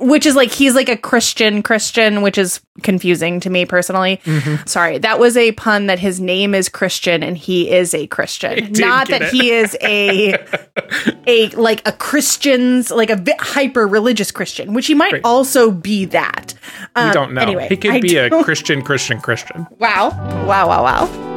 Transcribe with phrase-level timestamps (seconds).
[0.00, 4.18] which is like he's like a Christian Christian, which is confusing to me personally.
[4.24, 4.66] Mm-hmm.
[4.66, 8.72] Sorry, that was a pun that his name is Christian and he is a Christian,
[8.72, 8.78] didn't
[9.08, 9.28] that it.
[9.30, 10.34] he is a
[11.26, 15.22] a like a Christian's like a hyper religious Christian, which he might Right.
[15.24, 16.54] also be that.
[16.96, 17.42] We Um, don't know.
[17.42, 19.66] Anyway, he could I be a Christian, Christian, Christian.
[19.78, 20.10] wow,
[20.46, 21.29] wow, wow, wow.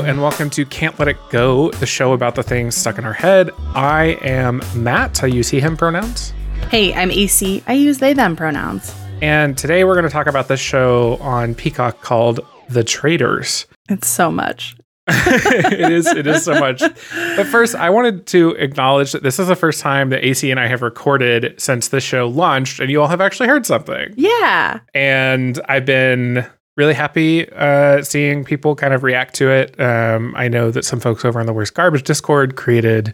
[0.00, 3.04] Hello and welcome to Can't Let It Go, the show about the things stuck in
[3.04, 3.50] our head.
[3.74, 5.22] I am Matt.
[5.22, 6.32] I use he, him pronouns.
[6.70, 7.62] Hey, I'm AC.
[7.66, 8.94] I use they them pronouns.
[9.20, 12.40] And today we're going to talk about this show on Peacock called
[12.70, 13.66] The Traitors.
[13.90, 14.74] It's so much.
[15.06, 16.80] it is it is so much.
[16.80, 20.58] But first, I wanted to acknowledge that this is the first time that AC and
[20.58, 24.14] I have recorded since the show launched, and you all have actually heard something.
[24.16, 24.80] Yeah.
[24.94, 29.78] and I've been really happy uh, seeing people kind of react to it.
[29.78, 33.12] Um, I know that some folks over on the Worst Garbage Discord created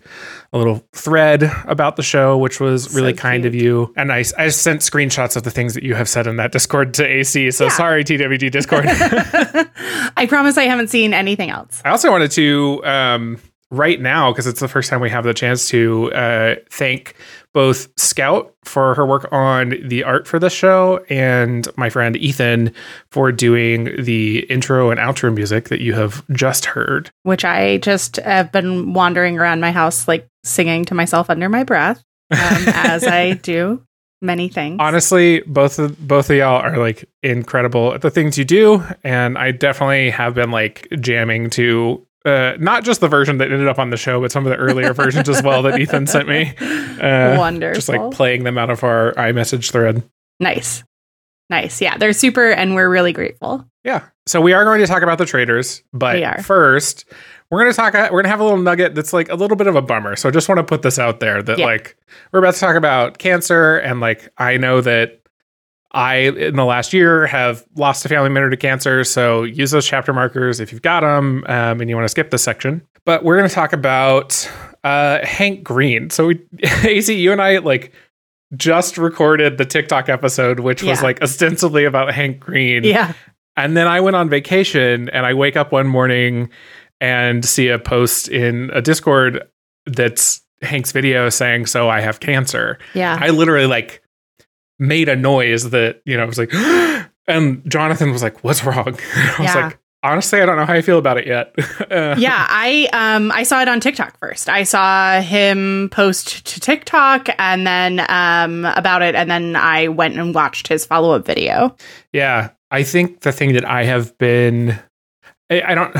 [0.52, 3.92] a little thread about the show, which was really kind of you.
[3.96, 6.94] And I, I sent screenshots of the things that you have said in that Discord
[6.94, 7.50] to AC.
[7.50, 7.70] So Yeah.
[7.70, 8.84] sorry, TWD Discord.
[10.16, 11.82] I promise I haven't seen anything else.
[11.84, 13.38] I also wanted to um,
[13.70, 17.14] right now because it's the first time we have the chance to uh, thank
[17.52, 22.72] both Scout for her work on the art for the show and my friend Ethan
[23.10, 27.10] for doing the intro and outro music that you have just heard.
[27.22, 31.64] which I just have been wandering around my house, like singing to myself under my
[31.64, 33.82] breath, um, as I do
[34.20, 34.76] many things.
[34.80, 39.38] Honestly, both of both of y'all are like incredible at the things you do, and
[39.38, 42.06] I definitely have been like jamming to.
[42.26, 44.56] Uh, not just the version that ended up on the show, but some of the
[44.56, 46.54] earlier versions as well that Ethan sent me.
[46.60, 47.74] Uh, Wonderful.
[47.74, 50.02] Just like playing them out of our iMessage thread.
[50.40, 50.82] nice.
[51.48, 51.80] Nice.
[51.80, 53.64] Yeah, they're super, and we're really grateful.
[53.84, 54.06] Yeah.
[54.26, 56.42] So we are going to talk about the traitors, We but are.
[56.42, 57.04] first
[57.48, 57.94] we're going to talk.
[57.94, 60.16] We're going to have a little nugget that's like a little bit of a bummer.
[60.16, 61.66] So I just want to put this out there that Yeah.
[61.66, 61.96] like
[62.32, 65.20] we're about to talk about cancer, and like I know that
[65.96, 69.02] I in the last year have lost a family member to cancer.
[69.02, 72.30] So use those chapter markers if you've got them, um, and you want to skip
[72.30, 72.86] this section.
[73.06, 74.50] But we're going to talk about
[74.84, 76.10] uh, Hank Green.
[76.10, 76.46] So we,
[76.84, 77.94] AC, you and I like
[78.54, 82.84] just recorded the TikTok episode, which was like ostensibly about Hank Green.
[82.84, 83.14] Yeah.
[83.56, 86.50] And then I went on vacation and I wake up one morning
[87.00, 89.48] and see a post in a Discord
[89.86, 92.78] that's Hank's video saying, So I have cancer.
[92.92, 93.16] Yeah.
[93.18, 94.02] I literally like
[94.78, 96.52] made a noise that, you know, I was like,
[97.28, 98.86] and Jonathan was like, What's wrong?
[99.16, 99.66] I was Yeah.
[99.66, 101.52] like, Honestly, I don't know how I feel about it yet.
[102.18, 104.48] Yeah, I um I saw it on TikTok first.
[104.48, 110.16] I saw him post to TikTok and then um about it and then I went
[110.18, 111.74] and watched his follow-up video.
[112.12, 114.78] Yeah, I think the thing that I have been,
[115.50, 115.96] I, I don't,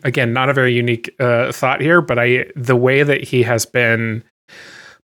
[0.04, 3.66] again, not a very unique uh, thought here, but I, the way that he has
[3.66, 4.24] been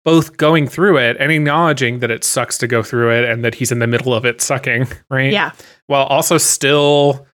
[0.04, 3.54] both going through it and acknowledging that it sucks to go through it and that
[3.54, 5.32] he's in the middle of it sucking, right?
[5.32, 5.52] Yeah.
[5.86, 7.26] While also still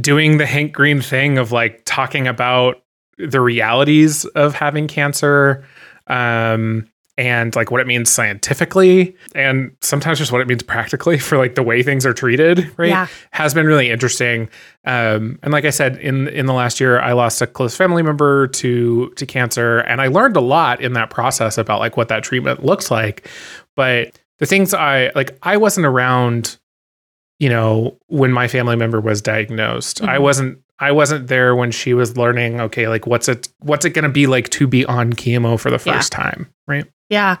[0.00, 2.82] doing the Hank Green thing of like talking about
[3.18, 5.66] the realities of having cancer.
[6.06, 11.36] Um, and like what it means scientifically and sometimes just what it means practically for
[11.36, 13.06] like the way things are treated right Yeah.
[13.32, 14.48] has been really interesting
[14.86, 18.02] um and like i said in in the last year i lost a close family
[18.02, 22.08] member to to cancer and i learned a lot in that process about like what
[22.08, 23.28] that treatment looks like
[23.76, 26.56] but the things i like i wasn't around
[27.40, 30.22] you know when my family member was diagnosed i Mhm.
[30.22, 34.04] wasn't i wasn't there when she was learning okay like what's it what's it going
[34.04, 35.94] to be like to be on chemo for the Yeah.
[35.96, 37.36] first time right Yeah.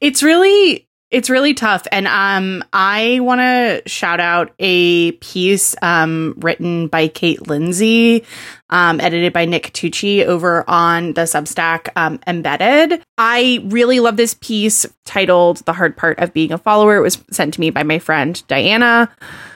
[0.00, 6.34] It's really it's really tough and um I want to shout out a piece um
[6.38, 8.24] written by Kate Lindsay
[8.70, 13.02] um edited by Nick Catucci over on the Substack um Embedded.
[13.16, 16.96] I really love this piece titled The Hard Part of Being a Follower.
[16.96, 19.08] It was sent to me by my friend Diana.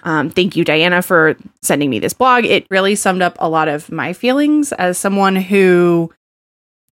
[0.05, 2.45] Um thank you Diana for sending me this blog.
[2.45, 6.13] It really summed up a lot of my feelings as someone who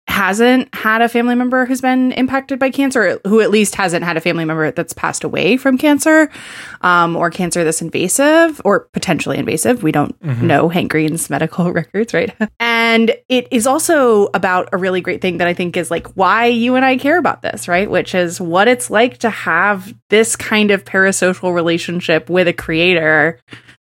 [0.09, 4.17] hasn't had a family member who's been impacted by cancer, who at least hasn't had
[4.17, 6.31] a family member that's passed away from cancer,
[6.83, 9.83] um, or cancer that's invasive or potentially invasive.
[9.83, 10.43] We don't Mhm.
[10.43, 12.33] know Hank Green's medical records, right?
[12.61, 16.47] and it is also about a really great thing that I think is like why
[16.47, 17.91] you and I care about this, right?
[17.91, 23.39] Which is what it's like to have this kind of parasocial relationship with a creator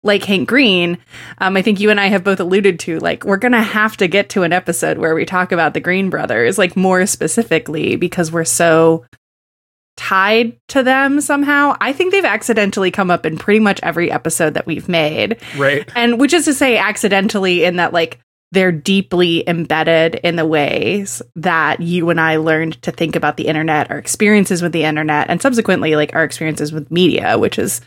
[0.03, 0.97] like Hank Green,
[1.37, 3.97] um, I think you and I have both alluded to, like, we're going to have
[3.97, 7.95] to get to an episode where we talk about the Green brothers, like, more specifically,
[7.95, 9.05] because we're so
[9.95, 11.77] tied to them somehow.
[11.79, 15.37] I think they've accidentally come up in pretty much every episode that we've made.
[15.57, 15.87] Right.
[15.95, 18.19] And which is to say, accidentally, in that, like,
[18.51, 23.47] they're deeply embedded in the ways that you and I learned to think about the
[23.47, 27.81] internet, our experiences with the internet, and subsequently, like, our experiences with media, which is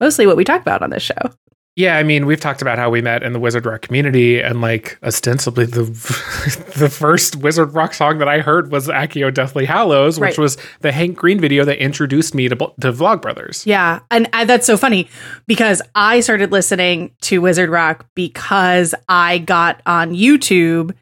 [0.00, 1.32] mostly what we talk about on this show.
[1.78, 4.60] Yeah, I mean, we've talked about how we met in the Wizard Rock community, and
[4.60, 5.84] like ostensibly the
[6.76, 10.38] the first Wizard Rock song that I heard was Accio Deathly Hallows, which right.
[10.38, 13.64] was the Hank Green video that introduced me to to Vlogbrothers.
[13.64, 15.08] Yeah, and, and that's so funny
[15.46, 20.96] because I started listening to Wizard Rock because I got on YouTube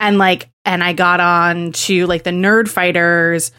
[0.00, 3.50] and like and I got on to like the Nerdfighters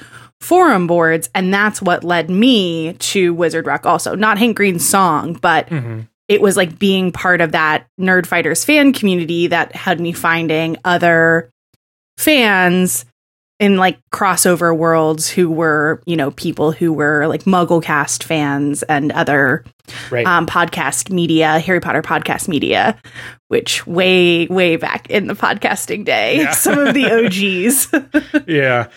[0.42, 3.86] forum boards, and that's what led me to Wizard Rock.
[3.86, 6.02] Also, not Hank Green's song, but mm-hmm.
[6.28, 10.78] it was like being part of that Nerd Fighters fan community that had me finding
[10.84, 11.50] other
[12.18, 13.06] fans
[13.60, 19.12] in like crossover worlds who were you know people who were like mugglecast fans and
[19.14, 19.64] other
[20.12, 20.26] right.
[20.26, 23.00] um, podcast media harry potter podcast media
[23.48, 26.52] which way way back in the podcasting day yeah.
[26.52, 28.90] some of the og's yeah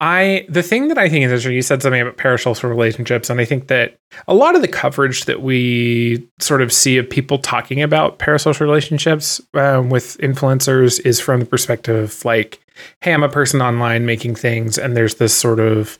[0.00, 3.40] I the thing that I think is interesting, you said something about parasocial relationships, and
[3.40, 3.96] I think that
[4.28, 8.60] a lot of the coverage that we sort of see of people talking about parasocial
[8.60, 12.60] relationships um, with influencers is from the perspective of like,
[13.00, 15.98] hey, I'm a person online making things, and there's this sort of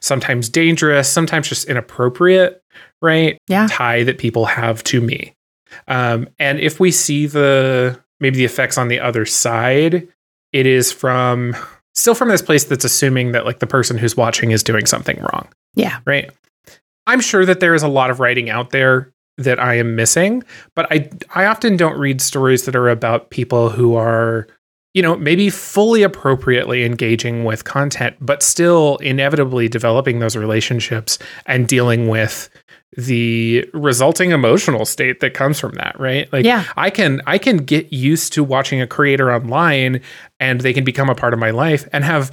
[0.00, 2.62] sometimes dangerous, sometimes just inappropriate,
[3.00, 3.38] right?
[3.48, 3.66] Yeah.
[3.70, 5.34] Tie that people have to me.
[5.86, 10.08] Um, and if we see the maybe the effects on the other side,
[10.52, 11.56] it is from
[11.98, 15.18] still from this place that's assuming that like the person who's watching is doing something
[15.18, 15.48] wrong.
[15.74, 15.98] Yeah.
[16.04, 16.30] Right.
[17.06, 20.42] I'm sure that there is a lot of writing out there that I am missing,
[20.74, 24.46] but I I often don't read stories that are about people who are
[24.94, 31.68] you know, maybe fully appropriately engaging with content, but still inevitably developing those relationships and
[31.68, 32.48] dealing with
[32.98, 36.30] the resulting emotional state that comes from that right?
[36.32, 36.64] Like yeah.
[36.76, 40.00] i can i can get used to watching a creator online
[40.40, 42.32] and they can become a part of my life and have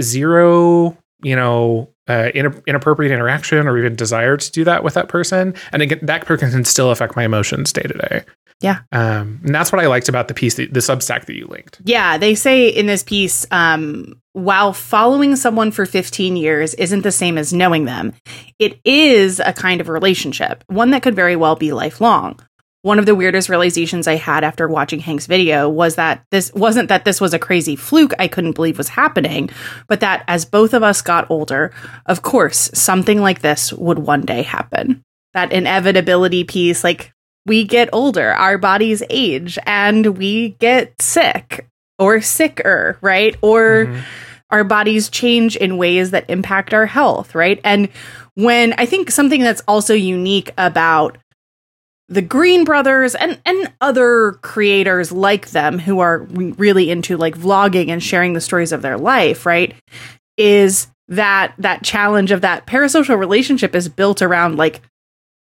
[0.00, 5.54] zero you know uh, inappropriate interaction or even desire to do that with that person.
[5.72, 8.24] And again that person can still affect my emotions day to day
[8.62, 8.80] yeah.
[8.92, 11.80] Um, and that's what I liked about the piece, the, the Substack that you linked.
[11.84, 12.16] Yeah.
[12.16, 17.36] They say in this piece, um, while following someone for 15 years isn't the same
[17.36, 18.14] as knowing them,
[18.58, 22.40] it is a kind of relationship, one that could very well be lifelong.
[22.82, 26.88] One of the weirdest realizations I had after watching Hank's video was that this wasn't
[26.88, 29.50] that this was a crazy fluke I couldn't believe was happening,
[29.86, 31.72] but that as both of us got older,
[32.06, 35.02] of course, something like this would one day happen.
[35.32, 37.12] That inevitability piece, like
[37.46, 41.66] we get older, our bodies age, and we get sick
[41.98, 43.36] or sicker, right?
[43.42, 44.00] Or mm-hmm.
[44.50, 47.60] our bodies change in ways that impact our health, right?
[47.64, 47.88] And
[48.34, 51.18] when I think something that's also unique about
[52.08, 57.88] the Green Brothers and and other creators like them who are really into like vlogging
[57.88, 59.74] and sharing the stories of their life, right?
[60.36, 64.80] Is that that challenge of that parasocial relationship is built around like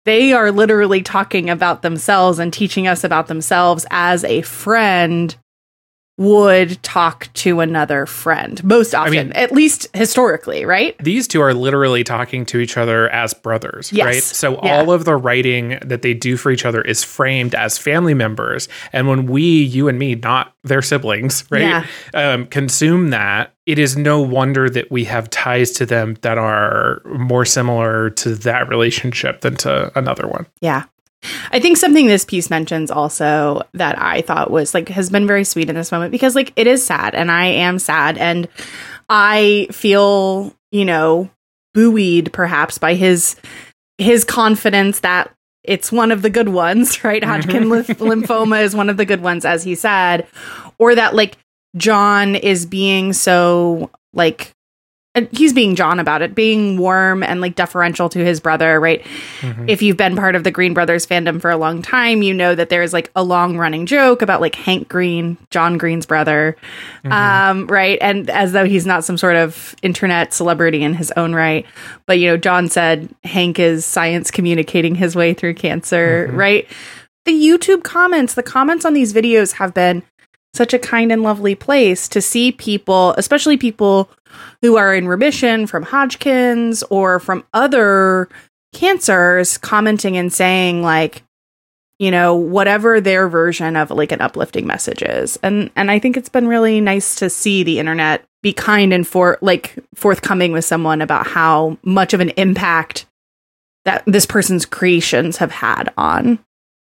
[0.07, 5.35] they are literally talking about themselves and teaching us about themselves as a friend
[6.17, 10.97] would talk to another friend most often, I mean, at least historically, right?
[10.97, 14.05] These two are literally talking to each other as brothers, yes.
[14.05, 14.23] right?
[14.23, 14.79] So yeah.
[14.79, 18.67] all of the writing that they do for each other is framed as family members.
[18.91, 21.85] And when we, you and me, not their siblings, right, yeah.
[22.15, 27.01] um, consume that, it is no wonder that we have ties to them that are
[27.05, 30.47] more similar to that relationship than to another one.
[30.61, 30.85] Yeah.
[31.51, 35.43] I think something this piece mentions also that I thought was like has been very
[35.43, 38.47] sweet in this moment because like it is sad and I am sad and
[39.09, 41.29] I feel, you know,
[41.73, 43.35] buoyed perhaps by his
[43.97, 45.31] his confidence that
[45.63, 47.23] it's one of the good ones, right?
[47.23, 48.03] Hodgkin mm-hmm.
[48.03, 50.27] lymphoma is one of the good ones as he said
[50.77, 51.37] or that like
[51.75, 54.53] John is being so like
[55.31, 59.03] he's being John about it, being warm and like deferential to his brother, right?
[59.41, 59.69] Mm-hmm.
[59.69, 62.55] If you've been part of the Green Brothers fandom for a long time, you know
[62.55, 66.57] that there's like a long running joke about like Hank Green, John Green's brother,
[67.03, 67.11] mm-hmm.
[67.11, 67.97] um, right?
[68.01, 71.65] And as though he's not some sort of internet celebrity in his own right.
[72.05, 76.37] But, you know, John said Hank is science communicating his way through cancer, mm-hmm.
[76.37, 76.67] right?
[77.25, 80.03] The YouTube comments, the comments on these videos have been
[80.53, 84.09] such a kind and lovely place to see people, especially people
[84.61, 88.29] who are in remission from Hodgkin's or from other
[88.73, 91.23] cancers, commenting and saying, like,
[91.99, 95.37] you know, whatever their version of like an uplifting message is.
[95.41, 99.07] And and I think it's been really nice to see the internet be kind and
[99.07, 103.07] for like forthcoming with someone about how much of an impact
[103.85, 106.37] that this person's creations have had on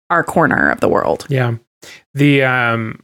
[0.10, 1.25] our corner of the world.
[1.29, 1.55] Yeah.
[2.13, 3.03] The um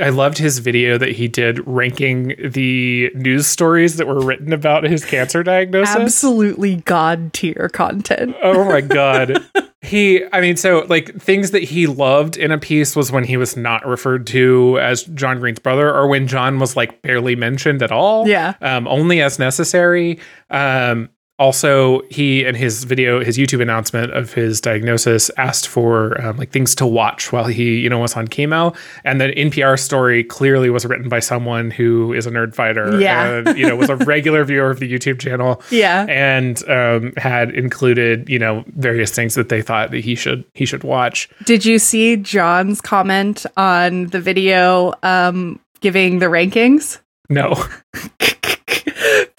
[0.00, 4.84] I loved his video that he did ranking the news stories that were written about
[4.84, 5.94] his cancer diagnosis.
[5.96, 8.34] Absolutely god tier content.
[8.42, 9.44] Oh my god.
[9.82, 13.36] he I mean so like things that he loved in a piece was when he
[13.36, 17.82] was not referred to as John Green's brother or when John was like barely mentioned
[17.82, 18.28] at all.
[18.28, 18.54] Yeah.
[18.60, 20.18] Um only as necessary.
[20.50, 21.08] Um
[21.40, 26.50] also he in his video his youtube announcement of his diagnosis asked for um, like
[26.50, 30.68] things to watch while he you know was on chemo and the npr story clearly
[30.70, 33.38] was written by someone who is a nerd fighter Yeah.
[33.46, 36.04] and you know was a regular viewer of the youtube channel Yeah.
[36.08, 40.66] and um, had included you know various things that they thought that he should he
[40.66, 46.98] should watch Did you see John's comment on the video um giving the rankings?
[47.30, 47.54] no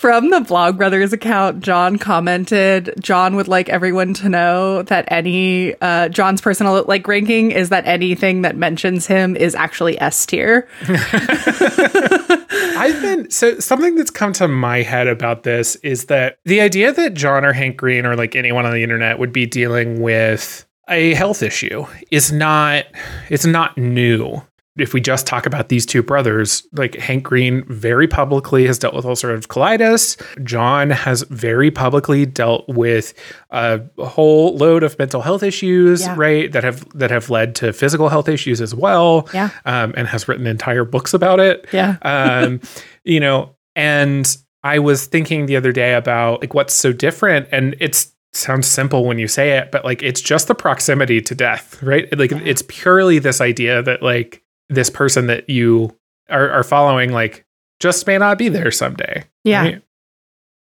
[0.01, 6.09] From the Vlogbrothers account, John commented, John would like everyone to know that any uh
[6.09, 10.67] John's personal like ranking is that anything that mentions him is actually S tier.
[10.89, 16.91] I've been so something that's come to my head about this is that the idea
[16.91, 20.65] that John or Hank Green or like anyone on the internet would be dealing with
[20.89, 22.85] a health issue is not
[23.29, 24.41] it's not new.
[24.77, 28.93] If we just talk about these two brothers, like Hank Green very publicly has dealt
[28.93, 30.15] with ulcerative colitis.
[30.45, 33.13] John has very publicly dealt with
[33.49, 36.15] a whole load of mental health issues, Yeah.
[36.17, 36.51] right?
[36.51, 39.27] That have that have led to physical health issues as well.
[39.33, 39.49] Yeah.
[39.65, 41.97] Um, and has written entire books about it Yeah.
[42.03, 42.61] um,
[43.03, 47.75] you know, and I was thinking the other day about like what's so different, and
[47.81, 51.83] it's sounds simple when you say it, but like it's just the proximity to death,
[51.83, 52.07] right?
[52.17, 55.95] Like it's purely this idea that like this person that you
[56.29, 57.45] are, are following, like
[57.79, 59.23] just may not be there someday.
[59.43, 59.61] Yeah.
[59.61, 59.81] right?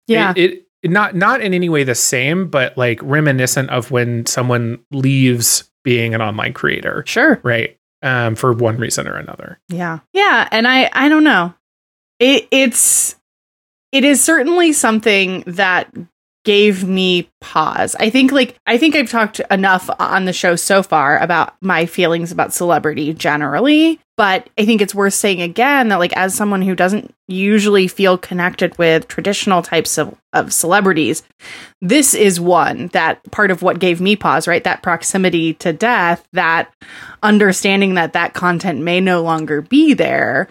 [0.08, 0.34] Yeah.
[0.36, 4.84] It, it not not in any way the same, but like reminiscent of when someone
[4.92, 7.40] leaves being an online creator, sure.
[7.44, 7.78] right?
[8.02, 9.60] Um, for one reason or another.
[9.70, 10.00] Yeah.
[10.12, 11.54] Yeah, and I I don't know.
[12.20, 13.16] It it's
[13.94, 15.94] it is certainly something that
[16.44, 17.96] gave me pause.
[18.00, 21.86] I think like I think I've talked enough on the show so far about my
[21.86, 26.62] feelings about celebrity generally, but I think it's worth saying again that like as someone
[26.62, 31.24] who doesn't usually feel connected with traditional types of of celebrities,
[31.82, 34.64] this is one that part of what gave me pause, right?
[34.64, 36.74] That proximity to death, that
[37.22, 40.50] understanding that that content may no longer be there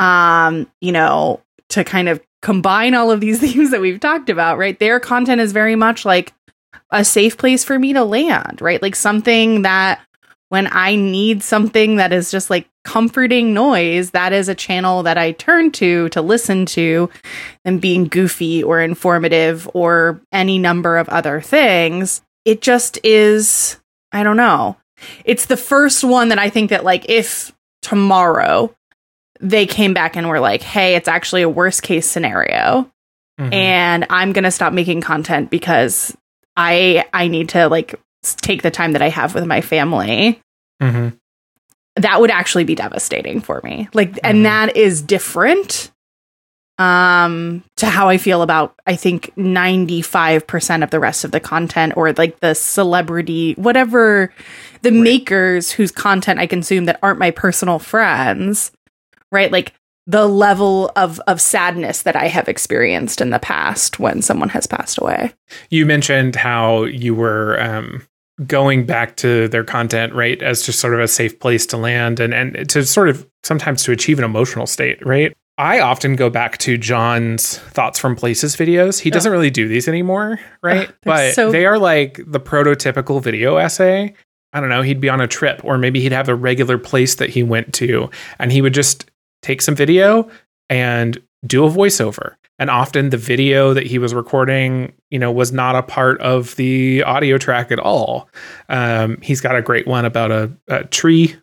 [0.00, 4.58] um you know to kind of combine all of these things that we've talked about
[4.58, 4.78] right?
[4.78, 6.32] Their content is very much like
[6.90, 8.82] a safe place for me to land right?
[8.82, 10.00] Like something that
[10.50, 15.16] when i need something that is just like comforting noise that is a channel that
[15.16, 17.08] i turn to to listen to
[17.64, 22.20] and being goofy or informative or any number of other things.
[22.44, 23.78] It just is
[24.12, 24.76] i don't know.
[25.24, 28.74] It's the first one that i think that like if tomorrow
[29.40, 32.90] they came back and were like hey it's actually a worst case scenario
[33.40, 33.54] Mhm.
[33.54, 36.14] and i'm going to stop making content because
[36.56, 40.40] i i need to like take the time that i have with my family
[40.82, 41.16] Mhm.
[41.96, 44.18] that would actually be devastating for me like Mhm.
[44.24, 45.90] and that is different
[46.78, 51.92] um to how i feel about i think 95% of the rest of the content
[51.96, 54.32] or like the celebrity whatever
[54.82, 58.72] the makers whose content i consume that aren't my personal friends
[59.32, 59.74] right like
[60.06, 64.66] the level of of sadness that i have experienced in the past when someone has
[64.66, 65.32] passed away
[65.68, 68.02] You mentioned how you were um,
[68.46, 72.20] going back to their content, right, as just sort of a safe place to land
[72.20, 75.36] and, and to sort of sometimes to achieve an emotional state, right?
[75.58, 78.98] I often go back to John's thoughts from places videos.
[78.98, 80.88] He doesn't really do these anymore, right?
[80.88, 84.14] Ugh, but so- they are like the prototypical video essay.
[84.52, 87.16] I don't know, he'd be on a trip or maybe he'd have a regular place
[87.16, 89.09] that he went to and he would just
[89.42, 90.30] take some video
[90.68, 92.34] and do a voiceover.
[92.58, 96.56] And often the video that he was recording, you know, was not a part of
[96.56, 98.28] the audio track at all.
[98.68, 101.36] Um, he's got a great one about a, a tree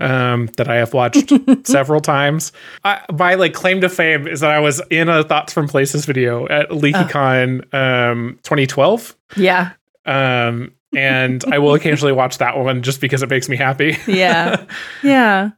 [0.00, 1.32] um, that I have watched
[1.66, 2.52] several times.
[2.82, 6.06] I, my like claim to fame is that I was in a Thoughts from Places
[6.06, 9.16] video at LeakyCon um, 2012.
[9.36, 9.72] yeah
[10.06, 13.98] Um, and I will occasionally watch that one just because it makes me happy.
[14.06, 14.64] Yeah.
[15.02, 15.50] yeah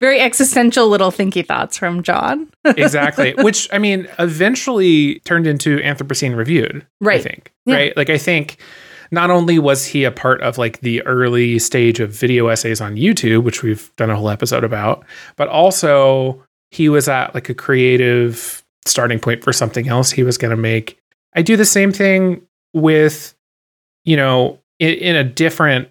[0.00, 3.34] very existential little thinky thoughts from john exactly.
[3.34, 6.86] Which I mean, eventually turned into Anthropocene Reviewed.
[7.00, 7.20] Right.
[7.20, 7.52] I think.
[7.66, 7.76] Yeah.
[7.76, 7.96] Right.
[7.96, 8.58] Like I think
[9.10, 12.96] not only was he a part of like the early stage of video essays on
[12.96, 15.04] YouTube, which we've done a whole episode about,
[15.36, 20.38] but also he was at like a creative starting point for something else he was
[20.38, 20.98] going to make.
[21.34, 23.34] I do the same thing with,
[24.04, 25.88] you know, in, in a different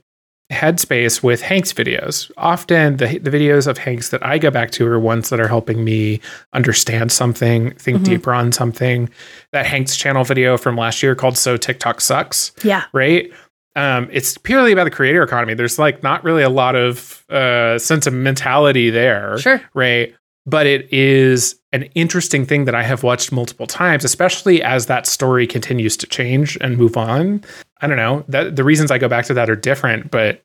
[0.54, 2.32] headspace with Hank's videos.
[2.38, 5.48] Often the the videos of Hank's that I go back to are ones that are
[5.48, 6.22] helping me
[6.54, 8.06] understand something, think Mhm.
[8.06, 9.10] deeper on something.
[9.52, 12.84] That Hank's channel video from last year called So TikTok Sucks, Yeah.
[12.94, 13.30] right?
[13.76, 15.56] Um, it's purely about the creator economy.
[15.56, 19.60] There's like not really a lot of uh, sentimentality there Sure.
[19.74, 20.14] right?
[20.46, 25.08] But it is an interesting thing that I have watched multiple times, especially as that
[25.08, 27.42] story continues to change and move on.
[27.84, 28.24] I don't know.
[28.30, 30.42] That the reasons I go back to that are different, but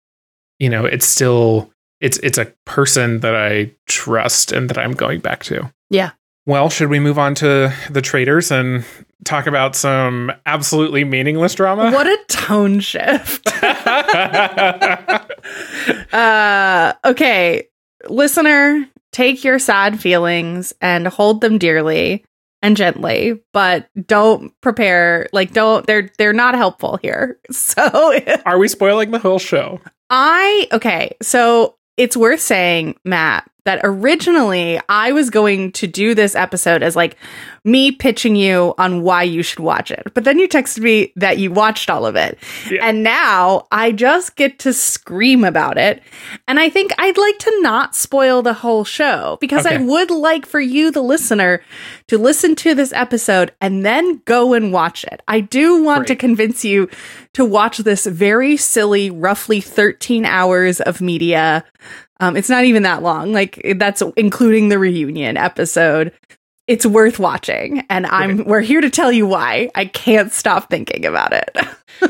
[0.59, 5.21] you know, it's still it's it's a person that I trust and that I'm going
[5.21, 5.73] back to.
[5.88, 6.11] Yeah.
[6.47, 8.85] Well, should we move on to the traitors and
[9.25, 11.92] talk about some absolutely meaningless drama?
[11.92, 13.47] What a tone shift.
[16.12, 17.68] uh, okay,
[18.09, 22.25] listener, take your sad feelings and hold them dearly
[22.62, 27.38] and gently, but don't prepare like don't they're they're not helpful here.
[27.53, 29.81] So Are we spoiling the whole show?
[30.11, 36.35] I okay, so it's worth saying, Matt, that originally I was going to do this
[36.35, 37.19] episode as like
[37.64, 40.11] me pitching you on why you should watch it.
[40.14, 42.38] But then you texted me that you watched all of it.
[42.71, 42.87] Yeah.
[42.88, 46.02] And now I just get to scream about it.
[46.47, 50.47] And I think I'd like to not spoil the whole show because I would like
[50.47, 51.62] for you, the listener,
[52.07, 55.21] to listen to this episode and then go and watch it.
[55.28, 56.88] I do want to convince you
[57.38, 61.64] to watch this very silly, roughly 13 hours of media.
[62.18, 63.33] Um, it's not even that long.
[63.33, 66.12] Like that's including the reunion episode.
[66.66, 69.71] It's worth watching, and I'm we're here to tell you why.
[69.76, 71.57] I can't stop thinking about it.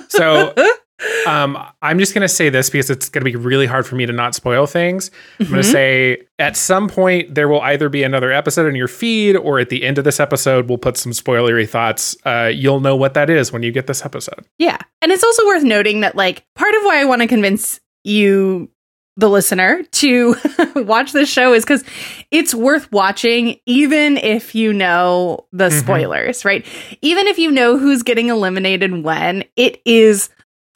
[0.08, 0.54] So
[1.26, 3.94] um, I'm just going to say this because it's going to be really hard for
[3.96, 5.10] me to not spoil things.
[5.38, 5.64] I'm going Mhm.
[5.64, 9.58] to say at some point there will either be another episode in your feed or
[9.60, 12.16] at the end of this episode, we'll put some spoilery thoughts.
[12.24, 14.44] Uh, you'll know what that is when you get this episode.
[14.58, 14.78] Yeah.
[15.02, 18.68] And it's also worth noting that, like, part of why I want to convince you,
[19.16, 20.36] the listener, to
[20.76, 21.82] watch this show is because
[22.30, 25.80] it's worth watching, even if you know the Mhm.
[25.80, 26.64] spoilers, right?
[27.02, 30.30] Even if you know who's getting eliminated when, it is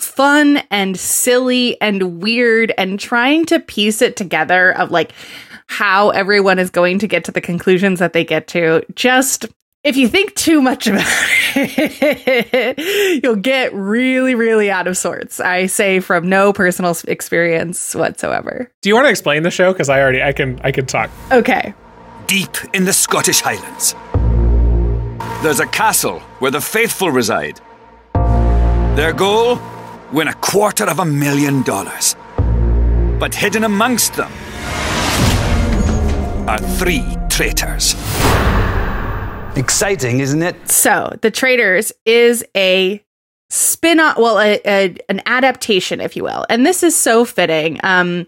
[0.05, 5.13] fun and silly and weird and trying to piece it together of like
[5.67, 9.47] how everyone is going to get to the conclusions that they get to just
[9.85, 11.03] if you think too much about
[11.57, 15.41] it, you'll get really, really out of sorts.
[15.41, 18.71] I say from no personal experience whatsoever.
[18.81, 19.73] Do you want to explain the show?
[19.73, 21.11] Because I already I can I can talk.
[21.33, 21.75] Okay.
[22.29, 23.97] deep in the Scottish Highlands.
[25.43, 27.61] There's a castle where the faithful reside.
[28.95, 29.57] Their goal?
[30.13, 32.17] Win a quarter of a million dollars.
[33.19, 34.31] But hidden amongst them
[36.47, 37.95] are three traitors.
[39.57, 40.69] Exciting, isn't it?
[40.71, 43.03] So, The Traitors is a
[43.49, 46.45] spin off, well, a, a, an adaptation, if you will.
[46.49, 47.79] And this is so fitting.
[47.83, 48.27] Um,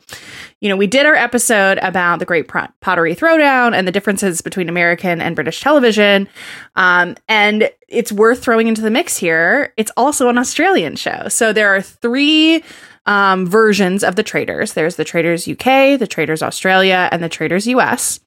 [0.61, 4.69] you know, we did our episode about the Great Pottery Throwdown and the differences between
[4.69, 6.29] American and British television.
[6.77, 9.73] Um, and it's worth throwing into the mix here.
[9.77, 11.29] It's also an Australian show.
[11.29, 12.63] So there are three
[13.07, 17.67] um, versions of the traitors there's the traitors UK, the traitors Australia, and the traitors
[17.67, 18.21] US.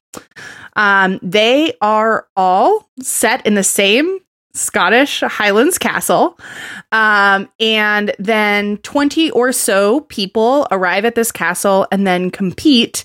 [0.76, 4.20] Um, they are all set in the same
[4.54, 6.38] Scottish Highlands castle.
[6.92, 13.04] Um, and then 20 or so people arrive at this castle and then compete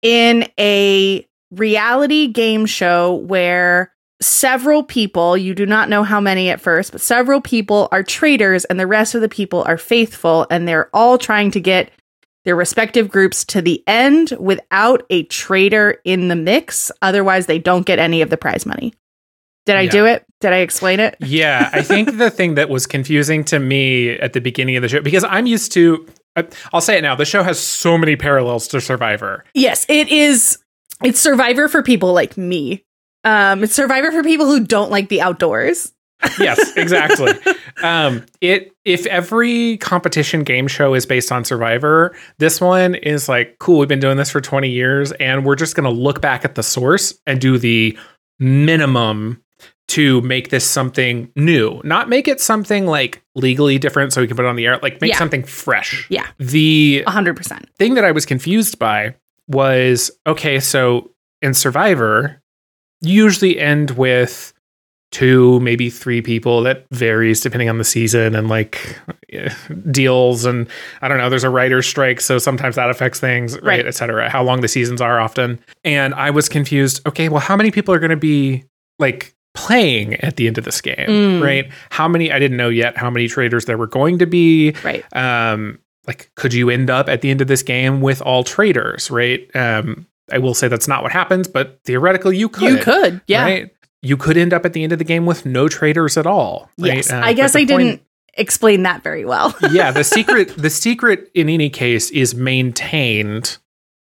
[0.00, 6.60] in a reality game show where several people, you do not know how many at
[6.60, 10.66] first, but several people are traitors and the rest of the people are faithful and
[10.66, 11.90] they're all trying to get
[12.44, 16.90] their respective groups to the end without a traitor in the mix.
[17.00, 18.92] Otherwise, they don't get any of the prize money.
[19.66, 19.90] Did I Yeah.
[19.90, 20.24] do it?
[20.40, 21.16] Did I explain it?
[21.20, 24.88] Yeah, I think the thing that was confusing to me at the beginning of the
[24.88, 28.16] show because I'm used to I- I'll say it now, the show has so many
[28.16, 29.44] parallels to Survivor.
[29.54, 30.58] Yes, it is.
[31.04, 32.84] It's Survivor for people like me.
[33.24, 35.92] Um, it's Survivor for people who don't like the outdoors.
[36.38, 37.32] Yes, exactly.
[37.82, 43.58] um, it if every competition game show is based on Survivor, this one is like
[43.58, 43.78] cool.
[43.80, 46.54] We've been doing this for 20 years, and we're just going to look back at
[46.54, 47.98] the source and do the
[48.38, 49.42] minimum
[49.88, 51.80] to make this something new.
[51.84, 54.78] Not make it something like legally different so we can put it on the air.
[54.82, 55.18] Like make Yeah.
[55.18, 56.06] something fresh.
[56.08, 56.26] Yeah.
[56.38, 57.68] The hundred percent.
[57.78, 59.14] thing that I was confused by
[59.48, 61.10] was okay, so
[61.42, 62.41] in Survivor,
[63.02, 64.52] usually end with
[65.10, 66.62] two, maybe three people.
[66.62, 68.98] That varies depending on the season and like
[69.30, 69.52] eh,
[69.90, 70.44] deals.
[70.46, 70.66] And
[71.02, 72.20] I don't know, there's a writer's strike.
[72.20, 73.86] So sometimes that affects things, right, Right.
[73.86, 75.58] et cetera, how long the seasons are often.
[75.84, 77.06] And I was confused.
[77.06, 78.64] Okay, well, how many people are going to be
[78.98, 81.42] like playing at the end of this game, Mm.
[81.42, 81.70] right?
[81.90, 85.04] How many, I didn't know yet how many traitors there were going to be Right.
[85.14, 89.08] um like could you end up at the end of this game with all traitors
[89.10, 93.20] right um i will say that's not what happens but theoretically you could You could.
[93.26, 93.42] Yeah.
[93.44, 93.70] right
[94.04, 96.70] you could end up at the end of the game with no traitors at all
[96.78, 97.12] right Yes.
[97.12, 98.02] Uh, I guess I point- didn't
[98.34, 99.54] explain that very well.
[99.72, 103.58] yeah the secret the secret in any case is maintained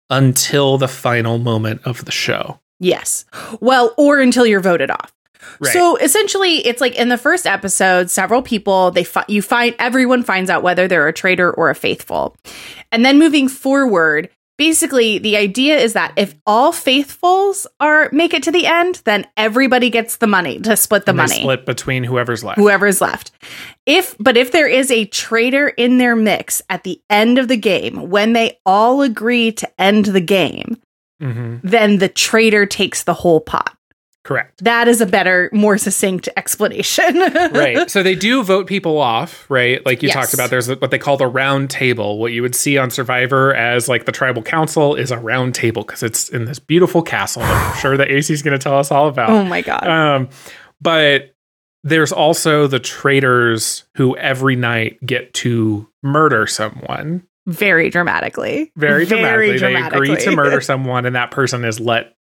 [0.09, 3.25] until the final moment of the show yes.
[3.59, 5.13] Well, or until you're voted off.
[5.59, 9.75] right So essentially, it's like in the first episode, several people they fi- you find
[9.79, 12.35] everyone finds out whether they're a traitor or a faithful,
[12.91, 18.43] and then moving forward, basically the idea is that if all faithfuls are make it
[18.43, 21.35] to the end, then everybody gets the money to split the money.
[21.39, 23.31] split between whoever's left Whoever's left.
[23.85, 27.57] If but if there is a traitor in their mix at the end of the
[27.57, 30.77] game, when they all agree to end the game,
[31.21, 31.59] Mhm.
[31.63, 33.75] then the traitor takes the whole pot.
[34.23, 37.17] Correct That is a better, more succinct explanation.
[37.53, 37.89] right.
[37.89, 39.83] So they do vote people off, right?
[39.85, 40.15] Like you Yes.
[40.15, 42.19] talked about, there's what they call the round table.
[42.19, 45.83] What you would see on Survivor as like the tribal council is a round table
[45.83, 48.77] because it's in this beautiful castle that I'm sure that AC is going to tell
[48.77, 49.29] us all about.
[49.31, 49.87] Oh my god.
[49.87, 50.29] Um,
[50.79, 51.33] but
[51.83, 58.71] there's also the traitors who every night get to murder someone very dramatically.
[58.75, 59.57] very dramatically.
[59.57, 60.07] dramatically.
[60.07, 62.15] They agree to murder someone, and that person is let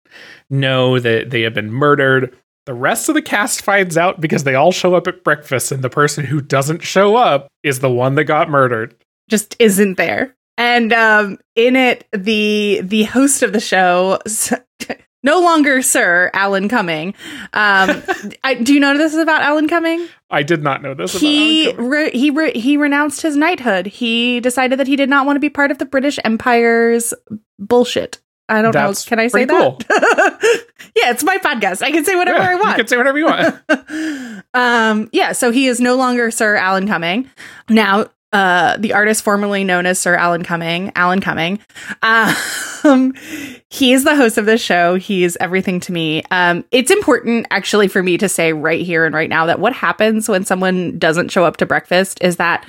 [0.50, 2.36] know that they have been murdered.
[2.66, 5.84] The rest of the cast finds out because they all show up at breakfast, and
[5.84, 8.94] the person who doesn't show up is the one that got murdered.
[9.28, 10.34] Just isn't there.
[10.58, 14.18] And um in it the the host of the show
[15.22, 17.08] no longer Sir Alan Cumming.
[17.52, 18.02] Um
[18.44, 20.08] I, do you know this is about Alan Cumming?
[20.30, 21.12] I did not know this.
[21.12, 21.90] he about Alan Cumming.
[21.90, 23.86] re- he re- he renounced his knighthood.
[23.86, 27.12] He decided that he did not want to be part of the British Empire's
[27.58, 28.20] bullshit.
[28.48, 29.08] I don't That's know.
[29.08, 29.78] Can I say pretty cool.
[29.88, 30.64] that?
[30.94, 31.82] yeah, it's my podcast.
[31.82, 32.78] I can say whatever Yeah, I want.
[32.78, 34.44] You can say whatever you want.
[34.54, 37.28] um, yeah, so he is no longer Sir Alan Cumming.
[37.68, 38.06] Now,
[38.36, 41.58] uh, the artist formerly known as Sir Alan Cumming, Alan Cumming.
[42.02, 43.14] Um,
[43.70, 44.96] he is the host of this show.
[44.96, 46.22] He is everything to me.
[46.30, 49.72] Um, it's important actually for me to say right here and right now that what
[49.72, 52.66] happens when someone doesn't show up to breakfast is that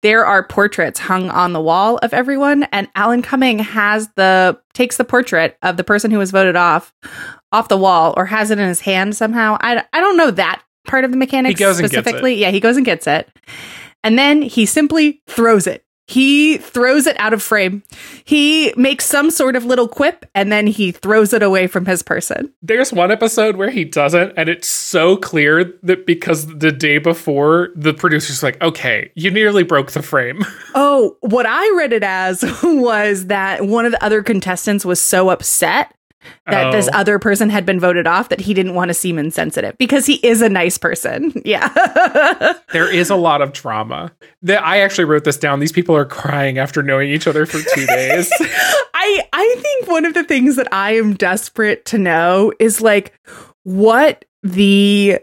[0.00, 4.96] there are portraits hung on the wall of everyone, and Alan Cumming has the takes
[4.96, 6.94] the portrait of the person who was voted off
[7.52, 9.58] off the wall or has it in his hand somehow.
[9.60, 12.00] I, I don't know that part of the mechanics He goes and gets it.
[12.00, 12.34] specifically.
[12.36, 13.28] Yeah, he goes and gets it.
[14.04, 15.84] And then he simply throws it.
[16.08, 17.84] He throws it out of frame.
[18.24, 22.02] He makes some sort of little quip and then he throws it away from his
[22.02, 22.52] person.
[22.60, 27.70] There's one episode where he doesn't, and it's so clear that because the day before,
[27.76, 30.44] the producer's like, okay, you nearly broke the frame.
[30.74, 35.28] Oh, what I read it as was that one of the other contestants was so
[35.28, 35.94] upset
[36.46, 36.98] that this Oh.
[36.98, 40.14] other person had been voted off that he didn't want to seem insensitive because he
[40.26, 41.32] is a nice person.
[41.44, 41.68] Yeah.
[42.72, 44.12] There is a lot of drama.
[44.42, 45.60] That I actually wrote this down.
[45.60, 48.30] These people are crying after knowing each other for two days.
[48.94, 53.12] I I think one of the things that I am desperate to know is like
[53.64, 55.18] what the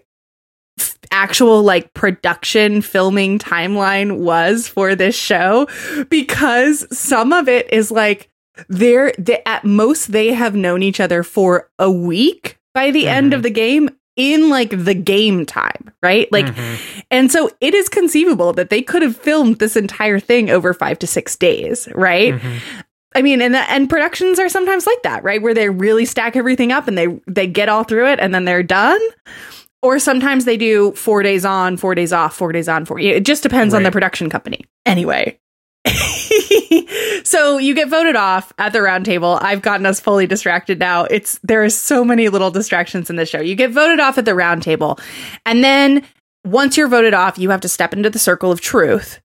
[1.12, 5.68] actual like production filming timeline was for this show
[6.10, 8.30] because some of it is like
[8.68, 13.32] they're they, at most they have known each other for a week by the end
[13.32, 13.36] Mhm.
[13.36, 16.78] of the game in like the game time right like Mhm.
[17.10, 21.00] and so it is conceivable that they could have filmed this entire thing over 5
[21.00, 22.60] to 6 days right Mhm.
[23.16, 25.42] I mean, and and productions are sometimes like that, right?
[25.42, 28.46] Where they really stack everything up and they they get all through it and then
[28.46, 29.02] they're done.
[29.82, 33.00] Or sometimes they do four days on, four days off, four days on, four.
[33.00, 34.64] It just depends on the production company.
[34.86, 35.40] Anyway,
[37.24, 39.38] so you get voted off at the roundtable.
[39.42, 41.06] I've gotten us fully distracted now.
[41.06, 43.40] It's there are so many little distractions in this show.
[43.42, 45.00] You get voted off at the roundtable,
[45.46, 46.04] and then
[46.46, 49.20] once you're voted off, you have to step into the circle of truth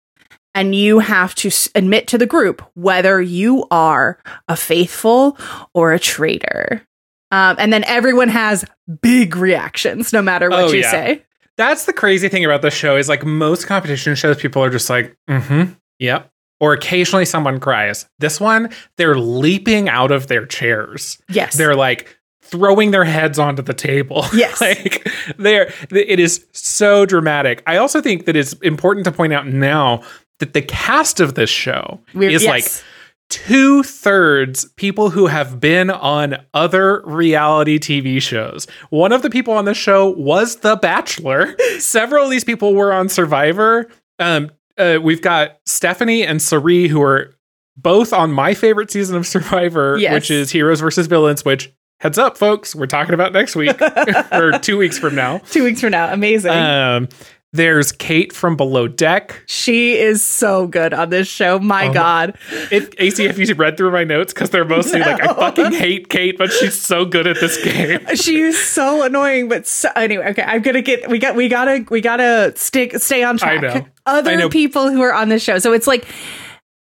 [0.57, 5.39] and you have to s- admit to the group whether you are a faithful
[5.75, 6.83] or a traitor.
[7.31, 8.65] Um, and then everyone has
[9.01, 10.91] big reactions no matter what Oh, you yeah.
[10.91, 11.23] say.
[11.57, 14.91] That's the crazy thing about the show is like most competition shows, people are just
[14.91, 16.31] like, mm-hmm, yep.
[16.65, 18.07] Or occasionally someone cries.
[18.21, 21.21] This one, they're leaping out of their chairs.
[21.29, 21.59] Yes.
[21.59, 24.25] They're like throwing their heads onto the table.
[24.35, 24.63] Yes.
[24.63, 27.63] like they're it is so dramatic.
[27.67, 30.01] I also think that it's important to point out now
[30.39, 32.49] that the cast of this show We're- is yes.
[32.51, 32.85] like
[33.29, 38.67] two thirds people who have been on other reality TV shows.
[38.89, 41.57] One of the people on the show was The Bachelor.
[41.79, 43.87] Several of these people were on Survivor.
[44.19, 47.35] Um, uh, we've got Stephanie and Cirie, who are
[47.77, 50.13] both on my favorite season of Survivor, Yes.
[50.15, 53.77] which is Heroes versus Villains, which heads up, folks, we're talking about next week
[54.33, 55.39] or two weeks from now.
[55.39, 56.13] Two weeks from now.
[56.13, 56.53] Amazing.
[56.53, 57.09] Um,
[57.55, 59.43] there's Kate from Below Deck.
[59.47, 61.59] she is so good on this show.
[61.59, 62.37] My Oh God.
[62.71, 66.09] If AC, if you read through my notes, because they're mostly like, I fucking hate
[66.09, 68.01] Kate, but she's so good at this game.
[68.17, 70.43] She is so annoying, but so, anyway, okay.
[70.43, 73.59] I'm gonna get we got we gotta we gotta stick stay on track.
[73.59, 73.87] I know.
[74.07, 74.49] Other I know.
[74.49, 76.07] people who are on this show, so it's like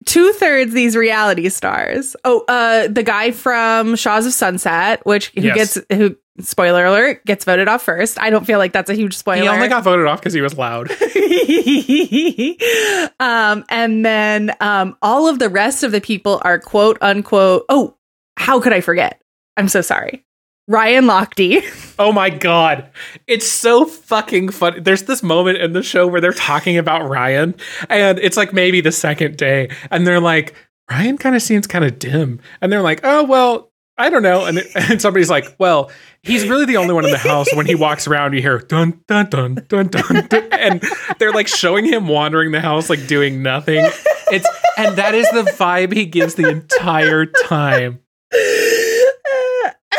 [0.05, 2.15] two thirds these reality stars.
[2.23, 5.55] Oh, uh, the guy from Shahs of Sunset, which who Yes.
[5.77, 8.19] gets who spoiler alert gets voted off first.
[8.19, 9.41] I don't feel like that's a huge spoiler.
[9.41, 10.91] He only got voted off because he was loud.
[13.19, 17.65] um, and then um, all of the rest of the people are quote unquote.
[17.69, 17.97] Oh,
[18.37, 19.21] how could I forget?
[19.57, 20.25] I'm so sorry.
[20.67, 21.87] Ryan Lochte.
[22.01, 22.89] Oh my god.
[23.27, 24.79] It's so fucking funny.
[24.79, 27.53] There's this moment in the show where they're talking about Ryan,
[27.91, 30.55] and it's like maybe the second day, and they're like,
[30.91, 32.41] Ryan kind of seems kind of dim.
[32.59, 33.70] And they're like, oh, well,
[34.01, 34.45] I don't know.
[34.45, 35.91] And, and somebody's like, well,
[36.23, 37.47] he's really the only one in the house.
[37.55, 40.47] When he walks around, you hear dun, dun, dun, dun, dun, dun.
[40.51, 40.83] And
[41.19, 43.87] they're like showing him wandering the house, like doing nothing.
[44.31, 47.99] It's, and that is the vibe he gives the entire time.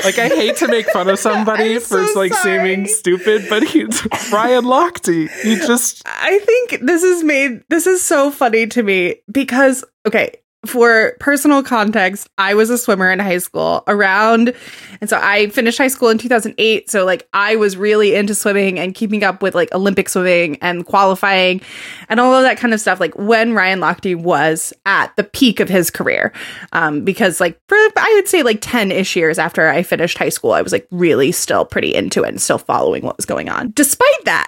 [0.05, 3.63] Like I hate to make fun of somebody I'm for so like seeming stupid, but
[3.63, 5.31] he's Ryan Lochte.
[5.43, 10.42] He just I think this is made this is so funny to me because okay,
[10.65, 14.55] for personal context, I was a swimmer in high school around
[15.01, 18.79] and so I finished high school in 2008, so like I was really into swimming
[18.79, 21.61] and keeping up with like Olympic swimming and qualifying
[22.09, 25.59] and all of that kind of stuff like when Ryan Lochte was at the peak
[25.59, 26.33] of his career.
[26.73, 30.53] Um because like for I would say like 10ish years after I finished high school,
[30.53, 33.73] I was like really still pretty into it and still following what was going on.
[33.75, 34.47] Despite that,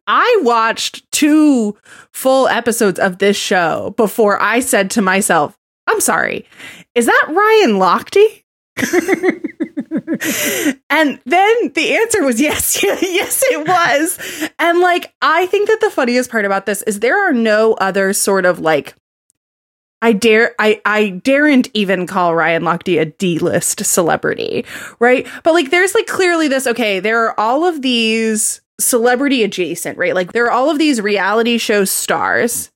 [0.06, 1.76] I watched two
[2.12, 6.46] full episodes of this show before I said to myself, I'm sorry,
[6.94, 8.42] is that Ryan Lochte?
[10.88, 14.50] and then the answer was yes, yes, it was.
[14.58, 18.12] And like, I think that the funniest part about this is there are no other
[18.12, 18.94] sort of like,
[20.00, 24.64] I dare, I, I daren't even call Ryan Lochte a D-list celebrity,
[24.98, 25.26] right?
[25.44, 26.66] But like, there's like clearly this.
[26.66, 30.14] Okay, there are all of these celebrity adjacent, right?
[30.14, 32.70] Like, there are all of these reality show stars,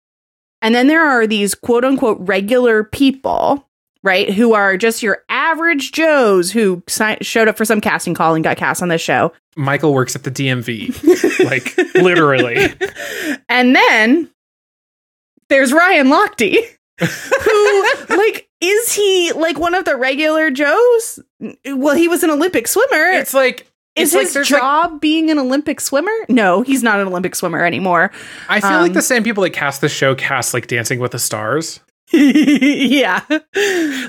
[0.62, 3.66] and then there are these quote unquote regular people,
[4.03, 4.33] right?
[4.33, 8.45] Who are just your average Joes who si- showed up for some casting call and
[8.45, 9.33] got cast on this show.
[9.57, 11.45] Michael works at the DMV.
[11.45, 12.73] like literally.
[13.49, 14.31] And then
[15.49, 16.57] there's Ryan Lochte,
[16.99, 17.85] who,
[18.16, 21.21] like, is he like one of the regular Joes?
[21.64, 23.11] Well, he was an Olympic swimmer.
[23.12, 26.12] It's like is it's his like job being an Olympic swimmer?
[26.28, 28.11] No, he's not an Olympic swimmer anymore.
[28.48, 31.12] I feel like um, the same people that cast the show cast like Dancing with
[31.12, 31.80] the Stars.
[32.12, 33.21] yeah.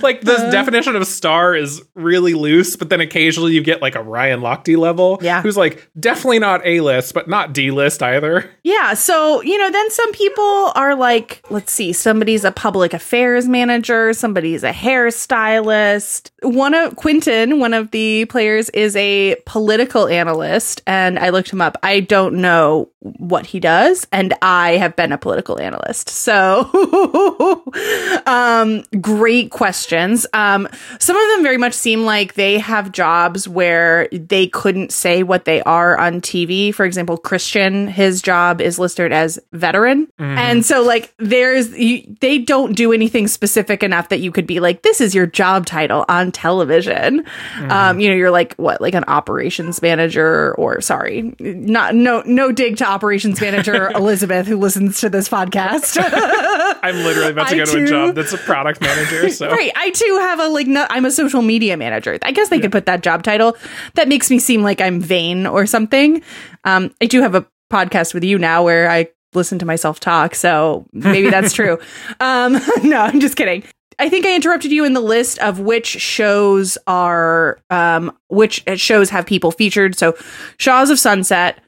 [0.02, 0.52] Like the Uh.
[0.52, 4.78] definition of star is really loose, but then occasionally you get like a Ryan Lochte
[4.78, 5.42] level, Yeah.
[5.42, 8.50] who's like definitely not A list, but not D list either.
[8.64, 13.48] Yeah, so you know, then some people are like, let's see, somebody's a public affairs
[13.48, 16.32] manager, somebody's a hairstylist.
[16.44, 21.62] One of Quentin, one of the players, is a political analyst, and I looked him
[21.62, 21.78] up.
[21.84, 26.10] I don't know what he does, and I have been a political analyst.
[26.10, 26.70] So
[28.26, 30.26] um great questions.
[30.34, 30.67] Um
[31.00, 35.45] some of them very much seem like they have jobs where they couldn't say what
[35.45, 36.73] they are on TV.
[36.73, 40.08] For example, Christian, his job is listed as veteran.
[40.19, 44.60] And so like there's you, they don't do anything specific enough that you could be
[44.60, 47.26] like this is your job title on television.
[47.69, 52.52] Um you know, you're like what like an operations manager or sorry, not no no
[52.52, 55.97] dig to operations manager Elizabeth who listens to this podcast.
[56.84, 59.30] I'm literally about to go to too- job that's a product manager.
[59.38, 59.72] So Right.
[59.76, 60.68] I too have a like.
[60.68, 62.18] No, I'm a social media manager.
[62.24, 63.56] I guess they could put that job title.
[63.96, 66.22] That makes me seem like I'm vain or something.
[66.63, 70.34] Um, I do have a podcast with you now where I listen to myself talk,
[70.36, 71.78] so maybe that's true.
[72.20, 73.63] Um, no, I'm just kidding.
[74.00, 79.10] I think I interrupted you in the list of which shows are um, which shows
[79.10, 79.98] have people featured.
[79.98, 80.16] So,
[80.58, 81.60] Shahs of Sunset,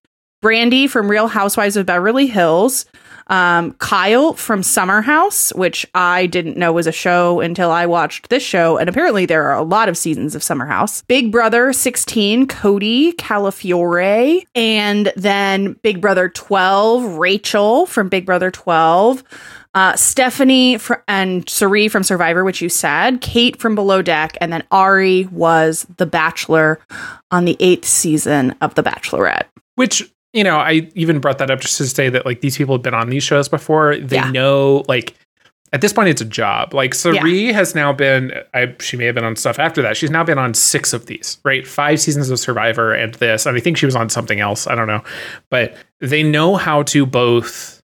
[0.43, 2.85] Brandi from Real Housewives of Beverly Hills,
[3.29, 8.29] um, Kyle from Summer House, which I didn't know was a show until I watched
[8.29, 8.77] this show.
[8.77, 11.03] And apparently there are a lot of seasons of Summer House.
[11.03, 14.43] Big Brother 16, Cody Calafiore.
[14.55, 19.23] And then Big Brother 12, Rachel from Big Brother 12.
[19.75, 24.51] uh, Stephanie fr- and Cirie from Survivor, which you said, Kate from Below Deck, and
[24.51, 26.79] then Arie was the Bachelor
[27.29, 29.45] on the eighth season of The Bachelorette.
[29.75, 32.75] Which you know, I even brought that up just to say that like these people
[32.75, 33.97] have been on these shows before.
[33.97, 34.31] They Yeah.
[34.31, 35.15] know like
[35.71, 36.73] at this point it's a job.
[36.73, 39.97] Like Cirie has now been I she may have been on stuff after that.
[39.97, 41.65] She's now been on six of these, right?
[41.67, 43.45] Five seasons of Survivor and this.
[43.45, 44.67] And I think she was on something else.
[44.67, 45.03] I don't know.
[45.49, 47.81] But they know how to both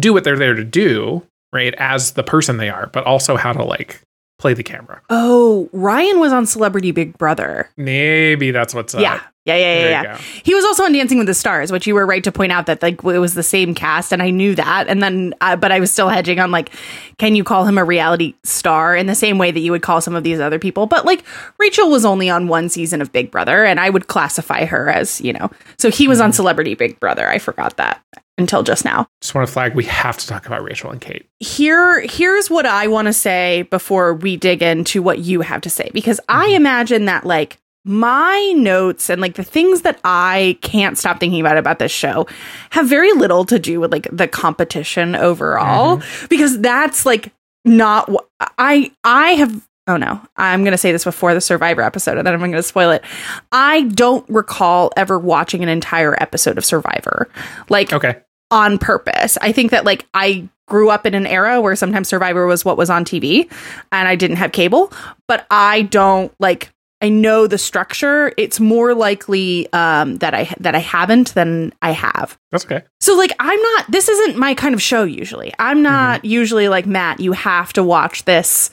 [0.00, 3.52] do what they're there to do, right, as the person they are, but also how
[3.52, 4.00] to like
[4.38, 5.00] play the camera.
[5.10, 7.70] Oh, Ryan was on Celebrity Big Brother.
[7.76, 9.00] Maybe that's what's up.
[9.00, 9.20] yeah.
[9.46, 10.18] Yeah, yeah, yeah, yeah.
[10.42, 12.64] He was also on Dancing with the Stars, which you were right to point out
[12.64, 14.88] that like it was the same cast, and I knew that.
[14.88, 16.70] And then, uh, but I was still hedging on like,
[17.18, 20.00] can you call him a reality star in the same way that you would call
[20.00, 20.86] some of these other people?
[20.86, 21.24] But like
[21.58, 25.20] Rachel was only on one season of Big Brother, and I would classify her as
[25.20, 25.50] you know.
[25.78, 27.28] So he was on Celebrity Big Brother.
[27.28, 28.02] I forgot that
[28.38, 29.06] until just now.
[29.20, 31.26] Just want to flag we have to talk about Rachel and Kate.
[31.40, 35.70] here here's what I want to say before we dig into what you have to
[35.70, 36.56] say because I mm-hmm.
[36.56, 41.58] imagine that like my notes and like the things that I can't stop thinking about
[41.58, 42.26] about this show
[42.70, 46.26] have very little to do with like the competition overall mm-hmm.
[46.28, 47.32] because that's like
[47.64, 51.82] not what I I have oh no I'm going to say this before the survivor
[51.82, 53.04] episode and then I'm going to spoil it
[53.52, 57.28] I don't recall ever watching an entire episode of survivor
[57.68, 58.16] like Okay.
[58.50, 59.36] on purpose.
[59.40, 62.78] I think that like I grew up in an era where sometimes Survivor was what
[62.78, 63.50] was on TV
[63.92, 64.90] and I didn't have cable,
[65.28, 66.70] but I don't like
[67.02, 68.32] I know the structure.
[68.38, 72.38] It's more likely um that I that I haven't than I have.
[72.50, 72.82] That's okay.
[73.02, 75.52] So like I'm not this isn't my kind of show usually.
[75.58, 78.70] I'm not usually like Matt, you have to watch this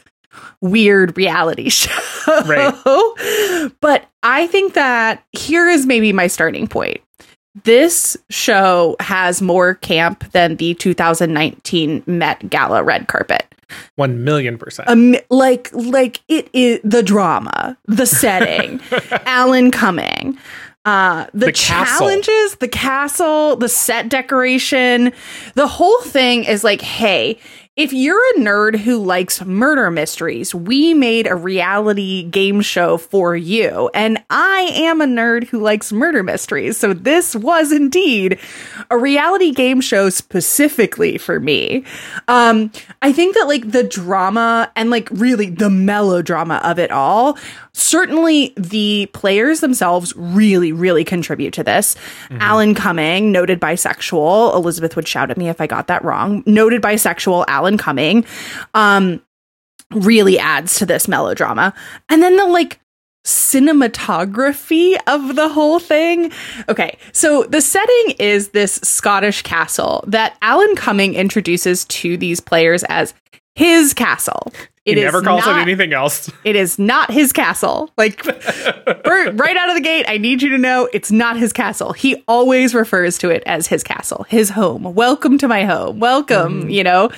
[0.61, 1.91] weird reality show.
[3.79, 6.99] but I think that here is maybe my starting point.
[7.63, 13.45] This show has more camp than the 2019 Met Gala red carpet.
[13.95, 14.89] One million percent.
[14.89, 18.81] Um, like like it is the drama, the setting,
[19.25, 20.37] Alan Cumming,
[20.85, 22.07] uh, the, The castle.
[22.07, 25.13] challenges, the castle, the set decoration,
[25.55, 27.37] the whole thing is like, hey,
[27.81, 33.35] if you're a nerd who likes murder mysteries, we made a reality game show for
[33.35, 33.89] you.
[33.95, 36.77] And I am a nerd who likes murder mysteries.
[36.77, 38.37] So this was indeed
[38.91, 41.83] a reality game show specifically for me.
[42.27, 47.35] Um, I think that like the drama and like really the melodrama of it all,
[47.73, 51.95] certainly the players themselves really, really contribute to this.
[52.29, 54.53] Alan Cumming, noted bisexual.
[54.53, 56.43] Elizabeth would shout at me if I got that wrong.
[56.45, 58.25] Noted bisexual Alan Cumming,
[58.73, 59.21] um,
[59.91, 61.73] really adds to this melodrama.
[62.09, 62.79] And then the like
[63.25, 66.31] cinematography of the whole thing.
[66.67, 72.83] Okay, so the setting is this Scottish castle that Alan Cumming introduces to these players
[72.85, 73.13] as
[73.55, 74.51] his castle.
[74.85, 76.31] He It is never calls not, it anything else.
[76.43, 77.91] It is not his castle.
[77.97, 81.53] Like Bert, right out of the gate, I need you to know it's not his
[81.53, 81.93] castle.
[81.93, 84.95] He always refers to it as his castle, his home.
[84.95, 85.99] Welcome to my home.
[85.99, 87.09] Welcome, you know.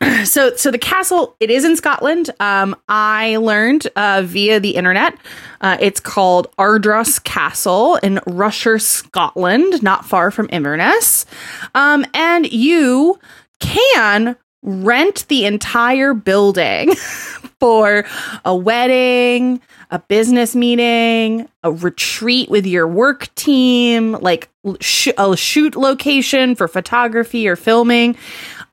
[0.24, 2.30] So so the castle, it is in Scotland.
[2.40, 5.16] Um I learned uh via the internet.
[5.60, 11.26] Uh, it's called Ardross Castle in Ross-shire, Scotland, not far from Inverness.
[11.74, 13.18] Um and you
[13.60, 16.92] can rent the entire building
[17.60, 18.04] for
[18.44, 24.48] a wedding, a business meeting, a retreat with your work team, like
[24.80, 28.16] sh- a shoot location for photography or filming.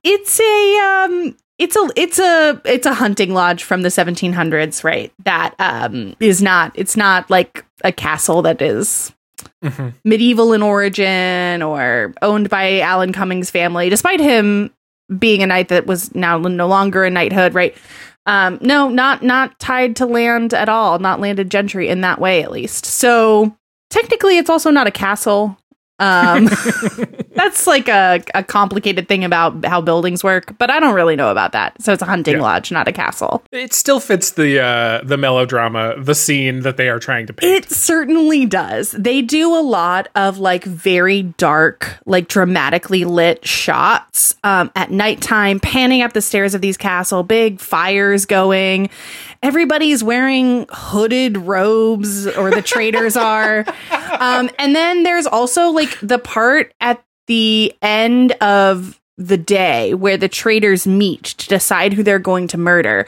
[0.03, 5.13] It's a um it's a it's a it's a hunting lodge from the 1700s, right?
[5.25, 9.13] That um is not it's not like a castle that is
[9.63, 9.93] Mhm.
[10.03, 14.71] medieval in origin or owned by Alan Cummings' family, despite him
[15.17, 17.75] being a knight that was now no longer a knighthood, right?
[18.25, 22.43] Um, no, not not tied to land at all, not landed gentry in that way,
[22.43, 22.85] at least.
[22.85, 23.55] So
[23.89, 25.57] technically, it's also not a castle.
[25.99, 26.47] Um,
[27.43, 31.31] that's like a, a complicated thing about how buildings work, but I don't really know
[31.31, 31.81] about that.
[31.81, 32.41] So it's a hunting Yeah.
[32.41, 33.43] lodge, not a castle.
[33.51, 37.51] It still fits the uh, the melodrama, the scene that they are trying to paint.
[37.65, 38.91] It certainly does.
[38.91, 45.59] They do a lot of like very dark, like dramatically lit shots um, at nighttime,
[45.59, 48.89] panning up the stairs of these castle, big fires going.
[49.43, 53.65] Everybody's wearing hooded robes, or the traitors are.
[54.21, 60.17] Um, and then there's also like the part at the end of the day where
[60.17, 63.05] the traitors meet to decide who they're going to murder.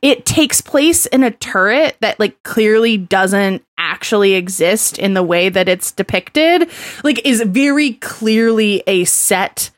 [0.00, 5.48] It takes place in a turret that like clearly doesn't actually exist in the way
[5.48, 6.68] that it's depicted.
[7.04, 9.70] Like is very clearly a set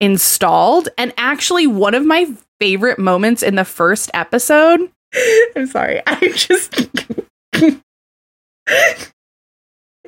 [0.00, 0.88] installed.
[0.98, 4.90] And actually, one of my favorite moments in the first episode.
[5.56, 6.02] I'm sorry.
[6.06, 6.74] I just.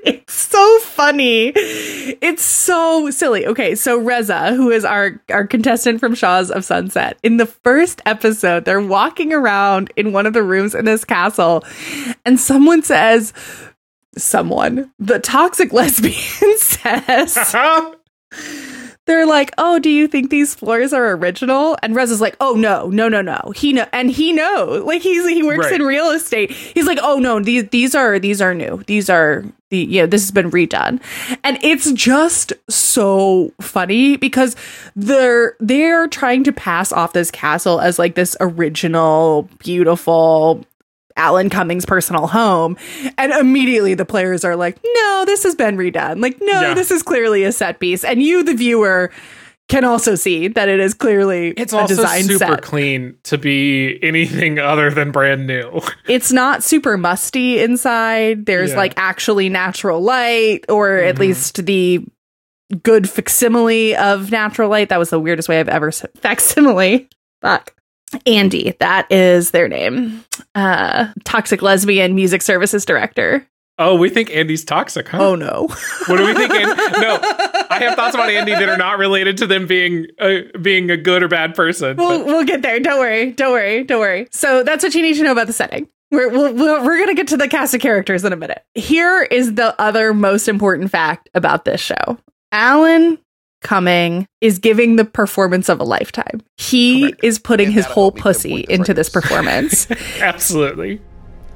[0.04, 1.52] it's so funny.
[1.54, 3.46] It's so silly.
[3.46, 8.00] Okay, so Reza, who is our our contestant from Shahs of Sunset, in the first
[8.06, 11.64] episode, they're walking around in one of the rooms in this castle,
[12.24, 13.32] and someone says,
[14.16, 16.14] "Someone, the toxic lesbian
[16.58, 17.54] says."
[19.06, 22.54] they're like, "Oh, do you think these floors are original?" And Rez is like, "Oh
[22.54, 24.84] no, no, no, no." He know, and he knows.
[24.84, 25.80] Like he's he works Right.
[25.80, 26.50] in real estate.
[26.52, 28.82] He's like, "Oh no, these these are these are new.
[28.86, 31.00] These are the yeah, this has been redone."
[31.42, 34.54] And it's just so funny because
[34.94, 40.64] they're they're trying to pass off this castle as like this original, beautiful
[41.16, 42.76] Alan Cummings' personal home.
[43.18, 46.20] And immediately the players are like, no, this has been redone.
[46.22, 46.74] Like, no, Yeah.
[46.74, 48.04] this is clearly a set piece.
[48.04, 49.10] And you, the viewer,
[49.68, 52.62] can also see that it is clearly It's a also super set.
[52.62, 55.80] clean to be anything other than brand new.
[56.08, 58.44] It's not super musty inside.
[58.44, 58.76] There's Yeah.
[58.76, 61.18] like actually natural light, or at Mhm.
[61.20, 62.04] least the
[62.82, 64.88] good facsimile of natural light.
[64.90, 67.08] That was the weirdest way I've ever said facsimile.
[67.40, 67.72] Fuck.
[68.26, 70.24] Andy, that is their name.
[70.54, 73.46] Uh, toxic lesbian music services director.
[73.78, 75.18] Oh, we think Andy's toxic, huh?
[75.20, 75.66] Oh no.
[76.06, 76.52] What do we think?
[76.52, 77.18] An- no,
[77.70, 80.96] I have thoughts about Andy that are not related to them being a, being a
[80.96, 81.96] good or bad person.
[81.96, 82.78] We'll, but- we'll get there.
[82.80, 83.32] Don't worry.
[83.32, 83.82] Don't worry.
[83.84, 84.28] Don't worry.
[84.30, 85.88] So that's what you need to know about the setting.
[86.10, 88.62] We're, we'll, we'll, we're going to get to the cast of characters in a minute.
[88.74, 92.18] Here is the other most important fact about this show
[92.52, 93.18] Alan
[93.62, 96.42] Cumming is giving the performance of a lifetime.
[96.56, 97.24] He Correct.
[97.24, 99.90] is putting And his whole pussy into this performance.
[100.20, 101.00] Absolutely.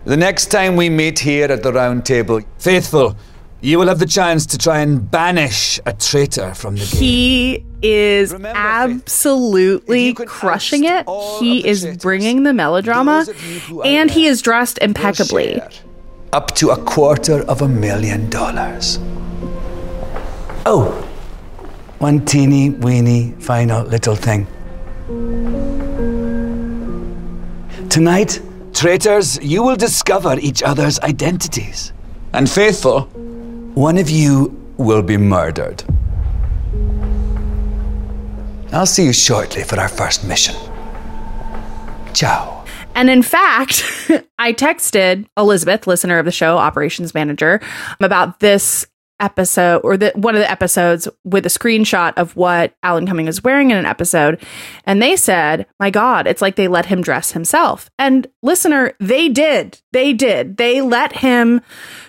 [0.04, 3.16] The next time we meet here at the round table, faithful,
[3.60, 7.00] you will have the chance to try and banish a traitor from the game.
[7.00, 11.06] he is Remember, absolutely crushing it.
[11.40, 14.78] He is traitors, bringing the melodrama those of you who are and he is dressed
[14.80, 15.60] impeccably.
[16.32, 18.98] Up to a quarter of a million dollars.
[20.68, 21.08] Oh,
[21.98, 24.46] one teeny weeny final little thing.
[27.88, 28.40] Tonight,
[28.74, 31.92] traitors, you will discover each other's identities.
[32.32, 33.02] And faithful,
[33.74, 35.82] one of you will be murdered.
[38.72, 40.54] I'll see you shortly for our first mission.
[42.12, 42.64] Ciao.
[42.94, 43.84] And in fact,
[44.38, 47.60] I texted Elizabeth, listener of the show, operations manager,
[48.00, 48.86] about this
[49.20, 53.42] episode or the one of the episodes with a screenshot of what Alan Cumming is
[53.42, 54.42] wearing in an episode.
[54.84, 57.90] And they said, My God, it's like they let him dress himself.
[57.98, 59.80] And listener, they did.
[59.92, 60.56] They did.
[60.56, 61.60] They let him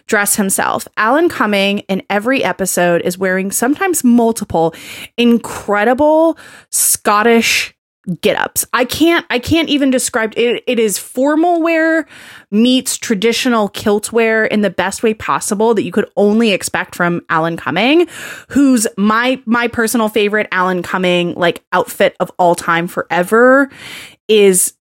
[0.08, 0.88] dress himself.
[0.98, 4.74] Alan Cumming in every episode is wearing sometimes multiple
[5.18, 6.38] incredible
[6.72, 7.74] Scottish
[8.22, 8.66] get ups.
[8.74, 10.64] I can't I can't even describe it.
[10.66, 12.08] It is formal wear
[12.52, 17.22] meets traditional kilt wear in the best way possible that you could only expect from
[17.30, 18.08] Alan Cumming,
[18.50, 23.70] who's my my personal favorite Alan Cumming like outfit of all time forever
[24.28, 24.74] is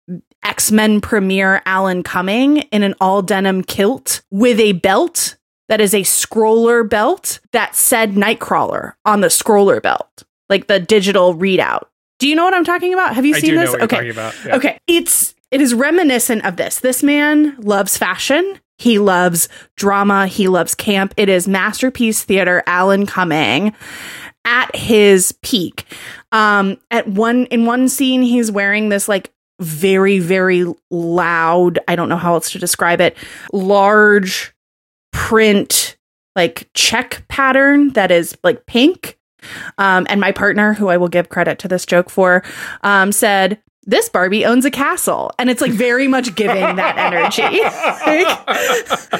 [0.43, 6.01] X-Men premiere Alan Cumming in an all denim kilt with a belt that is a
[6.01, 11.85] scroller belt that said Nightcrawler on the scroller belt, like the digital readout.
[12.19, 13.15] Do you know what I'm talking about?
[13.15, 13.75] Have you I seen do know this?
[13.75, 13.87] okay.
[13.87, 14.35] talking about.
[14.45, 14.55] Yeah.
[14.55, 14.77] Okay.
[14.87, 16.79] It's it is reminiscent of this.
[16.79, 18.59] This man loves fashion.
[18.77, 19.47] He loves
[19.77, 20.27] drama.
[20.27, 21.13] He loves camp.
[21.17, 23.73] It is masterpiece theater Alan Cumming
[24.45, 25.85] at his peak.
[26.31, 32.09] Um at one in one scene he's wearing this like very very loud, I don't
[32.09, 33.15] know how else to describe it,
[33.53, 34.53] large
[35.13, 35.95] print
[36.35, 39.17] like check pattern that is like pink.
[39.77, 42.43] Um, and my partner, who I will give credit to this joke for,
[42.81, 45.31] um, said, This Barbie owns a castle.
[45.39, 47.61] And it's like very much giving that energy.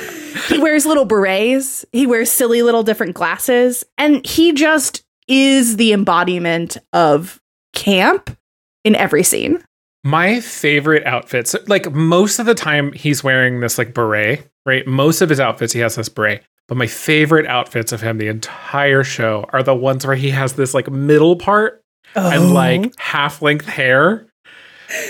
[0.47, 5.93] He wears little berets, he wears silly little different glasses, and he just is the
[5.93, 7.41] embodiment of
[7.73, 8.37] camp
[8.83, 9.63] in every scene.
[10.03, 14.85] My favorite outfits, like most of the time, he's wearing this like beret, right?
[14.85, 16.43] Most of his outfits, he has this beret.
[16.67, 20.53] But my favorite outfits of him the entire show are the ones where he has
[20.53, 21.83] this like middle part
[22.15, 22.53] and oh.
[22.53, 24.27] like half length hair.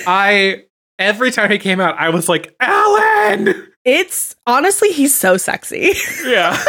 [0.06, 0.66] I
[1.00, 3.68] every time he came out, I was like, Alan.
[3.86, 5.94] it's honestly, he's so sexy.
[6.26, 6.62] Yeah.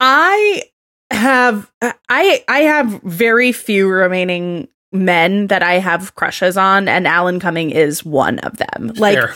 [0.00, 0.62] I
[1.10, 7.40] have I I have very few remaining men that I have crushes on and Alan
[7.40, 8.92] Cumming is one of them.
[8.96, 9.34] Like Fair.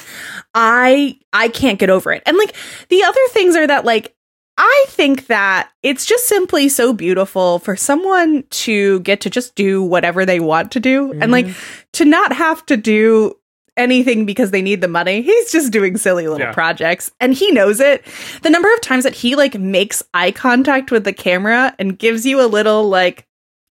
[0.55, 2.23] I I can't get over it.
[2.25, 2.55] And like
[2.89, 4.15] the other things are that like
[4.57, 9.83] I think that it's just simply so beautiful for someone to get to just do
[9.83, 11.83] whatever they want to do and like mm-hmm.
[11.93, 13.35] to not have to do
[13.77, 15.23] anything because they need the money.
[15.23, 16.53] He's just doing silly little Yeah.
[16.53, 18.05] projects and he knows it.
[18.43, 22.27] The number of times that he like makes eye contact with the camera and gives
[22.27, 23.28] you a little like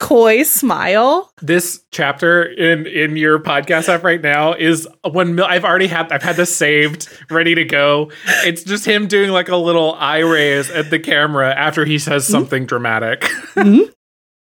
[0.04, 1.32] coy smile.
[1.42, 6.12] this chapter in in your podcast app right now is when Mil- I've already had
[6.12, 8.12] I've had this saved ready to go.
[8.44, 12.28] It's just him doing like a little eye raise at the camera after he says
[12.28, 13.22] something dramatic.
[13.56, 13.90] Mm-hmm.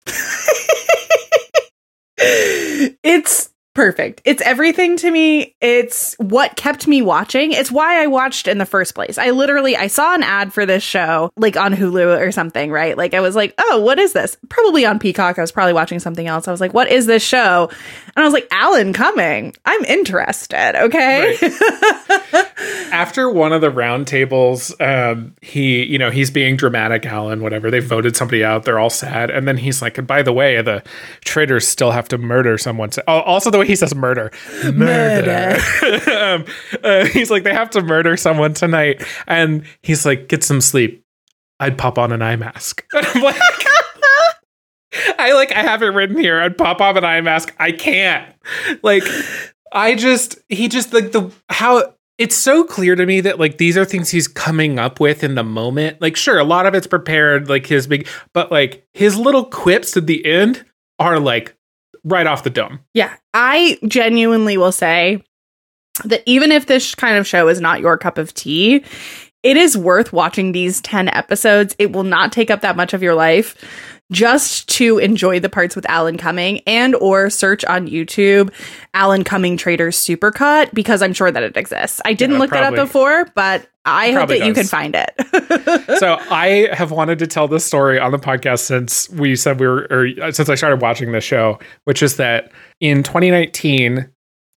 [3.04, 4.22] it's perfect.
[4.24, 5.54] It's everything to me.
[5.60, 7.52] It's what kept me watching.
[7.52, 9.18] It's why I watched in the first place.
[9.18, 12.96] I literally I saw an ad for this show like on Hulu or something, right?
[12.96, 15.38] Like I was like, "Oh, what is this?" Probably on Peacock.
[15.38, 16.48] I was probably watching something else.
[16.48, 17.68] I was like, "What is this show?"
[18.16, 19.54] And I was like, "Alan Cumming.
[19.64, 21.36] I'm interested." Okay?
[22.56, 27.70] after one of the roundtables, um, he, you know, he's being dramatic, Alan, whatever.
[27.70, 28.64] They voted somebody out.
[28.64, 29.30] They're all sad.
[29.30, 30.82] And then he's like, and by the way, the
[31.24, 32.90] traitors still have to murder someone.
[32.90, 34.30] To- oh, also the way he says murder.
[34.72, 35.58] Murder.
[36.12, 36.44] um,
[36.82, 39.02] uh, he's like, they have to murder someone tonight.
[39.26, 41.04] And he's like, get some sleep.
[41.60, 42.84] I'd pop on an eye mask.
[42.92, 43.40] And I'm like,
[45.18, 46.40] I like, I have it written here.
[46.40, 47.54] I'd pop on an eye mask.
[47.58, 48.32] I can't.
[48.82, 49.04] Like,
[49.72, 53.76] I just, he just like the, how, it's so clear to me that like these
[53.76, 56.00] are things he's coming up with in the moment.
[56.00, 59.96] Like, sure, a lot of it's prepared, like his big, but like his little quips
[59.96, 60.64] at the end
[60.98, 61.56] are like
[62.04, 62.80] right off the dome.
[62.94, 65.22] Yeah, I genuinely will say
[66.04, 68.84] that even if this kind of show is not your cup of tea,
[69.42, 71.74] it is worth watching these 10 episodes.
[71.78, 73.56] It will not take up that much of your life
[74.12, 78.52] just to enjoy the parts with Alan Cumming and or search on YouTube
[78.92, 82.00] Alan Cumming Traitors Supercut because I'm sure that it exists.
[82.04, 84.94] I didn't Yeah, look that up before, but I hope Probably that you can find
[84.94, 85.98] it.
[85.98, 89.66] so I have wanted to tell this story on the podcast since we said we
[89.66, 92.50] were, or uh, since I started watching this show, which is that
[92.80, 94.10] in 2019,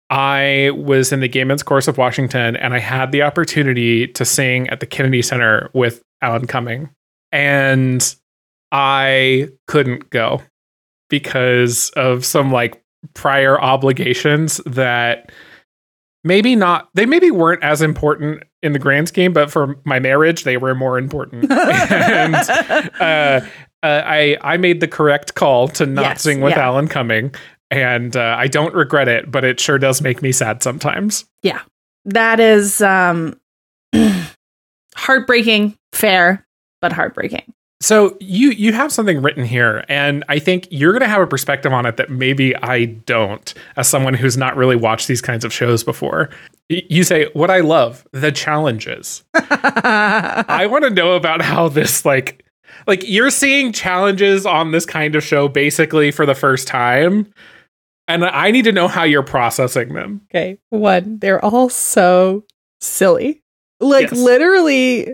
[0.09, 4.23] I was in the Gay Men's Chorus of Washington and I had the opportunity to
[4.23, 6.89] sing at the Kennedy Center with Alan Cumming.
[7.33, 8.15] And
[8.71, 10.41] I couldn't go
[11.09, 15.31] because of some like prior obligations that
[16.23, 20.43] maybe not they maybe weren't as important in the grand scheme but for my marriage
[20.43, 22.35] they were more important and
[22.99, 23.39] uh,
[23.83, 26.65] uh, i i made the correct call to not Yes, sing with yeah.
[26.65, 27.33] alan cumming
[27.69, 31.61] and uh, i don't regret it but it sure does make me sad sometimes yeah
[32.03, 33.39] that is um
[34.97, 36.45] heartbreaking, fair,
[36.81, 37.53] but heartbreaking.
[37.79, 41.27] So you you have something written here, and I think you're going to have a
[41.27, 45.45] perspective on it that maybe I don't, as someone who's not really watched these kinds
[45.45, 46.29] of shows before.
[46.69, 49.23] You say what I love the challenges.
[49.35, 52.43] I want to know about how this like
[52.87, 57.31] like you're seeing challenges on this kind of show basically for the first time,
[58.07, 60.21] and I need to know how you're processing them.
[60.31, 60.57] Okay.
[60.71, 62.43] One, they're all so
[62.81, 63.43] silly.
[63.79, 64.19] Like Yes.
[64.19, 65.13] literally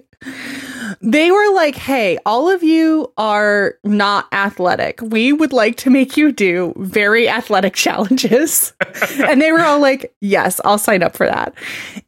[1.03, 5.01] they were like, "Hey, all of you are not athletic.
[5.01, 8.73] We would like to make you do very athletic challenges."
[9.19, 11.53] and they were all like, "Yes, I'll sign up for that."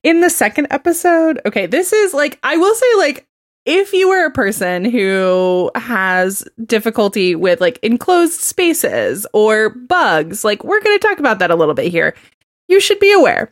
[0.03, 3.27] In the second episode, okay, this is like I will say like
[3.65, 10.63] if you are a person who has difficulty with like enclosed spaces or bugs, like
[10.63, 12.15] we're going to talk about that a little bit here.
[12.67, 13.51] You should be aware.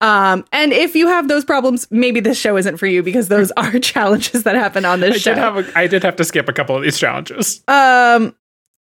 [0.00, 3.50] Um, and if you have those problems, maybe this show isn't for you because those
[3.52, 5.32] are challenges that happen on this show.
[5.32, 5.40] I show.
[5.40, 7.62] did have a, I did have to skip a couple of these challenges.
[7.68, 8.34] Um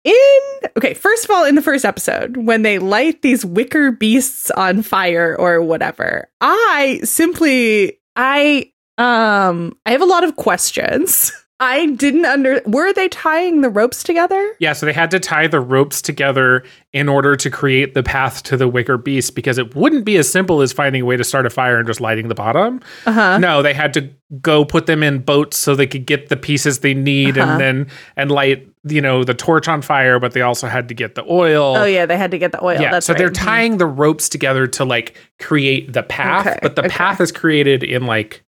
[0.05, 0.39] in
[0.77, 4.81] okay, first of all, in the first episode, when they light these wicker beasts on
[4.81, 11.31] fire or whatever, I simply I um I have a lot of questions.
[11.61, 14.55] I didn't under were they tying the ropes together?
[14.59, 18.43] Yeah, so they had to tie the ropes together in order to create the path
[18.43, 21.23] to the wicker beast because it wouldn't be as simple as finding a way to
[21.23, 22.79] start a fire and just lighting the bottom.
[23.05, 23.37] Uh-huh.
[23.39, 24.09] No, they had to
[24.41, 27.51] go put them in boats so they could get the pieces they need Uh-huh.
[27.51, 30.93] and then and light, you know, the torch on fire, but they also had to
[30.93, 31.75] get the oil.
[31.77, 32.79] Oh yeah, they had to get the oil.
[32.79, 33.35] Yeah, That's so they're right.
[33.35, 33.43] Mhm.
[33.45, 36.89] tying the ropes together to like create the path, Okay, but the okay.
[36.95, 38.43] path is created in like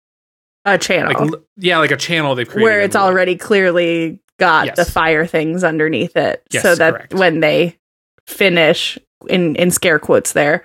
[0.64, 1.26] a channel.
[1.28, 4.76] Like yeah, like a channel they've created where it's already clearly got Yes.
[4.76, 6.42] the fire things underneath it.
[6.50, 7.14] Yes, so that correct.
[7.14, 7.76] when they
[8.26, 8.98] finish
[9.28, 10.64] in in scare quotes there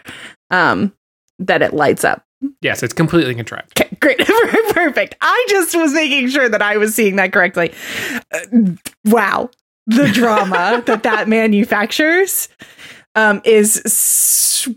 [0.52, 0.94] um
[1.40, 2.24] that it lights up.
[2.62, 3.80] Yes, it's completely contrived.
[3.80, 4.20] okay great.
[4.70, 5.16] Perfect.
[5.22, 7.74] I just was making sure that i was seeing that correctly.
[8.32, 8.40] Uh,
[9.06, 9.50] wow.
[9.88, 12.50] The drama that that manufactures
[13.16, 14.68] um is s-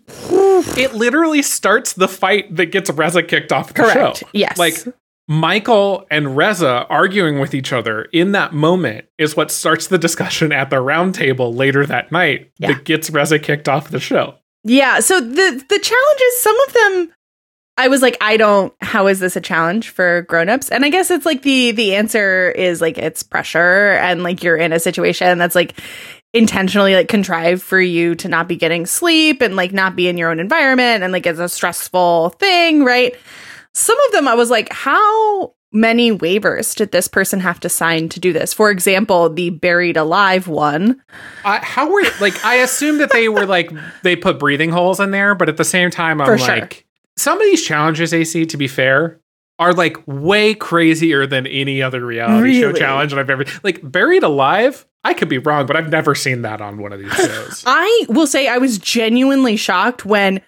[0.78, 4.18] It literally starts the fight that gets Reza kicked off the correct.
[4.18, 4.28] show.
[4.32, 4.56] yes.
[4.58, 4.76] Like
[5.28, 10.52] Michael and Reza arguing with each other in that moment is what starts the discussion
[10.52, 12.72] at the round table later that night Yeah.
[12.72, 14.36] that gets Reza kicked off the show.
[14.64, 15.00] Yeah.
[15.00, 17.12] So the the challenges, some of them
[17.76, 20.70] I was like, I don't how is this a challenge for grown-ups?
[20.70, 24.56] And I guess it's like the the answer is like it's pressure and like you're
[24.56, 25.78] in a situation that's like
[26.34, 30.18] intentionally like contrived for you to not be getting sleep and like not be in
[30.18, 33.14] your own environment and like it's a stressful thing, right?
[33.78, 38.08] Some of them I was like, how many waivers did this person have to sign
[38.08, 38.52] to do this?
[38.52, 41.00] For example, the buried alive one.
[41.44, 42.44] I, how were like?
[42.44, 43.70] I assume that they were like
[44.02, 46.48] they put breathing holes in there, but at the same time, I'm For sure.
[46.48, 49.20] like, some of these challenges, AC, to be fair,
[49.60, 53.80] are like way crazier than any other reality show challenge that I've ever like.
[53.88, 57.12] Buried alive, I could be wrong, but I've never seen that on one of these
[57.12, 57.62] shows.
[57.66, 60.40] I will say I was genuinely shocked when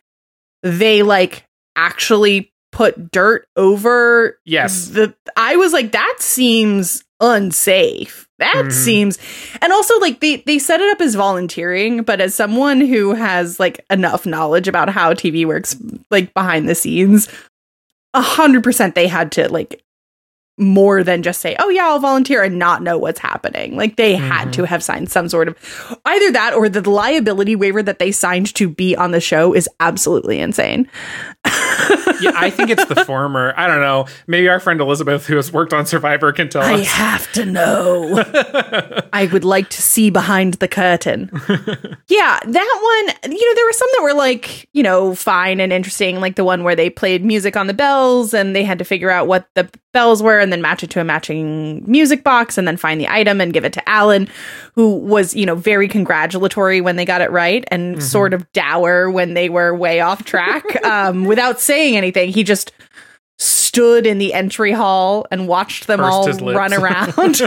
[0.64, 1.44] they like
[1.76, 8.26] actually put dirt over yes, the I was like that seems unsafe.
[8.38, 8.72] That Mhm.
[8.72, 9.18] seems
[9.60, 13.60] and also like they they set it up as volunteering, but as someone who has
[13.60, 15.76] like enough knowledge about how TV works
[16.10, 17.28] like behind the scenes,
[18.14, 19.82] a hundred percent they had to like
[20.58, 23.76] more than just say, "Oh yeah, I'll volunteer" and not know what's happening.
[23.76, 24.52] Like they had Mhm.
[24.52, 25.56] to have signed some sort of
[26.04, 29.68] either that or the liability waiver that they signed to be on the show is
[29.80, 30.86] absolutely insane.
[32.20, 33.54] yeah, I think it's the former.
[33.56, 34.06] I don't know.
[34.26, 36.86] Maybe our friend Elizabeth, who has worked on Survivor, can tell I us.
[36.88, 38.22] have to know.
[39.12, 41.30] I would like to see behind the curtain.
[42.08, 45.72] yeah, that one, you know, there were some that were like, you know, fine and
[45.72, 48.84] interesting, like the one where they played music on the bells and they had to
[48.84, 52.56] figure out what the bells were and then match it to a matching music box
[52.56, 54.28] and then find the item and give it to Alan,
[54.80, 59.10] who was, you know, very congratulatory when they got it right and sort of dour
[59.10, 62.30] when they were way off track um, without saying anything.
[62.30, 62.72] He just
[63.38, 67.42] stood in the entry hall and watched them Pursed all run around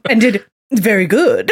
[0.08, 1.48] and did very good.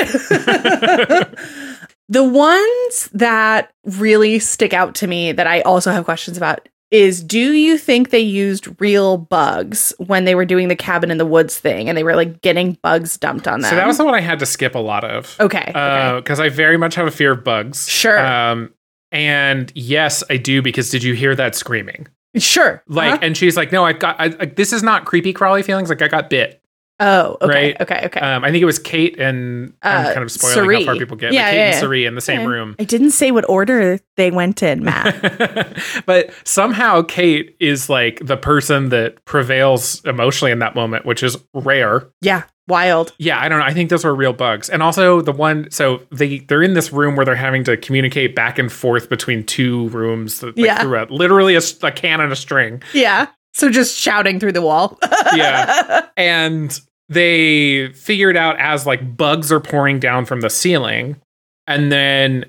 [2.08, 7.22] the ones that really stick out to me that I also have questions about is
[7.24, 11.26] do you think they used real bugs when they were doing the cabin in the
[11.26, 13.70] woods thing and they were like getting bugs dumped on them?
[13.70, 15.36] so that was the one I had to skip a lot of.
[15.40, 15.72] okay.
[15.74, 16.12] okay.
[16.20, 17.88] because I very much have a fear of bugs.
[17.88, 18.24] Sure.
[18.24, 18.72] Um,
[19.10, 22.06] and yes, I do because did you hear that screaming?
[22.36, 22.82] sure.
[22.88, 23.18] Like, Huh?
[23.22, 24.16] and she's like, "No, I've got.
[24.20, 25.88] I, I, this is not creepy crawly feelings.
[25.88, 26.60] Like, I got bit.
[27.00, 27.46] Oh, okay.
[27.72, 27.80] right.
[27.80, 28.02] Okay.
[28.06, 28.20] Okay.
[28.20, 31.16] Um, I think it was Kate and I'm Uh, kind of spoiling how far people
[31.16, 31.32] get.
[31.32, 31.80] Yeah, Kate yeah, and yeah.
[31.80, 32.76] Cirie in the same room.
[32.78, 35.76] I didn't say what order they went in, Matt.
[36.06, 41.36] but somehow Kate is like the person that prevails emotionally in that moment, which is
[41.52, 42.08] rare.
[42.20, 42.42] yeah.
[42.66, 43.12] Wild.
[43.18, 43.64] Yeah, I don't know.
[43.66, 44.70] I think those were real bugs.
[44.70, 48.34] And also the one so they they're in this room where they're having to communicate
[48.34, 50.80] back and forth between two rooms that, like, Yeah.
[50.80, 52.82] through a, literally a, a can and a string.
[52.94, 53.26] Yeah.
[53.54, 54.98] So just shouting through the wall.
[55.34, 56.06] Yeah.
[56.16, 56.78] And
[57.08, 61.16] they figured out as like bugs are pouring down from the ceiling
[61.66, 62.44] and then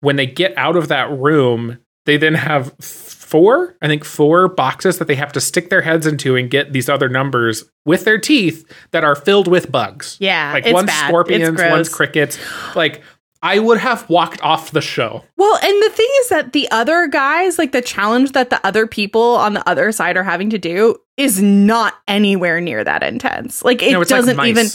[0.00, 4.98] when they get out of that room, they then have four, I think four boxes
[4.98, 8.18] that they have to stick their heads into and get these other numbers with their
[8.18, 10.16] teeth that are filled with bugs.
[10.20, 11.08] Yeah, like one's bad.
[11.08, 12.38] Scorpions, one's crickets.
[12.74, 13.02] Like
[13.42, 15.24] I would have walked off the show.
[15.36, 18.86] Well, and the thing is that the other guys, like the challenge that the other
[18.86, 23.64] people on the other side are having to do, is not anywhere near that intense.
[23.64, 24.66] Like it no, it's doesn't like even.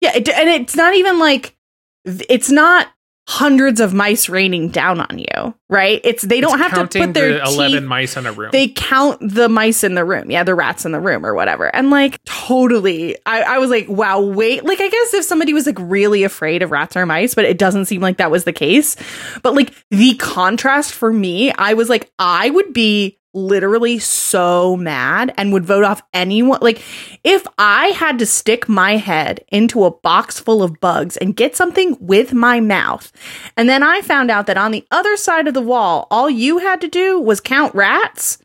[0.00, 1.56] Yeah, it, and it's not even like
[2.04, 2.88] it's not
[3.28, 6.00] hundreds of mice raining down on you, right?
[6.04, 8.50] It's they don't It's have to put their the eleven teeth- mice in a room.
[8.52, 11.74] They count the mice in the room, yeah, the rats in the room or whatever,
[11.74, 13.16] and like totally.
[13.26, 14.64] I, I was like, wow, wait.
[14.64, 17.58] Like, I guess if somebody was like really afraid of rats or mice, but it
[17.58, 18.96] doesn't seem like that was the case.
[19.42, 25.32] But like the contrast for me, I was like, I would be literally so mad
[25.36, 26.58] and would vote off anyone.
[26.62, 26.82] Like,
[27.22, 31.54] if I had to stick my head into a box full of bugs and get
[31.54, 33.12] something with my mouth,
[33.56, 36.58] and then I found out that on the other side of the wall, all you
[36.58, 38.38] had to do was count rats,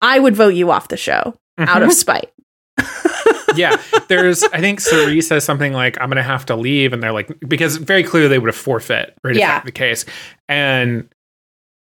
[0.00, 1.90] I would vote you off the show out of mm-hmm.
[1.90, 2.30] spite.
[3.56, 4.42] yeah, there's.
[4.42, 7.30] I think Cirie says something like, "I'm going to have to leave," and they're like,
[7.46, 9.32] because very clearly they would have forfeit, right?
[9.34, 9.52] If Yeah.
[9.52, 10.04] that's the case,
[10.48, 11.08] and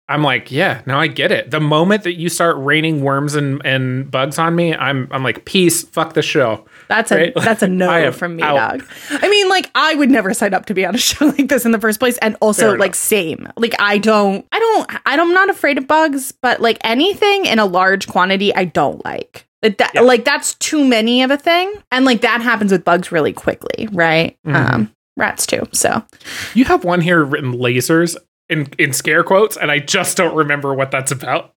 [0.10, 1.51] I'm like, yeah, no, I get it.
[1.51, 5.45] The moment that you start raining worms and, and bugs on me, I'm I'm like,
[5.45, 6.66] peace, fuck the show.
[6.88, 8.80] That's a that's a no from me, out.
[8.80, 8.88] dog.
[9.12, 11.64] I mean, like I would never sign up to be on a show like this
[11.66, 13.47] in the first place, and also like same.
[13.55, 17.45] Like I don't, I don't, I don't, I'm not afraid of bugs, but like anything
[17.45, 19.45] in a large quantity, I don't like.
[19.62, 20.01] Like that, Yeah.
[20.01, 23.88] like that's too many of a thing, and like that happens with bugs really quickly,
[23.91, 24.38] right?
[24.47, 24.55] Mhm.
[24.74, 25.68] Um, rats too.
[25.74, 26.01] So
[26.55, 28.16] You have one here written lasers
[28.49, 31.53] in in scare quotes, and I just don't remember what that's about.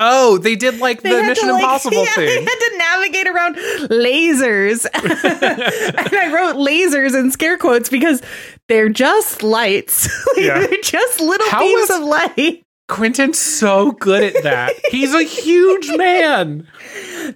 [0.00, 2.78] Oh, they did like They the had to, Mission like- Impossible yeah, They had to
[2.78, 3.56] navigate around
[3.90, 4.86] lasers.
[4.94, 8.22] and I wrote lasers in scare quotes because
[8.68, 10.06] they're just lights.
[10.36, 10.58] Like, Yeah.
[10.68, 12.64] They're just little How beams was- of light.
[12.88, 14.72] Quentin's so good at that.
[14.90, 16.66] He's a huge man.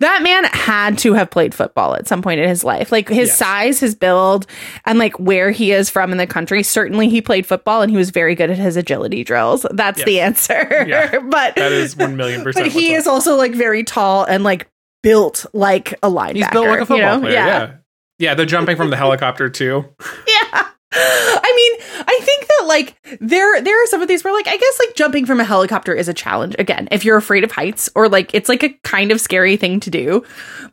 [0.00, 2.90] That man had to have played football at some point in his life.
[2.90, 3.36] Like his Yes.
[3.36, 4.46] size, his build,
[4.86, 6.62] and like where he is from in the country.
[6.62, 9.66] Certainly he played football and he was very good at his agility drills.
[9.70, 10.06] That's Yes.
[10.06, 10.84] the answer.
[10.88, 11.18] Yeah.
[11.28, 12.64] but That is one million percent.
[12.66, 14.68] but he is also like very tall and like
[15.02, 16.36] built like a linebacker.
[16.36, 17.20] He's built like a you football know?
[17.20, 17.32] player.
[17.34, 17.72] Yeah.
[18.18, 18.34] yeah.
[18.34, 19.84] the jumping from the helicopter too.
[20.52, 20.68] yeah.
[20.94, 24.56] I mean, I think that like there there are some of these where like I
[24.56, 27.88] guess like jumping from a helicopter is a challenge again if you're afraid of heights
[27.94, 30.24] or like it's like a kind of scary thing to do.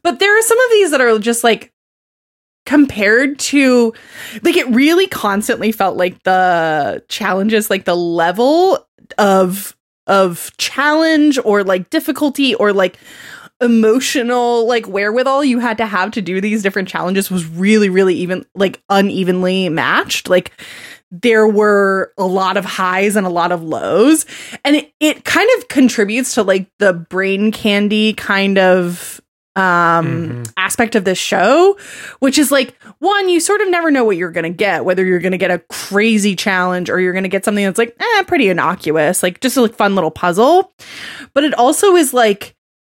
[0.04, 1.72] But there are some of these that are just like
[2.66, 3.94] compared to
[4.44, 8.86] like it really constantly felt like the challenges like the level
[9.18, 12.98] of of challenge or like difficulty or like
[13.62, 18.16] emotional like wherewithal you had to have to do these different challenges was really really
[18.16, 20.30] even like unevenly matched.
[20.30, 20.52] Like
[21.12, 24.26] there were a lot of highs and a lot of lows.
[24.64, 29.20] And it, it kind of contributes to like the brain candy kind of
[29.56, 30.06] um
[30.46, 30.52] Mhm.
[30.58, 31.76] aspect of this show
[32.20, 35.20] which is like one you sort of never know what you're gonna get whether you're
[35.20, 39.24] gonna get a crazy challenge or you're gonna get something that's like eh, pretty innocuous
[39.24, 40.72] like just a like, fun little puzzle.
[41.34, 42.56] But it also is like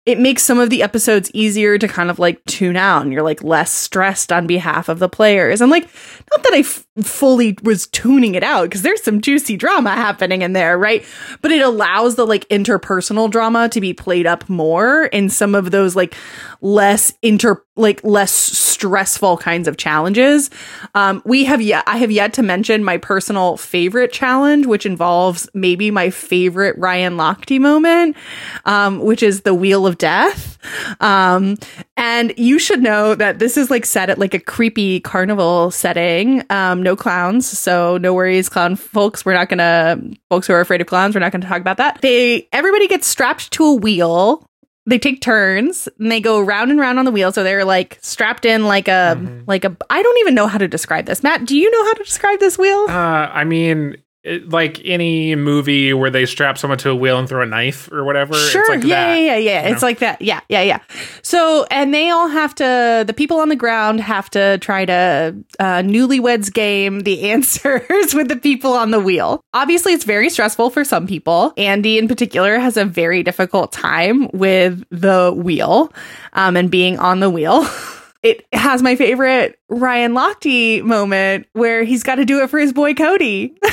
[0.06, 3.22] it makes some of the episodes easier to kind of like tune out and you're
[3.22, 5.60] like less stressed on behalf of the players.
[5.60, 5.84] And like
[6.30, 10.40] not that I f- fully was tuning it out because there's some juicy drama happening
[10.42, 11.04] in there right?
[11.42, 15.70] But it allows the like interpersonal drama to be played up more in some of
[15.70, 16.14] those like
[16.62, 20.50] less inter like less stressful kinds of challenges.
[20.94, 25.48] Um we have yet i have yet to mention my personal favorite challenge which involves
[25.52, 28.16] maybe my favorite ryan lochte moment
[28.64, 30.58] um which is the wheel of death.
[31.00, 31.56] Um
[31.96, 36.42] and you should know that this is like set at like a creepy carnival setting.
[36.50, 39.24] Um no clowns so no worries clown folks.
[39.24, 42.00] We're not gonna folks who are afraid of clowns we're not gonna talk about that.
[42.02, 44.44] They everybody gets strapped to a wheel.
[44.86, 47.98] They take turns and they go round and round on the wheel so they're like
[48.02, 49.44] strapped in like a Mhm.
[49.46, 51.22] like a i don't even know how to describe this.
[51.22, 52.86] Matt do you know how to describe this wheel?
[52.88, 57.28] Uh, I mean, it, like any movie where they strap someone to a wheel and
[57.28, 58.34] throw a knife or whatever.
[58.34, 58.60] Sure.
[58.60, 59.66] It's like yeah, yeah, yeah, yeah.
[59.66, 59.88] you It's know?
[59.88, 60.20] like that.
[60.20, 60.80] Yeah, yeah, yeah.
[61.22, 65.36] So, and they all have to, the people on the ground have to try to
[65.58, 69.40] uh, newlyweds game the answers with the people on the wheel.
[69.54, 71.52] Obviously, it's very stressful for some people.
[71.56, 75.92] Andy, in particular, has a very difficult time with the wheel
[76.34, 77.66] um, and being on the wheel.
[78.22, 82.72] It has my favorite Ryan Lochte moment where he's got to do it for his
[82.72, 83.56] boy Cody.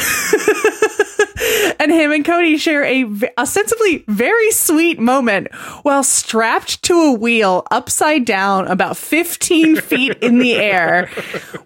[1.79, 7.13] and him and Cody share a v- ostensibly very sweet moment while strapped to a
[7.13, 11.09] wheel upside down about 15 feet in the air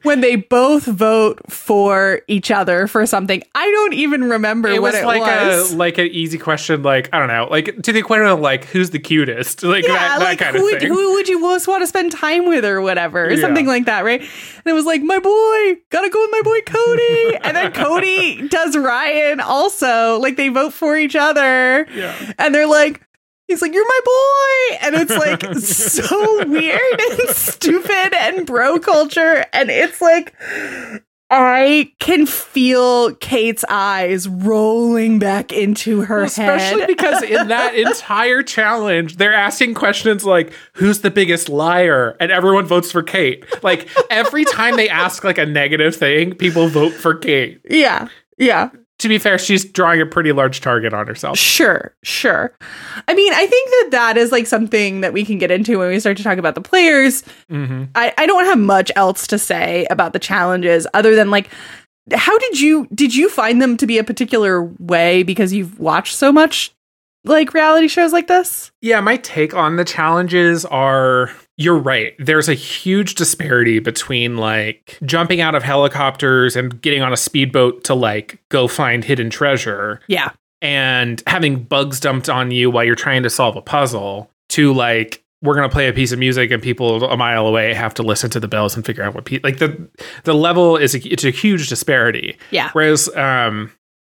[0.03, 3.41] when they both vote for each other for something.
[3.55, 5.73] I don't even remember It what was it like was.
[5.73, 8.65] a like an easy question, like I don't know, like to the equivalent of like
[8.65, 10.89] who's the cutest, like yeah, that, that like kind who of would, thing.
[10.89, 13.41] who would you most want to spend time with or whatever, or Yeah.
[13.41, 14.21] something like that, right?
[14.21, 17.37] And it was like, my boy, gotta go with my boy Cody.
[17.43, 19.70] and then Cody does Ryan also.
[19.71, 21.87] So, like they vote for each other.
[21.93, 22.33] yeah.
[22.37, 23.01] And they're like,
[23.47, 24.77] he's like, you're my boy.
[24.81, 29.45] And it's like so weird and stupid and bro culture.
[29.53, 30.33] And it's like,
[31.33, 36.27] I can feel Kate's eyes rolling back into her head.
[36.27, 36.87] Especially head.
[36.87, 42.65] because in that entire challenge, they're asking questions like, "Who's the biggest liar?" and everyone
[42.65, 43.45] votes for Kate.
[43.63, 47.61] Like every time they ask like a negative thing, people vote for Kate.
[47.69, 48.09] yeah.
[48.37, 48.71] Yeah.
[49.01, 51.35] To be fair, she's drawing a pretty large target on herself.
[51.35, 52.53] Sure, sure.
[53.07, 55.89] I mean, I think that that is like something that we can get into when
[55.89, 57.23] we start to talk about the players.
[57.49, 61.49] hmm I, I don't have much else to say about the challenges other than like,
[62.13, 66.15] how did you did you find them to be a particular way because you've watched
[66.15, 66.71] so much
[67.25, 68.71] like reality shows like this?
[68.81, 71.31] Yeah, my take on the challenges are
[71.61, 72.13] you're right.
[72.19, 77.83] There's a huge disparity between like jumping out of helicopters and getting on a speedboat
[77.85, 80.31] to like go find hidden treasure Yeah,
[80.61, 85.23] and having bugs dumped on you while you're trying to solve a puzzle to like
[85.43, 88.03] we're going to play a piece of music and people a mile away have to
[88.03, 89.89] listen to the bells and figure out what pe- like the
[90.23, 92.37] the level is a, it's a huge disparity.
[92.51, 93.71] yeah, Whereas um,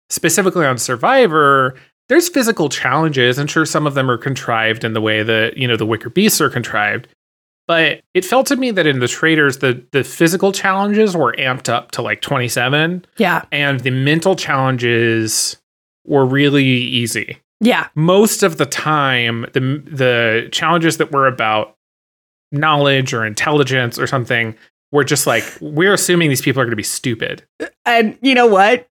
[0.09, 1.75] specifically on Survivor,
[2.09, 5.67] there's physical challenges, and sure, some of them are contrived in the way that you
[5.67, 7.07] know the Wicker Beasts are contrived.
[7.67, 11.67] But it felt to me that in the traitors, the the physical challenges were amped
[11.67, 13.45] up to like 27, yeah.
[13.51, 15.57] and the mental challenges
[16.05, 17.39] were really easy.
[17.61, 17.87] Yeah.
[17.95, 21.75] Most of the time, the the challenges that were about
[22.51, 24.55] knowledge or intelligence or something
[24.91, 27.43] were just like we're assuming these people are going to be stupid.
[27.85, 28.87] And you know what?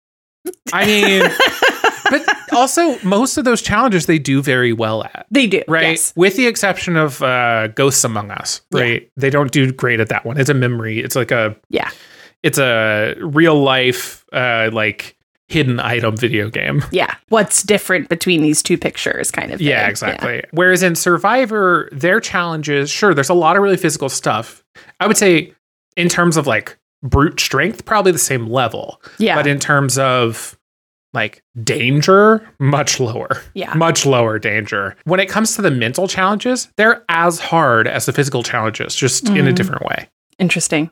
[0.72, 1.22] I mean,
[2.10, 5.26] but also most of those challenges they do very well at.
[5.30, 5.62] they do.
[5.68, 6.12] Right, Yes.
[6.16, 8.80] with the exception of uh, Ghosts Among Us, Yeah.
[8.80, 9.10] right?
[9.16, 10.38] They don't do great at that one.
[10.38, 10.98] It's a memory.
[11.00, 11.90] It's like a Yeah.
[12.42, 15.16] It's a real life, uh, like
[15.48, 16.82] hidden item video game.
[16.92, 17.12] Yeah.
[17.28, 19.66] What's different between these two pictures kind of thing.
[19.66, 20.44] Yeah, exactly.
[20.52, 24.62] Whereas in Survivor, their challenges, sure, there's a lot of really physical stuff.
[25.00, 25.52] I would say,
[25.96, 29.02] in terms of like brute strength, probably the same level.
[29.18, 29.34] Yeah.
[29.34, 30.56] But in terms of
[31.12, 33.42] like danger, much lower.
[33.54, 33.74] Yeah.
[33.74, 34.96] Much lower danger.
[35.04, 39.28] When it comes to the mental challenges, they're as hard as the physical challenges, just
[39.28, 39.54] in a Mhm.
[39.54, 40.08] different way.
[40.38, 40.90] Interesting.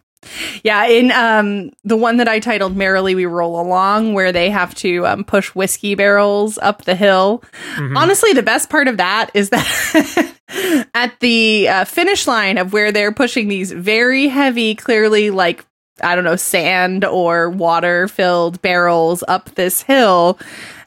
[0.65, 4.75] Yeah, in um the one that I titled "Merrily We Roll Along," where they have
[4.77, 7.45] to um, push whiskey barrels up the hill.
[7.77, 7.97] Mhm.
[7.97, 10.35] Honestly, the best part of that is that
[10.95, 15.65] at the uh, finish line of where they're pushing these very heavy, clearly like
[16.03, 20.39] I don't know, sand or water filled barrels up this hill.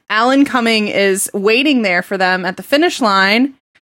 [0.09, 3.53] Alan Cumming is waiting there for them at the finish line,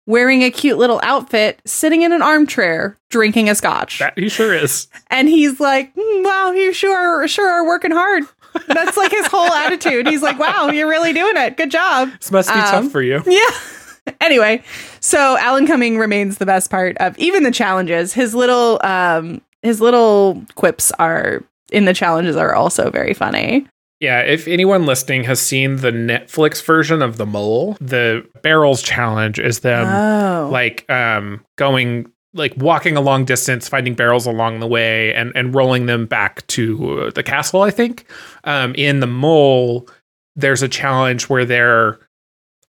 [0.06, 3.98] wearing a cute little outfit, sitting in an armchair, drinking a scotch.
[3.98, 4.86] That he sure is.
[5.10, 8.24] And he's like, "Mm, "Wow, you sure sure are working hard."
[8.68, 10.06] That's like his whole attitude.
[10.06, 11.56] He's like, "Wow, you're really doing it.
[11.56, 13.20] Good job." This must be Um, tough for you.
[13.26, 14.14] Yeah.
[14.20, 14.62] anyway,
[15.00, 18.12] so Alan Cumming remains the best part of even the challenges.
[18.12, 21.42] His little um his little quips are
[21.72, 23.66] in the challenges are also very funny.
[24.00, 29.38] Yeah, if anyone listening has seen the Netflix version of The Mole, the barrels challenge
[29.38, 30.48] is them oh.
[30.50, 35.54] like um going like walking a long distance finding barrels along the way and and
[35.54, 38.04] rolling them back to the castle i think
[38.42, 39.88] um in the mole
[40.36, 41.98] there's a challenge where they're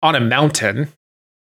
[0.03, 0.87] on a mountain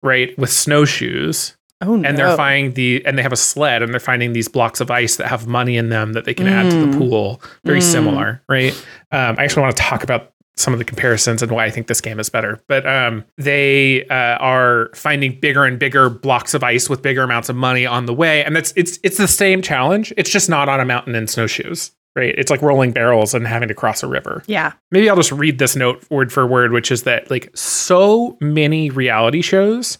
[0.03, 2.09] right with snowshoes oh no.
[2.09, 4.91] and they're finding the and they have a sled and they're finding these blocks of
[4.91, 6.99] ice that have money in them that they can add to the Mm.
[6.99, 7.93] pool very Mm.
[7.93, 8.72] similar right
[9.12, 11.87] um, i actually want to talk about some of the comparisons and why i think
[11.87, 16.64] this game is better but um, they uh, are finding bigger and bigger blocks of
[16.64, 19.62] ice with bigger amounts of money on the way and that's it's it's the same
[19.62, 23.47] challenge it's just not on a mountain in snowshoes right it's like rolling barrels and
[23.47, 24.72] having to cross a river Yeah.
[24.91, 28.91] maybe I'll just read this note word for word, which is that like so many
[28.91, 29.99] reality shows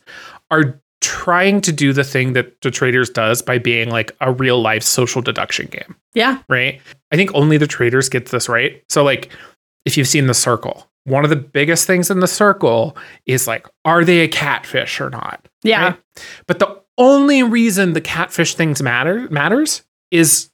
[0.51, 4.61] are trying to do the thing that the traitors does by being like a real
[4.61, 6.39] life social deduction game, Yeah.
[6.49, 6.81] right?
[7.13, 8.83] I think only the traitors get this right.
[8.89, 9.31] So like
[9.85, 12.97] if you've seen the circle, one of the biggest things in the circle
[13.27, 15.47] is like, are they a catfish or not?
[15.63, 15.83] Yeah.
[15.85, 15.97] right?
[16.47, 20.51] But the only reason the catfish things matter matters is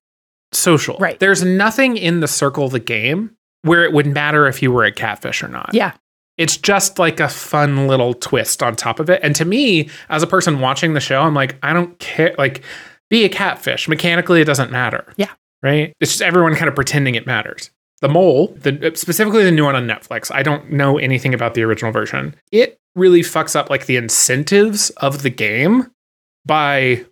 [0.53, 0.97] social.
[0.99, 1.19] Right.
[1.19, 4.85] There's nothing in the circle of the game where it would matter if you were
[4.85, 5.71] a catfish or not.
[5.73, 5.93] Yeah.
[6.37, 9.21] It's just like a fun little twist on top of it.
[9.23, 12.35] And to me, as a person watching the show, I'm like, I don't care.
[12.39, 12.63] Like,
[13.11, 13.89] be a catfish.
[13.89, 15.13] Mechanically, it doesn't matter.
[15.17, 15.31] Yeah.
[15.63, 15.95] Right.
[16.01, 17.71] It's just everyone kind of pretending it matters.
[18.01, 20.31] The Mole, the specifically the new one on Netflix.
[20.35, 22.35] I don't know anything about the original version.
[22.53, 25.91] It really fucks up like the incentives of the game
[26.45, 27.07] by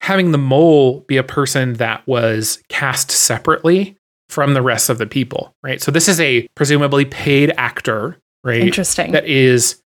[0.00, 3.96] having the mole be a person that was cast separately
[4.28, 5.80] from the rest of the people, right?
[5.80, 8.60] So this is a presumably paid actor, right?
[8.60, 9.12] Interesting.
[9.12, 9.82] That is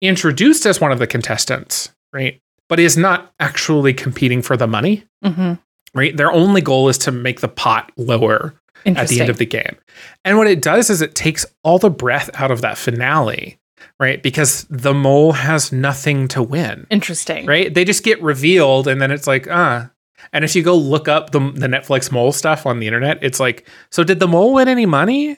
[0.00, 2.40] introduced as one of the contestants, right?
[2.68, 5.54] But is not actually competing for the money, hmm
[5.94, 6.16] right?
[6.16, 8.54] Their only goal is to make the pot lower
[8.86, 9.76] at the end of the game.
[10.24, 13.58] And what it does is it takes all the breath out of that finale,
[14.00, 14.22] right?
[14.22, 17.44] Because the mole has nothing to win, Interesting.
[17.44, 17.72] right?
[17.72, 19.90] They just get revealed and then it's like, ah.
[20.32, 23.38] And if you go look up the, the Netflix mole stuff on the internet, it's
[23.38, 25.36] like, so did the mole win any money?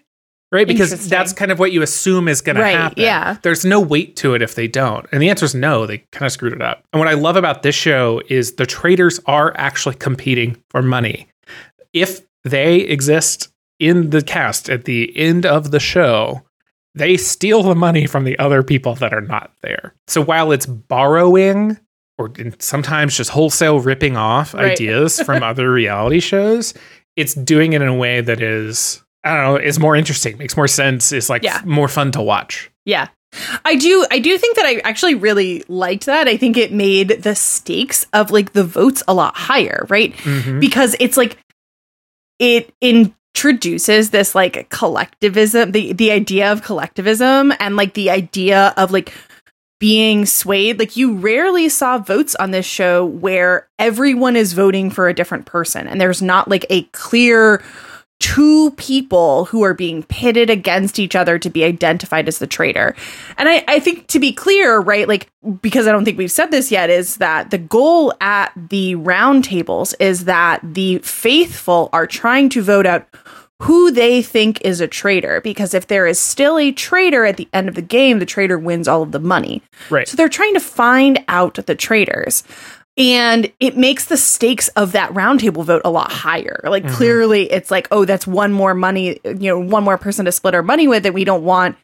[0.55, 0.67] Right?
[0.69, 3.03] Because that's kind of what you assume is going Right, to happen.
[3.03, 3.37] yeah.
[3.43, 5.05] There's no weight to it if they don't.
[5.11, 5.85] And the answer is no.
[5.85, 6.85] They kind of screwed it up.
[6.93, 11.27] And what I love about this show is the traitors are actually competing for money.
[11.93, 13.49] If they exist
[13.81, 16.43] in the cast at the end of the show,
[16.95, 19.93] they steal the money from the other people that are not there.
[20.07, 21.77] So while it's borrowing
[22.17, 22.31] or
[22.61, 24.71] sometimes just wholesale ripping off Right.
[24.73, 26.75] ideas from other reality shows,
[27.17, 30.57] it's doing it in a way that is I don't know, is more interesting, makes
[30.57, 31.57] more sense, is like Yeah.
[31.57, 32.71] f- more fun to watch.
[32.85, 33.09] Yeah.
[33.65, 36.29] I do I do think that I actually really liked that.
[36.29, 40.15] I think it made the stakes of like the votes a lot higher, right?
[40.19, 40.61] Mhm.
[40.61, 41.37] Because it's like
[42.39, 48.93] it introduces this like collectivism, the the idea of collectivism and like the idea of
[48.93, 49.13] like
[49.81, 50.79] being swayed.
[50.79, 55.47] Like you rarely saw votes on this show where everyone is voting for a different
[55.47, 57.63] person and there's not like a clear
[58.25, 62.97] two people who are being pitted against each other to be identified as the traitor.
[63.37, 66.51] And I, I think to be clear, right, like, because I don't think we've said
[66.51, 72.49] this yet, is that the goal at the roundtables is that the faithful are trying
[72.49, 73.07] to vote out
[73.61, 75.43] who they think is a traitor.
[75.43, 78.59] Because if there is still a traitor at the end of the game, the traitor
[78.59, 79.61] wins all of the money.
[79.91, 80.09] Right.
[80.09, 82.43] So they're trying to find out the traitors.
[82.97, 86.61] And it makes the stakes of that roundtable vote a lot higher.
[86.63, 86.95] Like mm-hmm.
[86.95, 90.55] clearly it's like, oh, that's one more money, you know, one more person to split
[90.55, 91.77] our money with that we don't want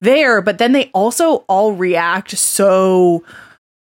[0.00, 0.40] there.
[0.40, 3.24] But then they also all react so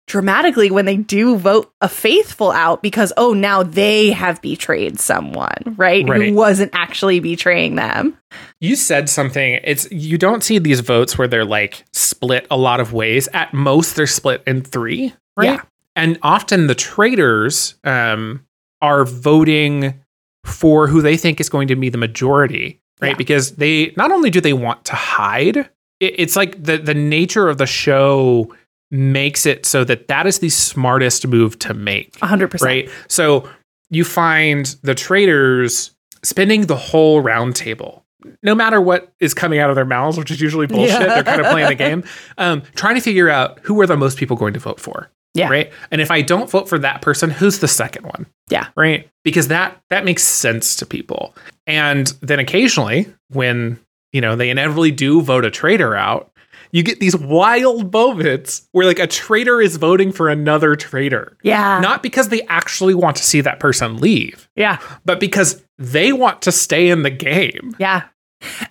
[0.07, 5.55] dramatically when they do vote a faithful out because oh now they have betrayed someone
[5.77, 6.31] right, Right.
[6.31, 8.19] who wasn't actually betraying them
[8.59, 9.61] You said something.
[9.63, 13.29] It's you don't see these votes where they're like split a lot of ways.
[13.33, 15.45] At most, they're split in three, right?
[15.45, 15.63] Yeah.
[15.97, 18.47] And often the traitors um,
[18.81, 20.01] are voting
[20.45, 23.11] for who they think is going to be the majority, right?
[23.11, 23.15] Yeah.
[23.15, 25.69] Because they not only do they want to hide, it,
[26.01, 28.55] it's like the the nature of the show
[28.91, 32.91] makes it so that that is the smartest move to make 100% right?
[33.09, 33.49] So
[33.89, 35.93] you find the traitors
[36.25, 38.05] spending the whole round table,
[38.43, 41.01] no matter what is coming out of their mouths, which is usually bullshit.
[41.01, 41.15] Yeah.
[41.15, 42.05] They're kind of playing the game,
[42.39, 45.11] um, trying to figure out who are the most people going to vote for.
[45.35, 45.49] Yeah.
[45.49, 45.73] Right.
[45.91, 48.27] And if I don't vote for that person, who's the second one?
[48.49, 48.69] Yeah.
[48.77, 49.09] Right.
[49.23, 51.37] Because that that makes sense to people.
[51.67, 53.79] And then occasionally, when
[54.13, 56.33] you know they inevitably do vote a traitor out,
[56.73, 61.81] you get these wild moments where like a traitor is voting for another traitor yeah
[61.81, 66.43] not because they actually want to see that person leave, yeah but because they want
[66.43, 67.75] to stay in the game.
[67.79, 68.05] Yeah.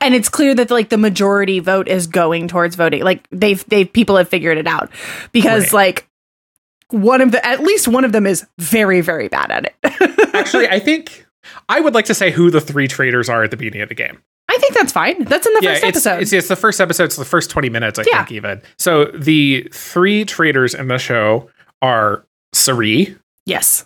[0.02, 3.04] And it's clear that like the majority vote is going towards voting.
[3.04, 4.90] Like they've they've people have figured it out.
[5.32, 5.74] Because Right.
[5.74, 6.09] like
[6.90, 10.30] one of the at least one of them is very, very bad at it.
[10.36, 11.26] Actually, I think
[11.68, 13.96] I would like to say who the three traitors are at the beginning of the
[13.96, 14.22] game.
[14.52, 15.24] I think that's fine.
[15.26, 16.22] That's in the yeah, first it's, episode.
[16.24, 18.18] it's it's the first episode, it's the first 20 minutes, I Yeah.
[18.26, 18.62] think, even.
[18.80, 21.50] So the three traitors in the show
[21.84, 23.16] are Cirie,
[23.46, 23.86] yes.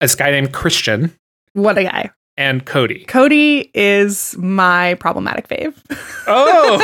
[0.00, 1.14] A guy named Christian,
[1.52, 2.10] What a guy.
[2.38, 3.04] And Cody.
[3.04, 5.74] Cody is my problematic fave.
[6.26, 6.78] Oh,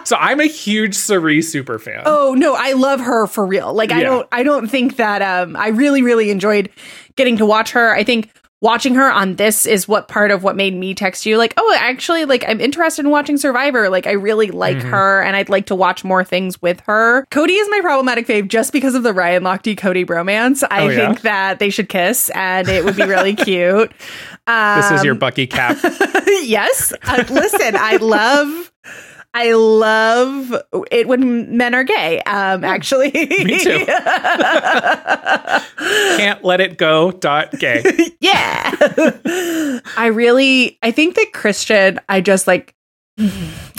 [0.04, 2.02] so I'm a huge Cirie super fan.
[2.06, 3.72] Oh no, I love her for real.
[3.72, 4.08] Like I Yeah.
[4.08, 6.70] don't I don't think that um I really really enjoyed
[7.16, 7.94] getting to watch her.
[7.94, 8.30] I think
[8.60, 11.76] watching her on this is what part of what made me text you like, "Oh,
[11.78, 13.88] actually like I'm interested in watching Survivor.
[13.88, 14.90] Like I really like Mhm.
[14.90, 18.48] her and I'd like to watch more things with her." Cody is my problematic fave
[18.48, 20.62] just because of the Ryan Lochte Cody bromance.
[20.70, 20.96] I Oh, yeah?
[21.06, 23.90] think that they should kiss and it would be really cute.
[24.46, 25.76] Um, this is your Bucky cap.
[26.42, 26.92] yes.
[27.04, 28.72] Uh, listen, I love
[29.32, 30.52] I love
[30.90, 32.20] it when men are gay.
[32.22, 33.10] Um actually.
[33.12, 33.86] Me too.
[36.16, 37.12] Can't let it go.
[37.12, 37.82] Dot gay.
[38.20, 38.74] yeah.
[39.96, 42.74] I really I think that Christian I just like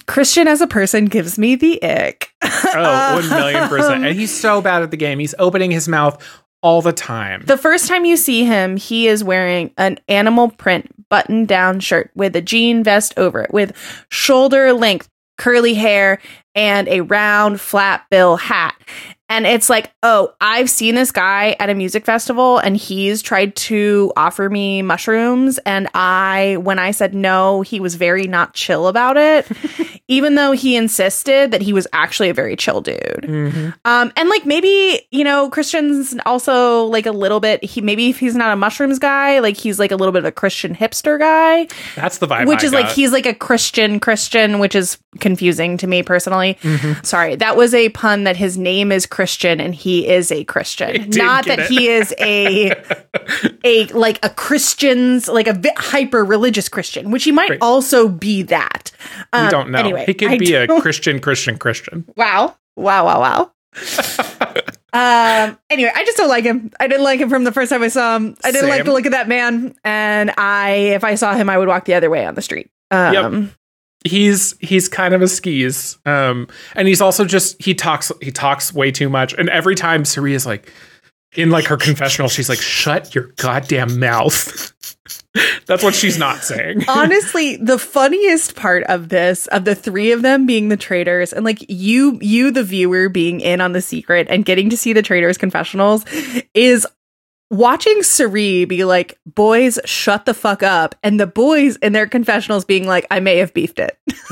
[0.07, 2.33] Christian as a person gives me the ick.
[2.43, 4.05] Oh, one million percent.
[4.05, 5.19] And he's so bad at the game.
[5.19, 6.21] He's opening his mouth
[6.61, 7.43] all the time.
[7.45, 12.11] The first time you see him, he is wearing an animal print button down shirt
[12.15, 13.75] with a jean vest over it, with
[14.09, 16.19] shoulder length curly hair
[16.55, 18.75] and a round flat bill hat.
[19.31, 23.55] And it's like, oh, I've seen this guy at a music festival and he's tried
[23.55, 25.57] to offer me mushrooms.
[25.59, 29.47] And I, when I said no, he was very not chill about it,
[30.09, 32.97] even though he insisted that he was actually a very chill dude.
[33.23, 33.73] Mhm.
[33.85, 37.63] Um, and like maybe you know Christian's also like a little bit.
[37.63, 40.25] He maybe if he's not a mushrooms guy, like he's like a little bit of
[40.25, 42.47] a Christian hipster guy, That's the vibe.
[42.47, 46.57] which I is like he's like a Christian Christian, which is confusing to me personally.
[46.63, 47.05] Mhm.
[47.05, 49.20] Sorry, that was a pun that his name is Christian
[49.59, 51.67] and he is a Christian, not that it.
[51.67, 52.71] he is a
[53.63, 57.59] a like a Christian's like a hyper religious Christian, which he might Right.
[57.61, 58.91] also be that.
[59.33, 59.79] we Um, don't know.
[59.79, 62.05] Anyway, he could I be a don't- Christian, Christian, Christian.
[62.17, 62.55] Wow.
[62.75, 63.51] Wow, wow, wow.
[64.93, 66.71] um anyway, I just don't like him.
[66.79, 68.35] I didn't like him from the first time I saw him.
[68.43, 68.85] I didn't like Same.
[68.87, 71.93] the look of that man and I if I saw him I would walk the
[71.93, 72.69] other way on the street.
[72.91, 73.53] Um
[74.03, 75.97] He's he's kind of a skis.
[76.05, 79.33] Um, and he's also just he talks he talks way too much.
[79.33, 80.71] And every time Cirie's like
[81.33, 84.73] in like her confessional, she's like, "Shut your goddamn mouth."
[85.65, 86.83] That's what she's not saying.
[86.89, 91.45] honestly the funniest part of this of the three of them being the traitors and
[91.45, 95.01] like you you the viewer being in on the secret and getting to see the
[95.01, 96.05] traitors confessionals
[96.53, 96.85] is
[97.51, 102.65] watching Cirie be like boys shut the fuck up and the boys in their confessionals
[102.65, 103.97] being like I may have beefed it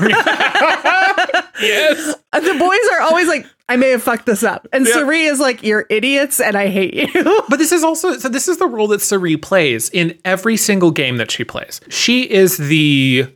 [1.60, 2.14] yes.
[2.32, 4.66] the boys are always like, I may have fucked this up.
[4.72, 4.94] And Yeah.
[4.94, 7.42] Cirie is like, You're idiots and I hate you.
[7.48, 10.90] But this is also so this is the role that Cirie plays in every single
[10.90, 11.80] game that she plays.
[11.88, 13.26] She is the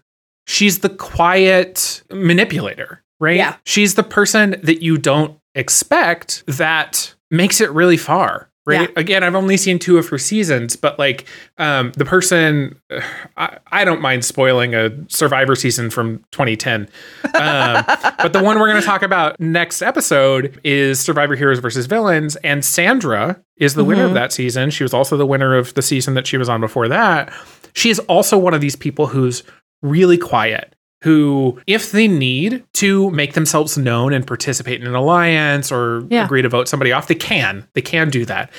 [0.47, 3.37] she's the quiet manipulator, right?
[3.37, 3.57] Yeah.
[3.65, 8.51] She's the person that you don't expect that makes it really far.
[8.67, 8.81] Right.
[8.83, 8.87] Yeah.
[8.97, 11.27] Again, I've only seen two of her seasons, but like
[11.59, 12.81] um, the person,
[13.37, 16.89] I, I don't mind spoiling a Survivor season from 2010.
[17.35, 17.85] Um,
[18.19, 22.37] but the one we're going to talk about next episode is Survivor Heroes versus Villains,
[22.37, 24.15] and Sandra is the winner of Mhm.
[24.15, 24.71] that season.
[24.71, 27.33] She was also the winner of the season that she was on before that.
[27.75, 29.43] She is also one of these people who's
[29.83, 30.74] really quiet.
[31.05, 36.25] Who, if they need to make themselves known and participate in an alliance or Yeah.
[36.25, 37.67] agree to vote somebody off, they can.
[37.75, 38.51] They can do that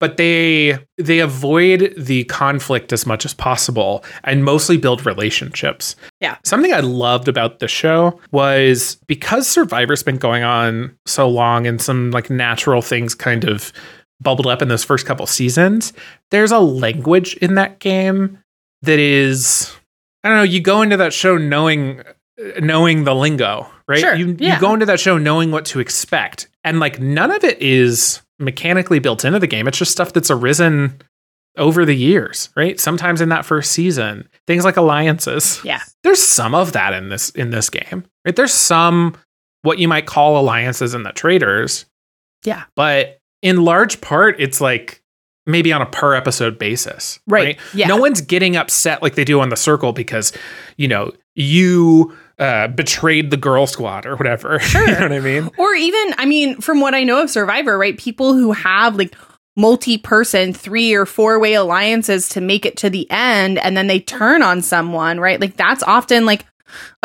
[0.00, 5.96] but they they avoid the conflict as much as possible and mostly build relationships.
[6.20, 6.36] Yeah.
[6.44, 11.80] Something I loved about the show was because Survivor's been going on so long and
[11.80, 13.72] some like natural things kind of
[14.20, 15.92] bubbled up in those first couple seasons,
[16.30, 18.38] there's a language in that game
[18.82, 19.74] that is
[20.24, 22.02] I don't know, you go into that show knowing
[22.60, 24.00] knowing the lingo, right?
[24.00, 24.54] Sure, You yeah.
[24.54, 26.48] you go into that show knowing what to expect.
[26.64, 29.68] And like none of it is mechanically built into the game.
[29.68, 31.00] It's just stuff that's arisen
[31.56, 32.80] over the years, right?
[32.80, 35.60] Sometimes in that first season, things like alliances.
[35.62, 35.80] Yeah.
[36.02, 38.04] There's some of that in this in this game.
[38.24, 38.34] Right?
[38.34, 39.16] There's some
[39.62, 41.86] what you might call alliances in the traders.
[42.44, 42.64] Yeah.
[42.74, 45.02] But in large part, it's like
[45.46, 47.18] maybe on a per episode basis.
[47.26, 47.58] Right.
[47.74, 47.88] Yeah.
[47.88, 50.32] No one's getting upset like they do on the circle because,
[50.76, 54.58] you know, you uh, betrayed the girl squad or whatever.
[54.62, 54.86] Sure.
[54.86, 55.50] you know what I mean?
[55.58, 57.96] Or even, I mean, from what I know of Survivor, right?
[57.98, 59.14] People who have like
[59.56, 63.86] multi person three or four way alliances to make it to the end and then
[63.86, 65.40] they turn on someone, right?
[65.40, 66.44] Like that's often like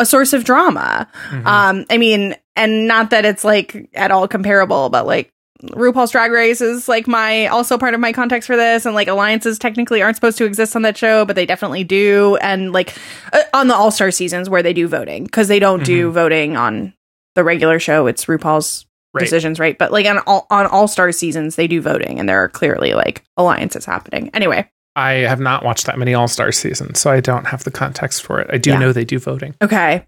[0.00, 1.06] a source of drama.
[1.30, 1.46] Mhm.
[1.46, 5.32] Um, I mean, and not that it's like at all comparable, but like
[5.62, 9.08] RuPaul's Drag Race is like my also part of my context for this, and like
[9.08, 12.96] alliances technically aren't supposed to exist on that show, but they definitely do, and like
[13.32, 16.56] uh, on the All Star seasons where they do voting because they don't do voting
[16.56, 16.94] on
[17.34, 18.06] the regular show.
[18.06, 19.22] It's RuPaul's Right.
[19.22, 19.76] decisions, right?
[19.76, 22.94] But like on all on All Star seasons, they do voting, and there are clearly
[22.94, 24.30] like alliances happening.
[24.34, 27.70] Anyway, I have not watched that many All Star seasons, so I don't have the
[27.70, 28.48] context for it.
[28.52, 28.78] I do Yeah.
[28.80, 29.54] know they do voting.
[29.62, 30.04] Okay.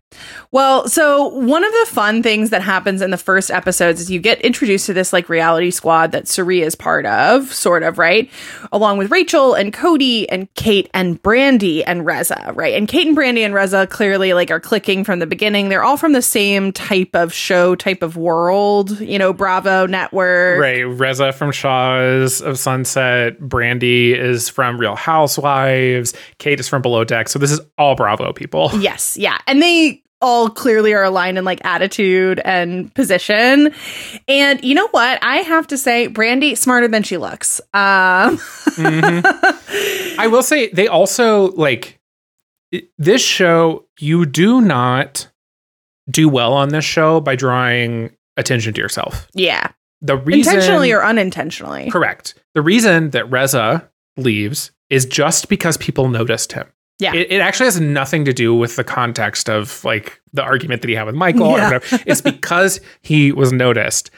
[0.50, 4.18] Well, so one of the fun things that happens in the first episodes is you
[4.18, 8.28] get introduced to this like reality squad that Cirie is part of, sort of, right?
[8.72, 12.74] Along with Rachel and Cody and Kate and Brandi and Reza, right?
[12.74, 15.68] And Kate and Brandi and Reza clearly like are clicking from the beginning.
[15.68, 20.60] They're all from the same type of show, type of world, you know, Bravo network.
[20.60, 20.82] Right.
[20.82, 23.38] Reza from Shahs of Sunset.
[23.40, 26.14] Brandy is from Real Housewives.
[26.38, 27.28] Kate is from Below Deck.
[27.28, 28.70] So this is all Bravo people.
[28.82, 29.38] Yes, yeah.
[29.46, 33.72] And they all clearly are aligned in like attitude and position.
[34.28, 35.18] And you know what?
[35.22, 37.60] I have to say, Brandi smarter than she looks.
[37.74, 38.38] Um
[40.18, 42.00] I will say they also like
[42.98, 43.86] this show.
[43.98, 45.28] You do not
[46.10, 49.28] do well on this show by drawing attention to yourself.
[49.34, 49.70] Yeah.
[50.00, 51.90] The reason Intentionally or unintentionally.
[51.90, 52.34] correct.
[52.54, 56.66] The reason that Reza leaves is just because people noticed him.
[56.98, 57.14] Yeah.
[57.14, 60.88] It, it actually has nothing to do with the context of like the argument that
[60.88, 61.50] he had with Michael.
[61.50, 61.68] Yeah.
[61.68, 62.02] Or whatever.
[62.06, 64.10] It's because he was noticed.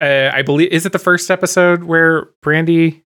[0.00, 3.02] Uh, I believe is it the first episode where Brandi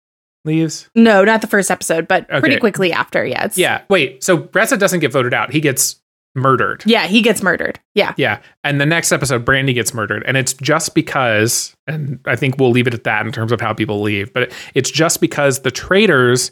[0.46, 0.90] leaves?
[0.96, 3.24] No, not the first episode, but pretty quickly after.
[3.26, 3.50] Yeah.
[3.56, 3.84] Yeah.
[3.90, 4.24] Wait.
[4.24, 5.52] So Reza doesn't get voted out.
[5.52, 6.02] He gets
[6.36, 6.84] murdered.
[6.86, 7.80] Yeah, he gets murdered.
[7.96, 8.14] Yeah.
[8.18, 8.42] Yeah.
[8.64, 10.24] And the next episode, Brandi gets murdered.
[10.26, 13.60] And it's just because, and I think we'll leave it at that in terms of
[13.62, 16.52] how people leave, but it's just because the traitors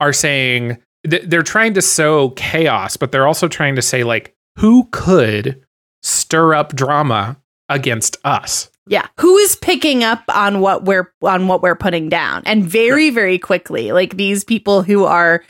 [0.00, 4.34] are saying th- they're trying to sow chaos, but they're also trying to say, like,
[4.58, 5.64] who could
[6.02, 7.36] stir up drama
[7.68, 8.70] against us?
[8.86, 9.06] Yeah.
[9.18, 12.42] Who is picking up on what we're on what we're putting down?
[12.44, 15.42] And very, very quickly, like these people who are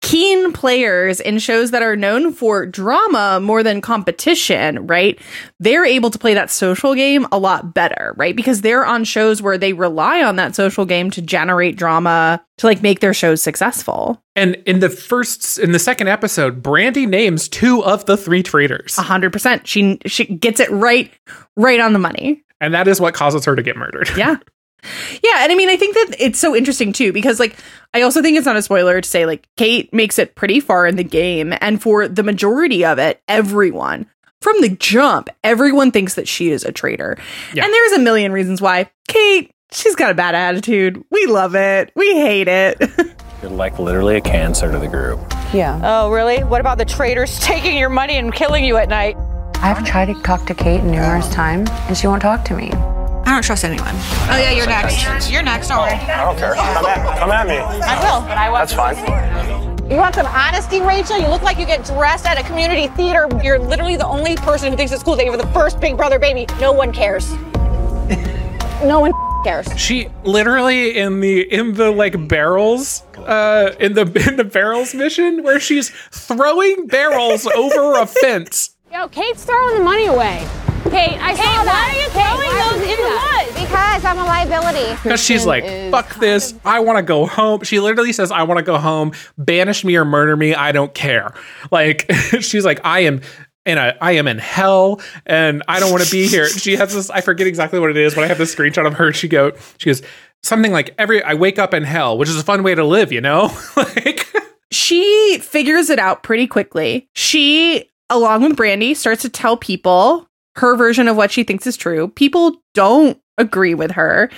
[0.00, 5.16] keen players in shows that are known for drama more than competition, right?
[5.60, 8.34] They're able to play that social game a lot better, right?
[8.34, 12.66] Because they're on shows where they rely on that social game to generate drama to
[12.66, 14.20] like make their shows successful.
[14.34, 19.32] And in the first, in the second episode, Brandi names two of the three hundred
[19.32, 19.68] percent.
[19.68, 21.12] She she gets it right,
[21.56, 22.42] right on the money.
[22.62, 24.08] And that is what causes her to get murdered.
[24.16, 24.36] Yeah.
[25.22, 27.56] Yeah, and I mean I think that it's so interesting too because like
[27.94, 30.88] I also think it's not a spoiler to say like Kate makes it pretty far
[30.88, 34.06] in the game and for the majority of it everyone
[34.40, 37.16] from the jump everyone thinks that she is a traitor.
[37.54, 37.64] Yeah.
[37.64, 38.90] And there's a million reasons why.
[39.06, 41.02] Kate, she's got a bad attitude.
[41.12, 41.92] We love it.
[41.94, 42.80] We hate it.
[43.42, 45.20] You're like literally a cancer to the group.
[45.54, 45.80] Yeah.
[45.84, 46.42] Oh, really?
[46.42, 49.16] What about the traitors taking your money and killing you at night?
[49.62, 52.72] I've tried to talk to Kate numerous times, and she won't talk to me.
[52.72, 53.94] I don't trust anyone.
[53.94, 55.30] Oh yeah, you're next.
[55.30, 55.68] You're next.
[55.68, 55.92] Don't worry.
[55.92, 56.54] I don't care.
[56.54, 57.58] Come at, come at me.
[57.58, 58.26] I will.
[58.26, 58.96] But I That's fine.
[59.88, 61.16] You want some honesty, Rachel?
[61.16, 63.28] You look like you get dressed at a community theater.
[63.44, 66.18] You're literally the only person who thinks it's cool that you're the first Big Brother
[66.18, 66.46] baby.
[66.60, 67.30] No one cares.
[68.82, 69.12] no one
[69.44, 69.68] cares.
[69.76, 75.44] She literally in the in the like barrels uh in the in the barrels mission
[75.44, 78.71] where she's throwing barrels over a fence.
[78.92, 80.46] Yo, Kate's throwing the money away.
[80.90, 81.64] Kate, I saw that.
[81.64, 83.46] Why are you throwing those into what?
[83.54, 85.02] Because I'm a liability.
[85.02, 86.52] Because she's like, fuck this.
[86.62, 87.62] I want to go home.
[87.62, 89.12] She literally says, I want to go home.
[89.38, 90.54] Banish me or murder me.
[90.54, 91.32] I don't care.
[91.70, 93.22] Like, she's like, I am.
[93.64, 96.48] In a, I am in hell and I don't want to be here.
[96.58, 98.94] She has this, I forget exactly what it is, but I have this screenshot of
[98.94, 99.12] her.
[99.12, 100.02] She go, she goes,
[100.42, 103.12] something like every, I wake up in hell, which is a fun way to live,
[103.12, 103.56] you know?
[103.76, 104.26] like,
[104.72, 107.08] she figures it out pretty quickly.
[107.14, 111.76] She, along with Brandi, starts to tell people her version of what she thinks is
[111.76, 112.08] true.
[112.08, 114.30] People don't agree with her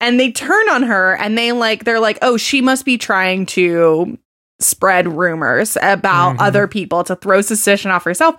[0.00, 3.46] and they turn on her and they like they're like oh she must be trying
[3.46, 4.16] to
[4.60, 6.40] spread rumors about Mhm.
[6.42, 8.36] other people to throw suspicion off herself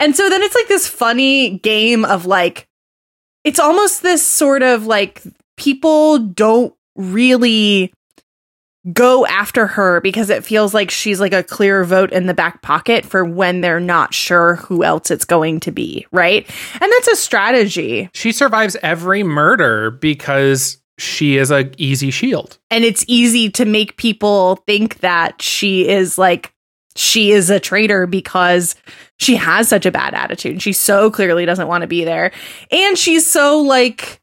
[0.00, 2.66] and so then it's like this funny game of like
[3.44, 5.22] it's almost this sort of like
[5.58, 7.92] people don't really
[8.92, 12.62] go after her because it feels like she's like a clear vote in the back
[12.62, 16.48] pocket for when they're not sure who else it's going to be, right?
[16.74, 18.08] And that's a strategy.
[18.14, 22.58] she survives every murder because she is a easy shield.
[22.70, 26.52] And it's easy to make people think that she is like
[26.96, 28.74] she is a traitor because
[29.18, 30.60] she has such a bad attitude.
[30.60, 32.32] She so clearly doesn't want to be there.
[32.70, 34.19] And she's so like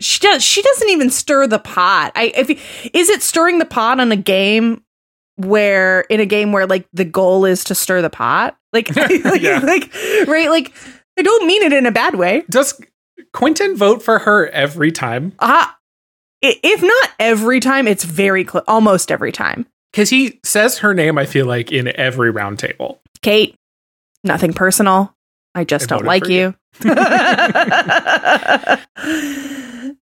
[0.00, 2.12] she does she doesn't even stir the pot.
[2.14, 2.50] I if
[2.94, 4.82] is it stirring the pot on a game
[5.36, 8.56] where in a game where like the goal is to stir the pot?
[8.72, 9.60] Like like, Yeah.
[9.60, 9.92] like
[10.26, 10.72] right like
[11.18, 12.44] I don't mean it in a bad way.
[12.50, 12.80] Does
[13.32, 15.32] Quentin vote for her every time?
[15.38, 15.76] Ah
[16.42, 19.66] i if not every time, it's very close, almost every time.
[19.92, 22.98] Because he says her name, I feel like, in every roundtable.
[23.22, 23.54] Kate,
[24.24, 25.14] nothing personal.
[25.54, 26.54] I just I don't like for you.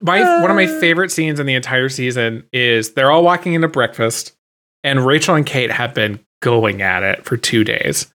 [0.01, 3.69] My one of my favorite scenes in the entire season is they're all walking into
[3.69, 4.37] breakfast,
[4.85, 8.13] and Rachel and Kate have been going at it for two days.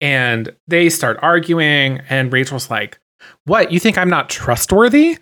[0.00, 2.98] And they start arguing, and Rachel's like,
[3.44, 3.70] What?
[3.70, 5.18] You think I'm not trustworthy?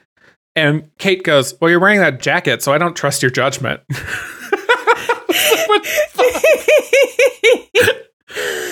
[0.57, 3.81] And Kate goes, Well, you're wearing that jacket, so I don't trust your judgment.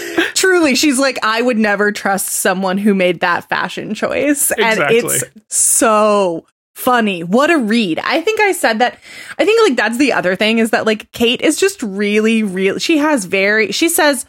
[0.42, 0.60] What the fuck?
[0.60, 4.50] Truly, she's like, I would never trust someone who made that fashion choice.
[4.52, 7.22] And it's so funny.
[7.22, 7.98] What a read.
[8.00, 8.98] I think I said that.
[9.38, 12.80] I think like that's the other thing is that like Kate is just really, really,
[12.80, 14.26] she has very, she says,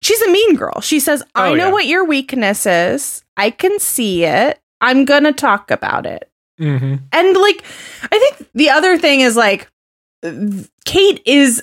[0.00, 0.80] she's a mean girl.
[0.80, 1.72] She says, I Oh, know yeah.
[1.72, 3.22] what your weakness is.
[3.36, 4.60] I can see it.
[4.80, 6.30] I'm going to talk about it.
[6.60, 7.00] Mhm.
[7.12, 7.64] And like,
[8.04, 9.68] I think the other thing is like,
[10.84, 11.62] Kate is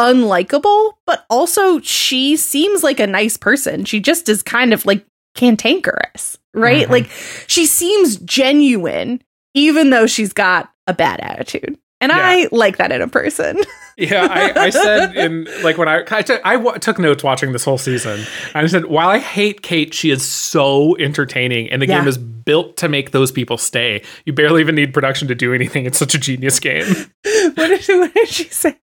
[0.00, 3.84] unlikable, but also she seems like a nice person.
[3.84, 5.04] She just is kind of like
[5.34, 6.86] cantankerous, right?
[6.86, 6.90] Mhm.
[6.90, 7.10] Like,
[7.46, 9.22] she seems genuine,
[9.54, 11.78] even though she's got a bad attitude.
[12.00, 13.58] And I like that in a person.
[13.96, 17.76] Yeah, I, I said in like when I I took took notes watching this whole
[17.76, 18.24] season.
[18.54, 21.98] I said while I hate Kate, she is so entertaining, and the Yeah.
[21.98, 24.02] game is built to make those people stay.
[24.24, 25.84] You barely even need production to do anything.
[25.84, 26.86] It's such a genius game.
[27.24, 28.74] what, did, what did she say?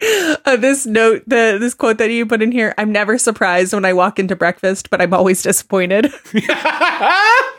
[0.46, 2.76] Uh, this note, the this quote that you put in here.
[2.78, 6.14] I'm never surprised when I walk into breakfast, but I'm always disappointed.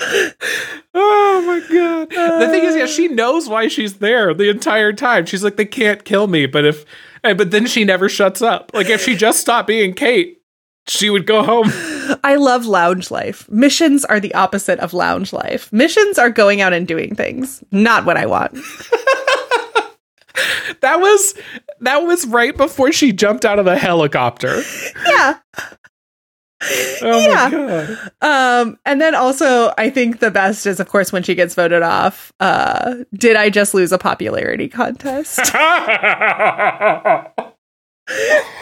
[0.94, 2.10] oh my god!
[2.10, 5.26] The thing is, yeah, she knows why she's there the entire time.
[5.26, 6.84] She's like, they can't kill me, but if,
[7.22, 8.70] but then she never shuts up.
[8.72, 10.40] Like if she just stopped being Kate,
[10.86, 11.70] she would go home.
[12.24, 13.48] I love lounge life.
[13.50, 15.72] Missions are the opposite of lounge life.
[15.72, 17.62] Missions are going out and doing things.
[17.70, 18.56] Not what I want.
[20.80, 21.34] That was
[21.80, 24.62] that was right before she jumped out of the helicopter.
[25.06, 25.38] Yeah.
[27.02, 27.48] Oh Yeah.
[27.48, 28.10] my god.
[28.20, 31.82] Um, and then also I think the best is of course when she gets voted
[31.82, 32.32] off.
[32.40, 35.38] Uh, did I just lose a popularity contest?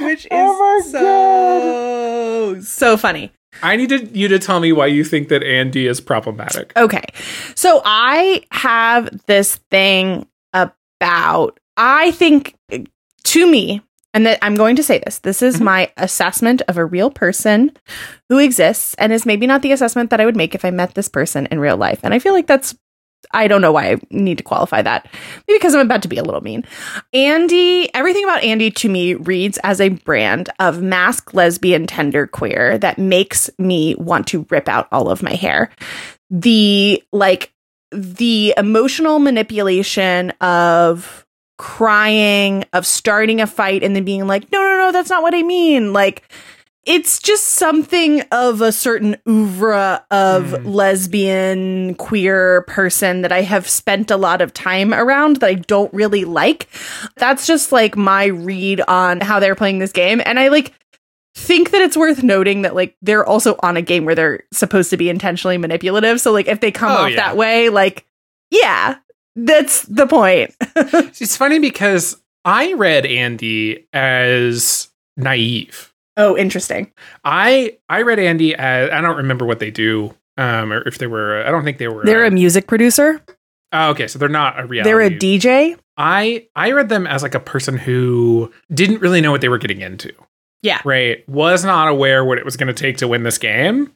[0.01, 0.83] Which is Oh
[2.55, 3.33] so so funny.
[3.62, 6.73] I needed you to tell me why you think that Andie is problematic.
[6.77, 7.05] Okay.
[7.55, 12.55] So I have this thing about, I think
[13.25, 13.83] to me,
[14.14, 15.64] and that I'm going to say this this is mm-hmm.
[15.64, 17.72] my assessment of a real person
[18.28, 20.94] who exists and is maybe not the assessment that I would make if I met
[20.94, 22.01] this person in real life.
[22.02, 22.74] And I feel like that's
[23.32, 25.06] I don't know why I need to qualify that.
[25.47, 26.64] Maybe because I'm about to be a little mean.
[27.12, 32.78] Andie, everything about Andie to me reads as a brand of mask lesbian tender queer
[32.78, 35.70] that makes me want to rip out all of my hair.
[36.30, 37.52] The like
[37.90, 41.26] the emotional manipulation of
[41.59, 45.35] crying, of starting a fight and then being like, no, no, no, that's not what
[45.35, 45.93] I mean.
[45.93, 46.22] Like,
[46.86, 50.64] it's just something of a certain oeuvre of Mm.
[50.74, 55.93] lesbian queer person that I have spent a lot of time around that I don't
[55.93, 56.68] really like.
[57.16, 60.22] That's just like my read on how they're playing this game.
[60.24, 60.72] And I like
[61.35, 64.89] think that it's worth noting that like they're also on a game where they're supposed
[64.90, 66.20] to be intentionally manipulative.
[66.22, 67.16] So like if they come Oh, off yeah.
[67.16, 68.06] that way, like
[68.51, 68.97] yeah,
[69.47, 70.55] that's the point.
[71.20, 75.93] It's funny because I read Andie as naive.
[76.16, 76.93] oh, interesting.
[77.24, 80.15] I I read Andie as I don't remember what they do.
[80.36, 82.05] Um, or if they were, I don't think they were.
[82.05, 83.20] They're uh, a music producer.
[83.73, 84.89] oh, okay, so they're not a reality.
[84.89, 85.77] They're a DJ.
[85.97, 89.59] I I read them as like a person who didn't really know what they were
[89.59, 90.12] getting into.
[90.62, 90.81] Yeah.
[90.85, 91.28] Right.
[91.28, 93.93] Was not aware what it was going to take to win this game.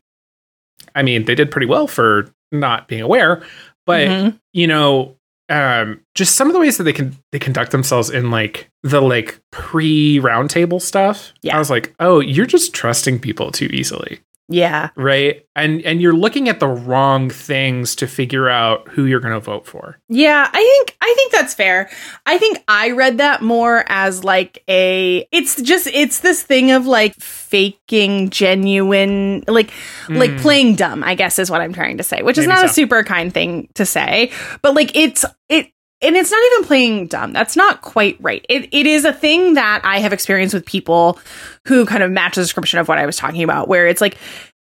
[0.96, 3.42] I mean, they did pretty well for not being aware,
[3.86, 4.38] but Mhm.
[4.52, 5.16] you know,
[5.52, 9.02] um, just some of the ways that they can they conduct themselves in like the
[9.02, 11.32] like pre roundtable stuff.
[11.42, 11.56] Yeah.
[11.56, 14.90] I was like, oh, you're just trusting people too easily Yeah.
[14.96, 19.32] right and and you're looking at the wrong things to figure out who you're going
[19.34, 21.88] to vote for Yeah, I think I think that's fair.
[22.26, 26.86] I think I read that more as like a it's just it's this thing of
[26.86, 29.70] like faking genuine like
[30.08, 30.40] like Mm.
[30.40, 32.68] playing dumb, I guess is what I'm trying to say, which is Maybe not a
[32.72, 34.32] super kind thing to say,
[34.62, 35.68] but like it's it
[36.02, 37.32] and it's not even playing dumb.
[37.32, 38.44] That's not quite right.
[38.48, 41.18] It it is a thing that I have experienced with people
[41.66, 44.16] who kind of match the description of what I was talking about where it's like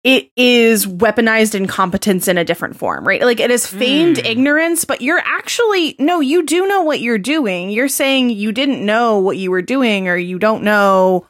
[0.03, 3.21] it is weaponized incompetence in a different form, right?
[3.21, 4.25] Like it is feigned Mm.
[4.25, 7.69] ignorance, but you're actually, no, you do know what you're doing.
[7.69, 11.27] You're saying you didn't know what you were doing or you don't know.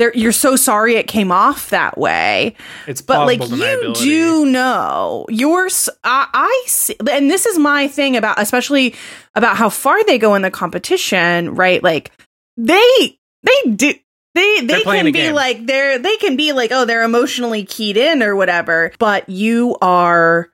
[0.00, 2.56] There, you're so sorry it came off that way.
[2.86, 5.68] it's But like you do know you're,
[6.02, 8.94] I, I see, and this is my thing about, especially
[9.34, 11.82] about how far they go in the competition, right?
[11.82, 12.12] Like
[12.56, 13.92] they, they do,
[14.34, 15.34] they, they can be game.
[15.34, 19.76] like, they're, they can be like, oh, they're emotionally keyed in or whatever, but you
[19.82, 20.48] are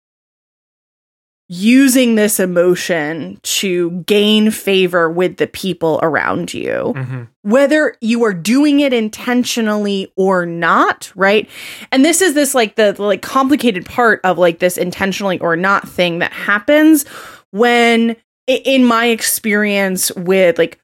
[1.48, 7.28] using this emotion to gain favor with the people around you Mhm.
[7.42, 11.48] whether you are doing it intentionally or not right
[11.92, 15.54] and this is this like the, the like complicated part of like this intentionally or
[15.54, 17.04] not thing that happens
[17.52, 18.16] when
[18.48, 20.80] in my experience with like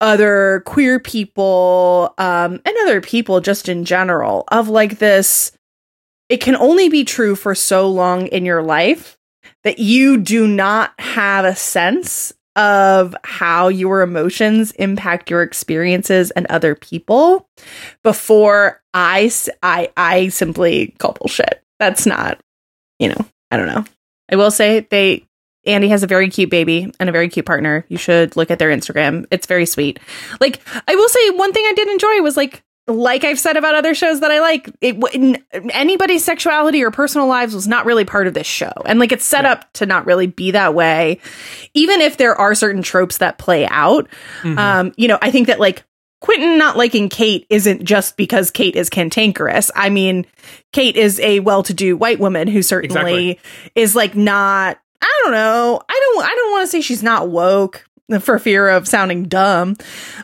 [0.00, 5.52] other queer people um and other people just in general of like this
[6.30, 9.15] it can only be true for so long in your life
[9.66, 16.46] that you do not have a sense of how your emotions impact your experiences and
[16.46, 17.48] other people
[18.04, 19.28] before I,
[19.64, 21.64] I, I simply call bullshit.
[21.80, 22.38] That's not,
[23.00, 23.84] you know, I don't know.
[24.30, 25.26] I will say they
[25.66, 27.84] Andie has a very cute baby and a very cute partner.
[27.88, 29.26] You should look at their Instagram.
[29.32, 29.98] It's very sweet.
[30.40, 33.74] Like I will say one thing I did enjoy was like like I've said about
[33.74, 38.04] other shows that I like, it n- anybody's sexuality or personal lives was not really
[38.04, 41.20] part of this show, and like it's set up to not really be that way.
[41.74, 44.08] Even if there are certain tropes that play out,
[44.42, 44.58] Mhm.
[44.58, 45.82] um, you know, I think that like
[46.20, 49.70] Quentin not liking Kate isn't just because Kate is cantankerous.
[49.74, 50.24] I mean,
[50.72, 53.40] Kate is a well-to-do white woman who certainly Exactly.
[53.74, 54.78] is like not.
[55.02, 55.80] I don't know.
[55.88, 56.24] I don't.
[56.24, 57.84] I don't want to say she's not woke
[58.20, 59.76] for fear of sounding dumb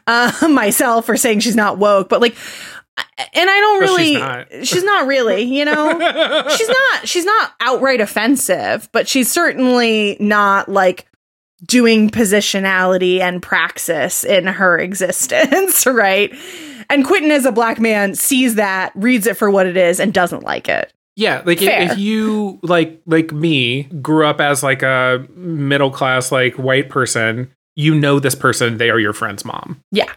[0.06, 2.36] uh, myself for saying she's not woke, but like,
[3.34, 4.20] and I don't Well, she's really.
[4.20, 4.46] not.
[4.66, 5.42] she's not really.
[5.42, 7.08] You know, she's not.
[7.08, 11.06] She's not outright offensive, but she's certainly not like
[11.66, 16.34] doing positionality and praxis in her existence, right?
[16.90, 20.12] And Quentin, as a black man, sees that, reads it for what it is, and
[20.12, 20.92] doesn't like it.
[21.14, 26.32] Yeah, like if, if you like like me grew up as like a middle class
[26.32, 29.82] like white person, you know this person, they are your friend's mom.
[29.90, 30.10] Yeah,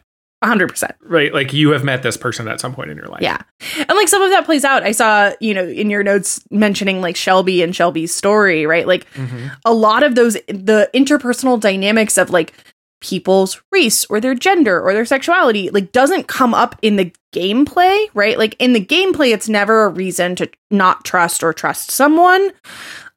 [0.43, 0.93] hundred percent.
[1.01, 1.33] Right?
[1.33, 3.21] Like you have met this person at some point in your life.
[3.21, 3.41] Yeah.
[3.77, 4.83] And like some of that plays out.
[4.83, 8.85] I saw, you know, in your notes mentioning like Shelby and Shelby's story, right?
[8.87, 9.51] Like Mhm.
[9.65, 12.53] a lot of those, the interpersonal dynamics of like
[13.01, 18.07] people's race or their gender or their sexuality, like doesn't come up in the gameplay,
[18.13, 18.37] right?
[18.37, 22.51] Like in the gameplay, it's never a reason to not trust or trust someone,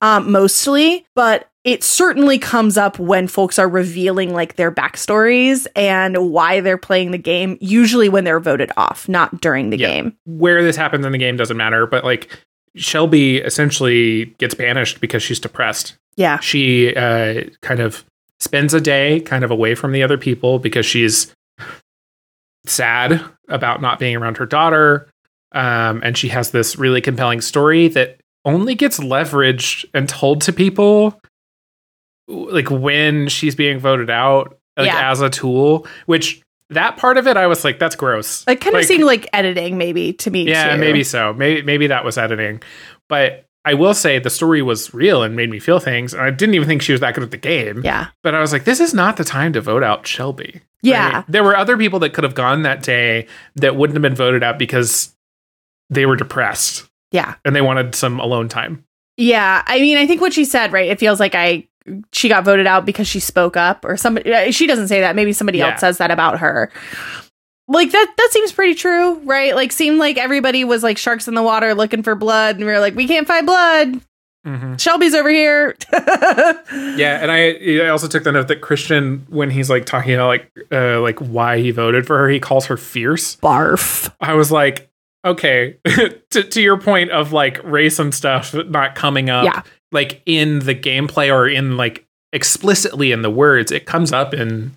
[0.03, 6.31] um, mostly, but it certainly comes up when folks are revealing like their backstories and
[6.33, 9.89] why they're playing the game, usually when they're voted off, not during the Yeah.
[9.89, 10.17] game.
[10.25, 12.31] Where this happens in the game doesn't matter, but like
[12.75, 15.95] Shelby essentially gets banished because she's depressed.
[16.17, 16.39] Yeah.
[16.41, 18.03] She uh, kind of
[18.41, 21.35] spends a day kind of away from the other people because she's
[22.67, 25.09] sad about not being around her daughter.
[25.53, 30.53] Um, and she has this really compelling story that only gets leveraged and told to
[30.53, 31.21] people
[32.29, 35.11] like when she's being voted out like Yeah.
[35.11, 36.41] as a tool which
[36.71, 39.79] that part of it i was like that's gross It kind of seemed like editing,
[39.79, 40.47] maybe to me.
[40.49, 40.79] yeah too.
[40.81, 42.63] maybe so maybe maybe that was editing
[43.09, 46.31] but i will say the story was real and made me feel things and i
[46.31, 48.09] didn't even think she was that good at the game Yeah.
[48.23, 51.17] but i was like this is not the time to vote out shelby Yeah.
[51.17, 51.25] right?
[51.29, 53.27] there were other people that could have gone that day
[53.57, 55.15] that wouldn't have been voted out because
[55.91, 57.37] they were depressed Yeah.
[57.47, 58.85] and they wanted some alone time
[59.17, 59.63] Yeah.
[59.67, 60.89] I mean, I think what she said, right?
[60.91, 61.67] It feels like I
[62.13, 65.17] she got voted out because she spoke up or somebody she doesn't say that.
[65.17, 65.71] Maybe somebody Yeah.
[65.73, 66.71] else says that about her.
[67.69, 69.55] Like that that seems pretty true, right?
[69.55, 72.71] Like seemed like everybody was like sharks in the water looking for blood and we
[72.73, 74.01] were like, we can't find blood.
[74.79, 75.77] Shelby's over here.
[76.97, 80.29] Yeah, and I, I also took the note that Christian, when he's like talking about
[80.29, 83.37] like uh, like why he voted for her, he calls her fierce.
[83.37, 84.13] Barf.
[84.21, 84.91] I was like,
[85.25, 85.77] okay,
[86.31, 89.63] to to your point of like race and stuff not coming up, Yeah.
[89.93, 94.73] Like in the gameplay or in like explicitly in the words, it comes up in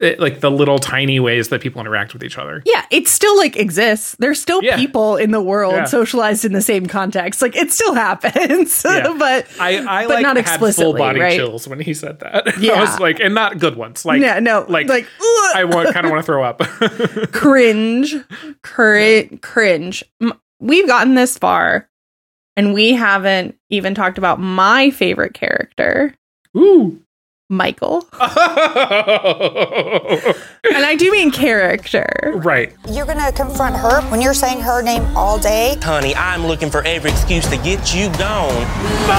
[0.00, 2.62] it, like the little tiny ways that people interact with each other.
[2.66, 4.16] Yeah, it still like exists.
[4.18, 4.74] There's still Yeah.
[4.76, 5.84] people in the world Yeah.
[5.84, 7.40] socialized in the same context.
[7.40, 8.82] Like it still happens.
[8.84, 9.14] Yeah.
[9.18, 11.36] but I, I but like not had full body right?
[11.36, 12.48] chills when he said that.
[12.56, 12.80] I Yeah.
[12.80, 14.04] was like, and not good ones.
[14.04, 15.06] Like, yeah, no, like, like
[15.54, 16.58] I want kind of want to throw up.
[17.32, 18.16] cringe,
[18.62, 20.04] cringe, cringe.
[20.60, 21.88] We've gotten this far,
[22.56, 26.14] and we haven't even talked about my favorite character,
[26.56, 27.00] Ooh.
[27.50, 28.06] Michael.
[30.74, 32.06] And I do mean character.
[32.36, 32.74] right.
[32.90, 35.76] You're gonna confront her when you're saying her name all day.
[35.82, 38.62] Honey, I'm looking for every excuse to get you gone.
[38.62, 39.10] If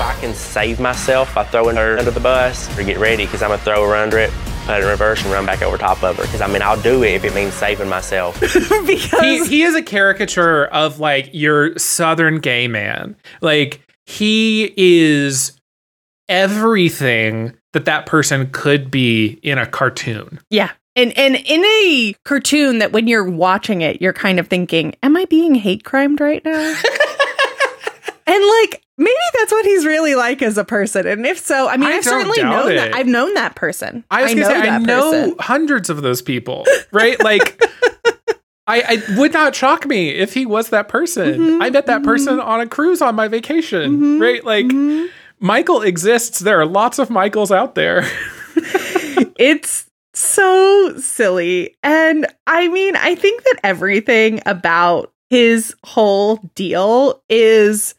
[0.00, 3.50] I can save myself by throwing her under the bus, or get ready, because I'm
[3.50, 4.30] gonna throw her under it,
[4.70, 6.22] put it in reverse, and run back over top of her.
[6.22, 8.40] Because I mean, I'll do it if it means saving myself.
[8.40, 13.16] because He, he is a caricature of like your southern gay man.
[13.40, 15.58] Like he is
[16.28, 20.40] everything that that person could be in a cartoon.
[20.50, 20.70] Yeah.
[20.96, 25.16] And and in a cartoon that when you're watching it, you're kind of thinking, Am
[25.16, 26.52] I being hate crimed right now?
[28.26, 31.06] and like maybe that's what he's really like as a person.
[31.06, 32.76] And if so, I mean I I've certainly known it.
[32.76, 34.04] that I've known that person.
[34.10, 35.36] I was gonna say I know person.
[35.40, 37.22] hundreds of those people, right?
[37.22, 37.60] Like.
[38.66, 41.40] I, I would not shock me if he was that person.
[41.40, 44.44] Mm-hmm, I met that person on a cruise on my vacation, right?
[44.44, 45.06] Like mm-hmm.
[45.40, 46.38] Michael exists.
[46.38, 48.08] There are lots of Michaels out there.
[49.38, 51.74] It's so silly.
[51.82, 57.94] And I mean, I think that everything about his whole deal is,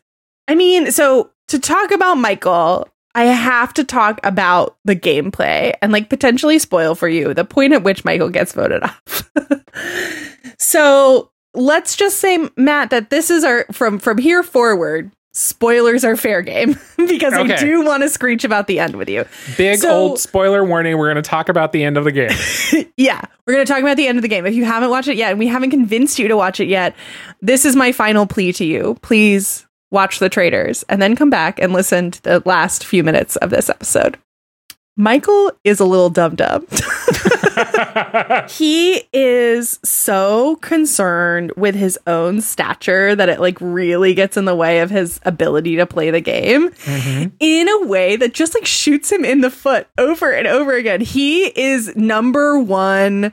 [0.48, 5.92] I mean, so to talk about Michael, I have to talk about the gameplay and
[5.92, 9.30] like potentially spoil for you the point at which Michael gets voted off.
[10.58, 15.12] so let's just say, Matt, that this is our from from here forward.
[15.34, 19.24] Spoilers are fair game because I do want to screech about the end with you.
[19.58, 20.98] Big So- old spoiler warning.
[20.98, 22.32] We're going to talk about the end of the game.
[22.98, 24.46] yeah, we're going to talk about the end of the game.
[24.46, 26.96] If you haven't watched it yet and we haven't convinced you to watch it yet,
[27.42, 28.98] this is my final plea to you.
[29.02, 33.36] Please watch The Traitors and then come back and listen to the last few minutes
[33.36, 34.18] of this episode.
[34.98, 36.68] Michael is a little dum dum.
[38.50, 44.56] he is so concerned with his own stature that it like really gets in the
[44.56, 47.30] way of his ability to play the game mm-hmm.
[47.40, 51.00] in a way that just like shoots him in the foot over and over again.
[51.00, 53.32] He is number one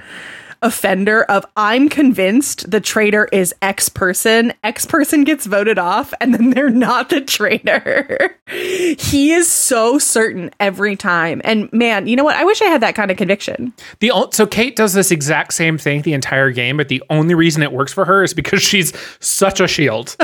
[0.62, 4.52] offender of I'm convinced the traitor is X person.
[4.64, 8.36] X person gets voted off and then they're not the traitor.
[8.48, 11.40] he is so certain every time.
[11.44, 12.36] And man, you know what?
[12.36, 13.72] I wish I had that kind of conviction.
[14.00, 17.62] The so Kate does this exact same thing the entire game, but the only reason
[17.62, 20.16] it works for her is because she's such a shield.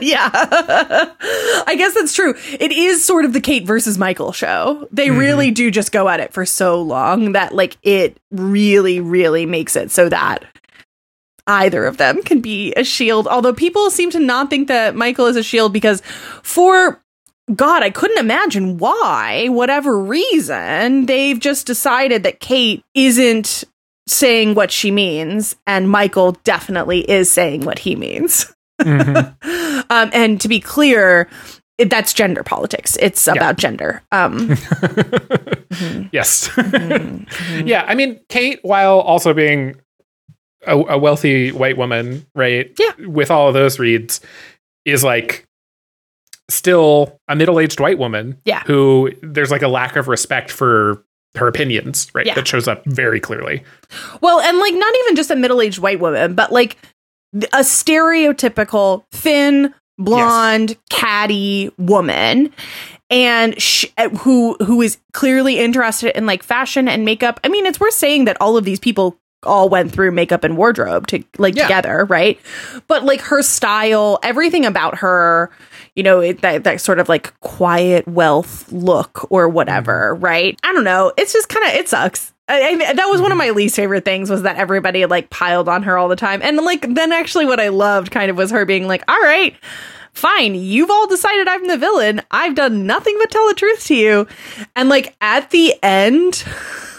[0.00, 0.30] yeah.
[1.66, 2.34] I guess that's true.
[2.58, 4.88] It is sort of the Kate versus Michael show.
[4.92, 5.54] They really mm-hmm.
[5.54, 9.90] do just go at it for so long that like it really really makes it
[9.90, 10.44] so that
[11.46, 13.28] either of them can be a shield.
[13.28, 16.02] Although people seem to not think that Michael is a shield because
[16.42, 17.02] for
[17.54, 23.64] God, I couldn't imagine why, whatever reason, they've just decided that Kate isn't
[24.06, 28.54] saying what she means and Michael definitely is saying what he means.
[28.84, 29.34] um,
[29.90, 31.28] and to be clear,
[31.78, 32.96] it, that's gender politics.
[33.00, 34.02] It's about gender.
[34.12, 34.50] Um,
[36.12, 36.50] yes.
[37.64, 37.84] yeah.
[37.86, 39.76] I mean, Kate, while also being
[40.66, 42.72] a, a wealthy white woman, right?
[42.78, 42.92] Yeah.
[43.06, 44.20] With all of those reads,
[44.84, 45.46] is like
[46.48, 48.62] still a middle-aged white woman Yeah.
[48.64, 51.02] who there's like a lack of respect for
[51.36, 52.26] her opinions, right?
[52.26, 52.34] Yeah.
[52.34, 53.64] That shows up very clearly.
[54.20, 56.76] Well, and like not even just a middle-aged white woman, but like
[57.52, 62.52] a stereotypical thin, blonde, catty woman
[63.10, 67.38] and sh- uh, who who is clearly interested in like fashion and makeup.
[67.44, 70.56] I mean, it's worth saying that all of these people all went through makeup and
[70.56, 71.64] wardrobe to like Yeah.
[71.64, 72.40] together, right?
[72.88, 75.50] But like her style, everything about her,
[75.94, 80.58] you know, it, that that sort of like quiet wealth look or whatever, right?
[80.64, 81.12] I don't know.
[81.18, 82.32] It's just kind of it sucks.
[82.46, 85.68] I, I, that was one of my least favorite things was that everybody like piled
[85.68, 88.50] on her all the time, and like then actually what I loved kind of was
[88.50, 89.54] her being like, "All right,
[90.12, 92.20] fine, you've all decided I'm the villain.
[92.30, 94.26] I've done nothing but tell the truth to you,"
[94.76, 96.44] and like at the end,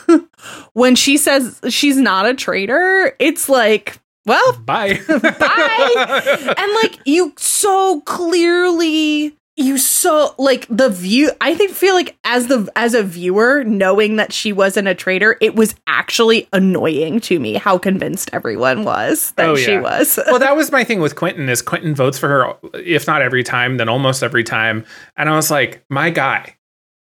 [0.73, 4.99] when she says she's not a traitor, it's like, well, Bye.
[5.07, 6.55] bye.
[6.57, 12.47] and like you so clearly you so like the view i think feel like as
[12.47, 17.39] the as a viewer knowing that she wasn't a traitor it was actually annoying to
[17.39, 21.15] me how convinced everyone was that Oh, she was well, that was my thing with
[21.15, 24.85] Quentin is Quentin votes for her, if not every time, then almost every time.
[25.15, 26.55] And I was like, my guy,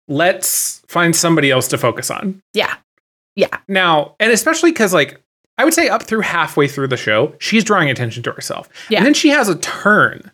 [0.07, 2.41] let's find somebody else to focus on.
[2.53, 2.75] yeah
[3.35, 5.21] yeah Now, and especially because like
[5.57, 8.69] I would say up through halfway through the show, she's drawing attention to herself.
[8.89, 8.99] Yeah.
[8.99, 10.31] And then she has a turn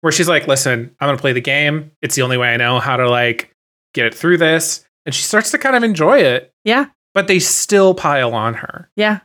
[0.00, 1.92] where she's like, listen, I'm gonna play the game.
[2.02, 3.54] It's the only way I know how to like
[3.94, 4.84] get it through this.
[5.04, 8.90] And she starts to kind of enjoy it, yeah but they still pile on her.
[8.94, 9.20] yeah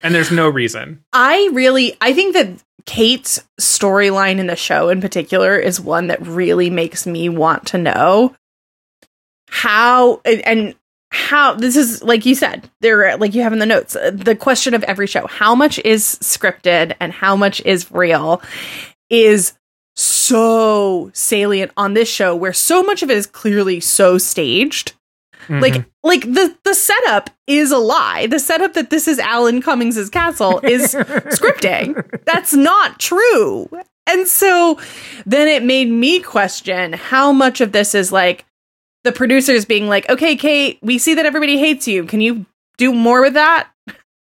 [0.00, 1.04] And there's no reason.
[1.12, 6.26] I really I think that Kate's storyline in the show in particular is one that
[6.26, 8.34] really makes me want to know
[9.50, 10.74] how and, and
[11.10, 14.34] how this is like you said there like you have in the notes uh, the
[14.34, 18.42] question of every show how much is scripted and how much is real
[19.10, 19.52] is
[19.98, 24.92] so salient on this show where so much of it is clearly so staged.
[25.50, 25.86] Like Mhm.
[26.02, 28.26] like the the setup is a lie.
[28.26, 32.04] The setup that this is alan cummings's castle is scripting.
[32.26, 33.68] That's not true.
[34.06, 34.78] And so
[35.24, 38.44] then it made me question how much of this is like
[39.04, 42.04] the producers being like okay kate we see that everybody hates you.
[42.04, 42.44] Can you
[42.76, 43.68] do more with that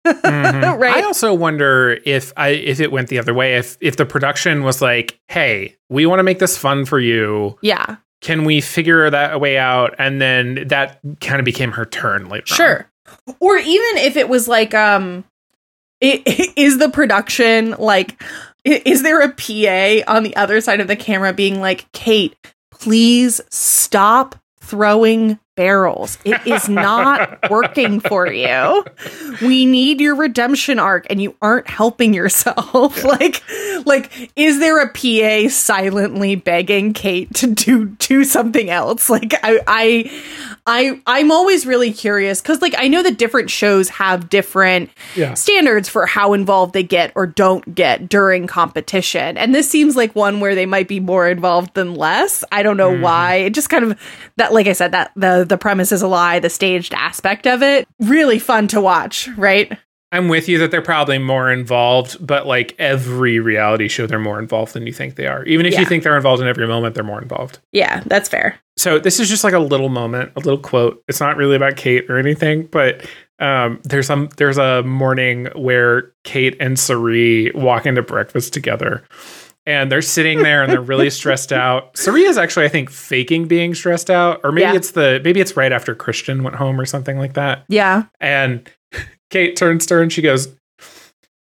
[0.05, 0.77] Mhm.
[0.79, 4.05] right I also wonder if I if it went the other way, if if the
[4.05, 7.57] production was like, hey, we want to make this fun for you.
[7.61, 9.95] yeah Can we figure that way out?
[9.99, 12.45] And then that kind of became her turn later.
[12.51, 12.55] on.
[12.57, 12.91] Sure.
[13.39, 15.23] Or even if it was like, um,
[16.03, 18.21] i- i- is the production like,
[18.63, 22.35] is there a PA on the other side of the camera being like, Kate,
[22.71, 26.17] please stop throwing barrels.
[26.25, 28.85] It is not working for you.
[29.41, 33.03] We need your redemption arc and you aren't helping yourself.
[33.03, 33.43] like
[33.85, 39.09] like is there a PA silently begging Kate to do do something else?
[39.09, 43.89] Like I I I I'm always really curious cuz like I know that different shows
[43.89, 45.33] have different Yeah.
[45.35, 49.37] standards for how involved they get or don't get during competition.
[49.37, 52.43] And this seems like one where they might be more involved than less.
[52.51, 53.01] I don't know mm-hmm.
[53.01, 53.35] why.
[53.35, 53.99] It just kind of
[54.37, 57.61] that like I said that the the premise is a lie, the staged aspect of
[57.61, 57.87] it.
[57.99, 59.77] Really fun to watch, right?
[60.15, 64.39] I'm with you that they're probably more involved, but like every reality show, they're more
[64.39, 65.43] involved than you think they are.
[65.45, 65.81] Even if Yeah.
[65.81, 67.59] you think they're involved in every moment, they're more involved.
[67.71, 68.57] Yeah, that's fair.
[68.77, 71.03] So this is just like a little moment, a little quote.
[71.07, 73.05] It's not really about Kate or anything, but
[73.39, 79.03] um, there's some there's a morning where Kate and Cirie walk into breakfast together.
[79.67, 81.97] And they're sitting there and they're really stressed out.
[81.97, 84.39] Cirie is actually, I think, faking being stressed out.
[84.43, 84.75] Or maybe Yeah.
[84.75, 87.63] it's the maybe it's right after Christian went home or something like that.
[87.67, 88.03] Yeah.
[88.21, 88.69] And
[89.29, 90.53] Kate turns to her and she goes,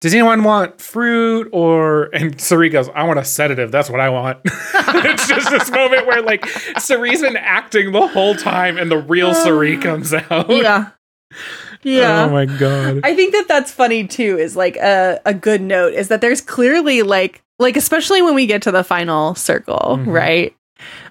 [0.02, 3.72] Does anyone want fruit or and Cirie goes, I want a sedative.
[3.72, 4.40] That's what I want.
[4.46, 6.46] it's just this moment where like
[6.78, 10.50] Cirie's been acting the whole time and the real Cirie comes out.
[10.50, 10.90] Yeah.
[11.82, 12.26] Yeah.
[12.26, 13.00] Oh my god.
[13.06, 14.38] I think that that's funny too.
[14.38, 18.48] Is like a a good note is that there's clearly like like especially when we
[18.48, 20.08] get to the final circle, Mhm.
[20.08, 20.56] right?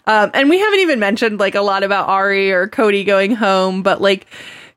[0.07, 3.83] Um, and we haven't even mentioned like a lot about Arie or Cody going home,
[3.83, 4.27] but like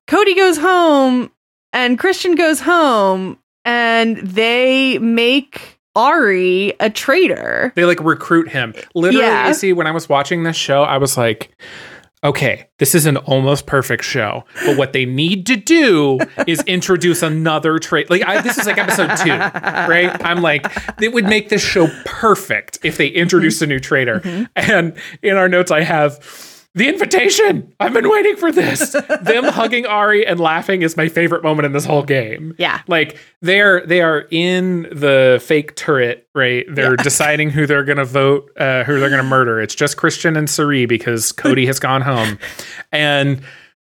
[0.08, 1.30] Cody goes home
[1.74, 7.74] and Christian goes home and they make Arie a traitor.
[7.76, 8.74] They like recruit him.
[8.96, 9.48] Literally, Yeah.
[9.50, 11.52] you see, when I was watching this show, I was like,
[12.24, 14.44] okay, this is an almost perfect show.
[14.66, 18.10] But what they need to do is introduce another trait.
[18.12, 20.16] Like, I, this is like episode two, right?
[20.24, 20.66] I'm like,
[21.02, 24.20] it would make this show perfect if they introduced a new traitor.
[24.20, 24.44] Mm-hmm.
[24.56, 24.94] And
[25.24, 26.24] in our notes, I have
[26.74, 27.74] the invitation.
[27.80, 28.92] I've been waiting for this.
[29.22, 32.56] Them hugging Arie and laughing is my favorite moment in this whole game.
[32.58, 32.82] Yeah.
[32.88, 36.66] Like they're they are in the fake turret, right?
[36.70, 39.60] They're deciding who they're gonna vote, uh, who they're gonna murder.
[39.60, 42.40] It's just Christian and Cirie because Cody has gone home.
[42.92, 43.42] And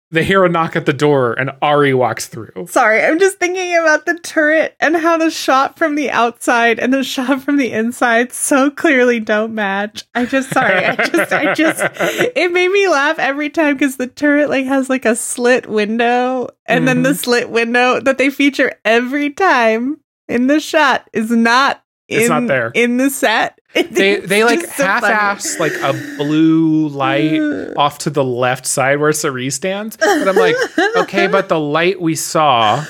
[0.09, 2.67] they hear a knock at the door and Arie walks through.
[2.69, 6.93] Sorry, I'm just thinking about the turret and how the shot from the outside and
[6.93, 10.05] the shot from the inside so clearly don't match.
[10.15, 14.07] I just sorry, I just I just it made me laugh every time because the
[14.07, 17.17] turret like has like a slit window and then the mm-hmm.
[17.17, 22.47] slit window that they feature every time in the shot is not in, It's not
[22.47, 22.71] there.
[22.73, 23.59] in the set.
[23.73, 24.87] They they like so funny.
[25.13, 27.39] half-ass like a blue light
[27.77, 29.97] off to the left side where Cirie stands.
[29.97, 30.55] But I'm like,
[30.97, 32.83] okay, but the light we saw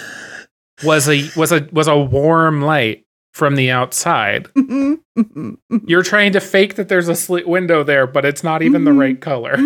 [0.85, 4.45] was a was a was a warm light from the outside.
[4.57, 5.81] Mhm, mhm, mhm.
[5.85, 8.91] You're trying to fake that there's a slit window there, but it's not even the
[8.91, 8.99] Mhm.
[8.99, 9.57] right color.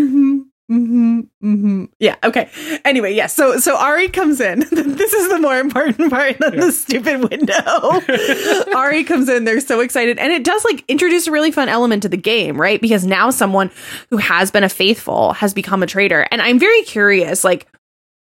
[0.71, 2.15] Hmm hmm hmm Yeah.
[2.23, 2.49] Okay.
[2.85, 3.35] Anyway, yes.
[3.35, 4.59] so so Arie comes in.
[4.71, 8.71] this is the more important part than the stupid window.
[8.77, 9.43] Arie comes in.
[9.43, 12.59] They're so excited, and it does like introduce a really fun element to the game,
[12.59, 12.79] right?
[12.79, 13.69] Because now someone
[14.11, 17.43] who has been a faithful has become a traitor, and I'm very curious.
[17.43, 17.67] Like,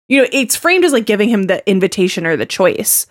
[0.07, 3.07] you know, it's framed as like giving him the invitation or the choice.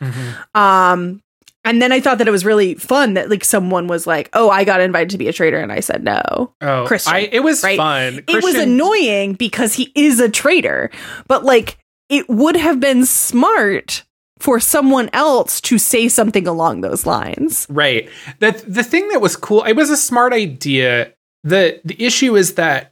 [0.54, 1.22] Um,
[1.64, 4.50] and then I thought that it was really fun that like someone was like, "Oh,
[4.50, 7.42] I got invited to be a traitor," and I said no Oh, Christian, I, it
[7.42, 7.76] was right?
[7.76, 8.22] fun.
[8.28, 10.90] it was annoying because he is a traitor,
[11.28, 11.78] but like
[12.08, 14.04] it would have been smart
[14.38, 17.66] for someone else to say something along those lines.
[17.70, 18.08] Right.
[18.40, 21.12] The the thing that was cool, it was a smart idea.
[21.44, 22.90] The the issue is that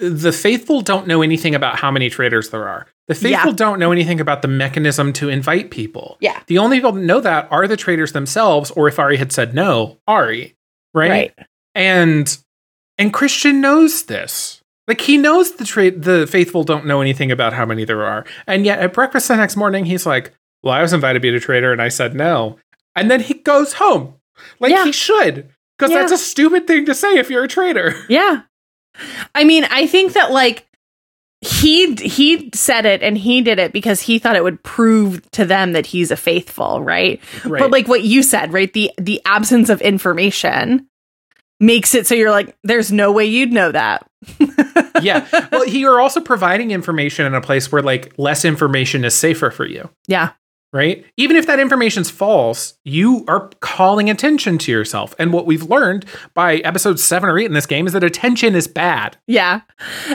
[0.00, 2.86] the faithful don't know anything about how many traitors there are.
[3.08, 3.56] The faithful Yeah.
[3.56, 6.16] don't know anything about the mechanism to invite people.
[6.20, 6.38] Yeah.
[6.46, 9.54] The only people that know that are the traitors themselves, or if Arie had said
[9.54, 10.54] no, Arie.
[10.94, 11.34] Right.
[11.74, 12.36] And
[12.98, 14.60] and Christian knows this.
[14.86, 18.24] Like he knows the trade the faithful don't know anything about how many there are.
[18.46, 21.34] And yet at breakfast the next morning he's like, Well, I was invited to be
[21.34, 22.58] a traitor and I said no.
[22.96, 24.14] And then he goes home.
[24.60, 24.84] Like Yeah.
[24.84, 25.48] he should.
[25.78, 25.98] Because Yeah.
[26.00, 27.94] that's a stupid thing to say if you're a traitor.
[28.08, 28.42] Yeah.
[29.34, 30.66] I mean, I think that like
[31.40, 35.44] he he said it and he did it because he thought it would prove to
[35.44, 37.20] them that he's a faithful, right?
[37.44, 37.60] Right.
[37.60, 38.72] But like what you said, right?
[38.72, 40.88] The the absence of information
[41.60, 44.08] makes it so you're like there's no way you'd know that.
[45.02, 45.26] yeah.
[45.52, 49.64] Well, you're also providing information in a place where like less information is safer for
[49.64, 49.88] you.
[50.08, 50.30] Yeah.
[50.70, 51.04] Right?
[51.16, 55.14] Even if that information's false, you are calling attention to yourself.
[55.18, 56.04] And what we've learned
[56.34, 59.16] by episode seven or eight in this game is that attention is bad.
[59.26, 59.62] Yeah.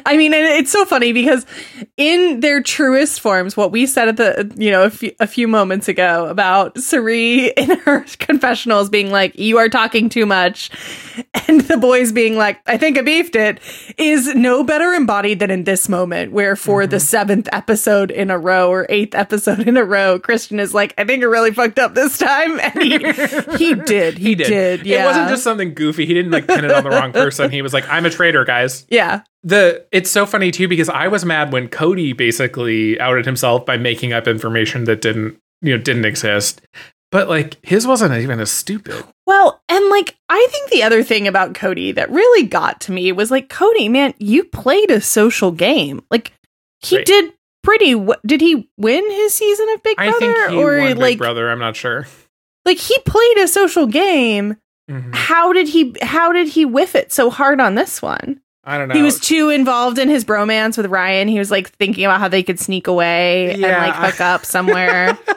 [0.05, 1.47] I mean, and it's so funny because
[1.97, 5.47] in their truest forms, what we said at the, you know, a few, a few
[5.47, 10.69] moments ago about Cirie in her confessionals being like, you are talking too much.
[11.47, 13.59] And the boys being like, I think I beefed it
[13.97, 17.03] is no better embodied than in this moment where for the mm-hmm.
[17.03, 21.05] seventh episode in a row or eighth episode in a row, Christian is like, I
[21.05, 22.59] think I really fucked up this time.
[22.59, 22.89] And he,
[23.57, 24.17] he did.
[24.17, 24.85] He, did.
[24.85, 25.03] Yeah.
[25.03, 26.05] It wasn't just something goofy.
[26.05, 27.49] He didn't like pin it on the wrong person.
[27.49, 28.85] He was like, I'm a traitor, guys.
[28.89, 29.21] yeah.
[29.45, 33.75] The it's so funny too because I was mad when Cody basically outed himself by
[33.75, 36.61] making up information that didn't you know didn't exist.
[37.11, 39.03] But like his wasn't even as stupid.
[39.27, 43.11] Well, and like I think the other thing about Cody that really got to me
[43.11, 46.01] was like Cody, man, you played a social game.
[46.09, 46.31] Like
[46.81, 47.05] he Right.
[47.05, 47.33] did
[47.63, 47.93] pretty.
[47.93, 50.15] W- did he win his season of Big Brother?
[50.15, 51.49] I think he or won Big like Brother.
[51.49, 52.05] I'm not sure.
[52.65, 54.57] like he played a social game?
[54.91, 55.15] Mhm.
[55.15, 55.95] How did he?
[56.01, 58.41] How did he whiff it so hard on this one?
[58.65, 58.95] I don't know.
[58.95, 61.27] He was too involved in his bromance with Ryan.
[61.27, 63.83] He was like thinking about how they could sneak away Yeah.
[63.83, 65.17] and like hook up somewhere.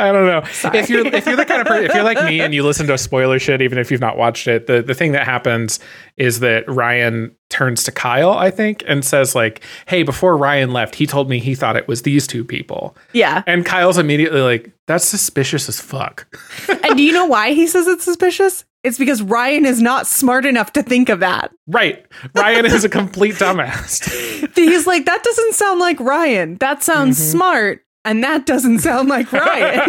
[0.00, 0.42] I don't know.
[0.50, 0.78] Sorry.
[0.78, 2.88] If you're if you're the kind of person if you're like me and you listen
[2.88, 5.78] to spoiler shit even if you've not watched it, the the thing that happens
[6.16, 10.94] is that Ryan turns to Kyle, I think, and says like, "Hey, before Ryan left,
[10.94, 13.42] he told me he thought it was these two people." yeah.
[13.46, 16.26] And Kyle's immediately like, "That's suspicious as fuck."
[16.84, 18.64] And do you know why he says it's suspicious?
[18.84, 21.50] It's because Ryan is not smart enough to think of that.
[21.66, 22.06] right.
[22.34, 24.08] Ryan is a complete dumbass.
[24.54, 26.56] He's like, that doesn't sound like Ryan.
[26.56, 27.30] That sounds Mm-hmm.
[27.30, 27.84] smart.
[28.04, 29.80] And that doesn't sound like Ryan.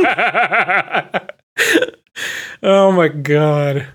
[2.64, 3.88] oh my god.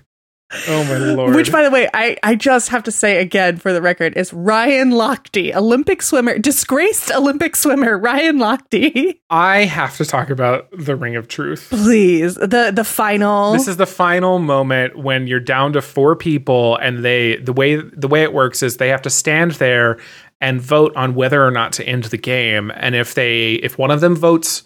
[0.67, 1.35] Oh my lord.
[1.35, 4.31] Which, by the way, I, I just have to say again for the record is
[4.31, 9.19] Ryan Lochte, Olympic swimmer, disgraced Olympic swimmer, Ryan Lochte.
[9.29, 11.69] I have to talk about the Ring of Truth.
[11.71, 13.53] Please, the the final.
[13.53, 17.75] This is the final moment when you're down to four people, and they the way
[17.75, 19.97] the way it works is they have to stand there
[20.41, 22.71] and vote on whether or not to end the game.
[22.75, 24.63] And if they if one of them votes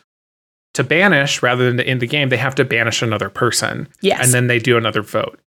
[0.74, 3.88] to banish rather than to end the game, they have to banish another person.
[4.02, 4.24] Yes.
[4.24, 5.40] and then they do another vote.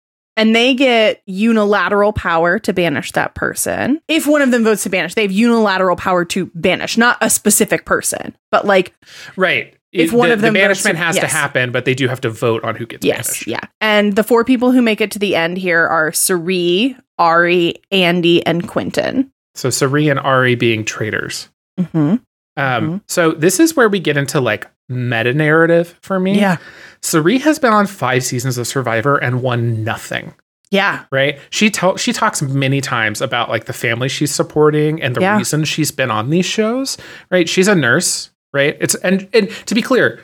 [0.41, 4.01] And they get unilateral power to banish that person.
[4.09, 7.29] If one of them votes to banish, they have unilateral power to banish, not a
[7.29, 8.95] specific person, but like
[9.37, 9.75] Right.
[9.93, 12.21] If one the, of them the banishment to- has to happen, but they do have
[12.23, 13.47] to vote on who gets yes, banished.
[13.49, 13.61] yeah.
[13.81, 18.47] And the four people who make it to the end here are Cirie, Arie, Andie,
[18.47, 19.33] and Quentin.
[19.57, 21.49] So Cirie and Arie being traitors.
[21.79, 21.99] Mm-hmm.
[21.99, 22.21] Um,
[22.57, 23.01] Mhm.
[23.09, 26.39] So this is where we get into like meta narrative for me.
[26.39, 26.59] Yeah.
[27.03, 30.35] Cirie has been on five seasons of Survivor and won nothing.
[30.71, 31.39] yeah, Right?
[31.51, 35.39] She tell she talks many times about like the family she's supporting and the Yeah.
[35.39, 36.99] reason she's been on these shows.
[37.31, 37.49] Right?
[37.49, 38.31] She's a nurse.
[38.53, 38.77] Right?
[38.81, 40.21] It's and and to be clear,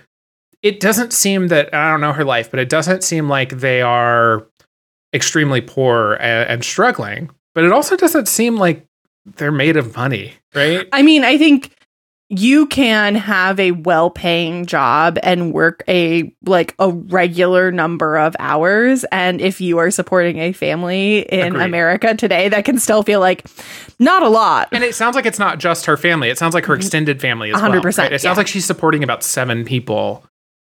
[0.63, 3.83] it doesn't seem that I don't know her life, but it doesn't seem like they
[3.83, 4.47] are
[5.15, 7.31] extremely poor and, and struggling.
[7.55, 8.85] But it also doesn't seem like
[9.25, 10.33] they're made of money.
[10.55, 10.87] Right?
[10.93, 11.71] I mean, I think
[12.29, 19.05] you can have a well-paying job and work a like a regular number of hours
[19.13, 21.65] and if you are supporting a family in Agreed.
[21.65, 23.47] America today that can still feel like
[24.01, 24.69] not a lot.
[24.73, 26.29] And it sounds like it's not just her family.
[26.29, 27.71] It sounds like her extended family as well.
[27.71, 28.13] 100%, right?
[28.13, 28.41] It sounds yeah.
[28.41, 30.25] like she's supporting about seven people.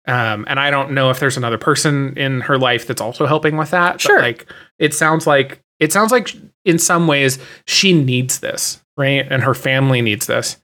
[0.07, 3.57] Um, and I don't know if there's another person in her life that's also helping
[3.57, 3.94] with that.
[3.94, 4.22] but, Sure.
[4.22, 7.38] like it sounds like it sounds like in some ways
[7.68, 9.27] she needs this, right?
[9.30, 10.57] And her family needs this.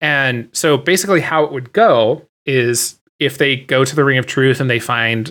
[0.00, 4.26] And so basically how it would go is if they go to the Ring of
[4.26, 5.28] Truth and they find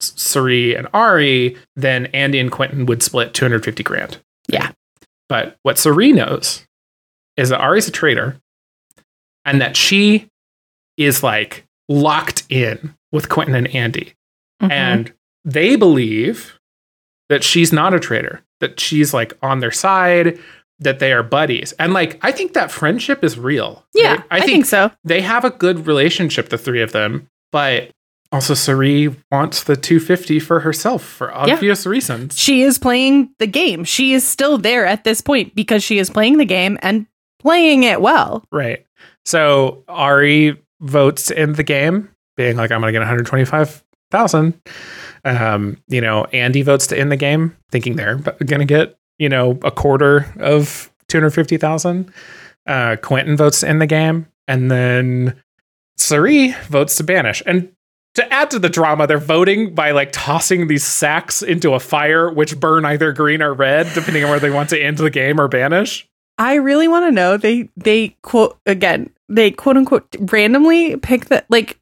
[0.00, 4.18] S- Cirie and Arie, then Andie and Quentin would split 250 grand.
[4.48, 4.72] Yeah.
[5.28, 6.66] But what Cirie knows
[7.36, 8.36] is that Arie's a traitor
[9.44, 10.26] and that she
[10.96, 14.14] is like locked in with Quentin and Andie.
[14.60, 14.70] Mhm.
[14.72, 15.12] And
[15.44, 16.58] they believe
[17.28, 20.38] that she's not a traitor, that she's like on their side,
[20.80, 21.72] that they are buddies.
[21.72, 23.84] And like, I think that friendship is real.
[23.94, 24.24] yeah, right?
[24.30, 24.90] I, think, so.
[25.04, 27.90] they have a good relationship, the three of them, but
[28.32, 32.38] also Cirie wants the 250 for herself for obvious reasons.
[32.38, 33.84] She is playing the game.
[33.84, 37.06] She is still there at this point because she is playing the game and
[37.40, 38.44] playing it well.
[38.52, 38.86] Right.
[39.24, 44.60] So Arie votes in the game, being like, I'm going to get 125,000.
[45.24, 49.28] Um, you know, Andie votes to end the game, thinking they're going to get, you
[49.28, 52.12] know, a quarter of 250,000.
[52.66, 54.26] Uh, Quentin votes in the game.
[54.48, 55.40] And then
[55.96, 57.42] Cirie votes to banish.
[57.46, 57.72] And
[58.14, 62.32] to add to the drama, they're voting by like tossing these sacks into a fire,
[62.32, 65.38] which burn either green or red, depending on where they want to end the game
[65.38, 66.08] or banish.
[66.38, 67.36] I really want to know.
[67.36, 69.10] They they quote again.
[69.28, 71.78] They quote unquote randomly pick the like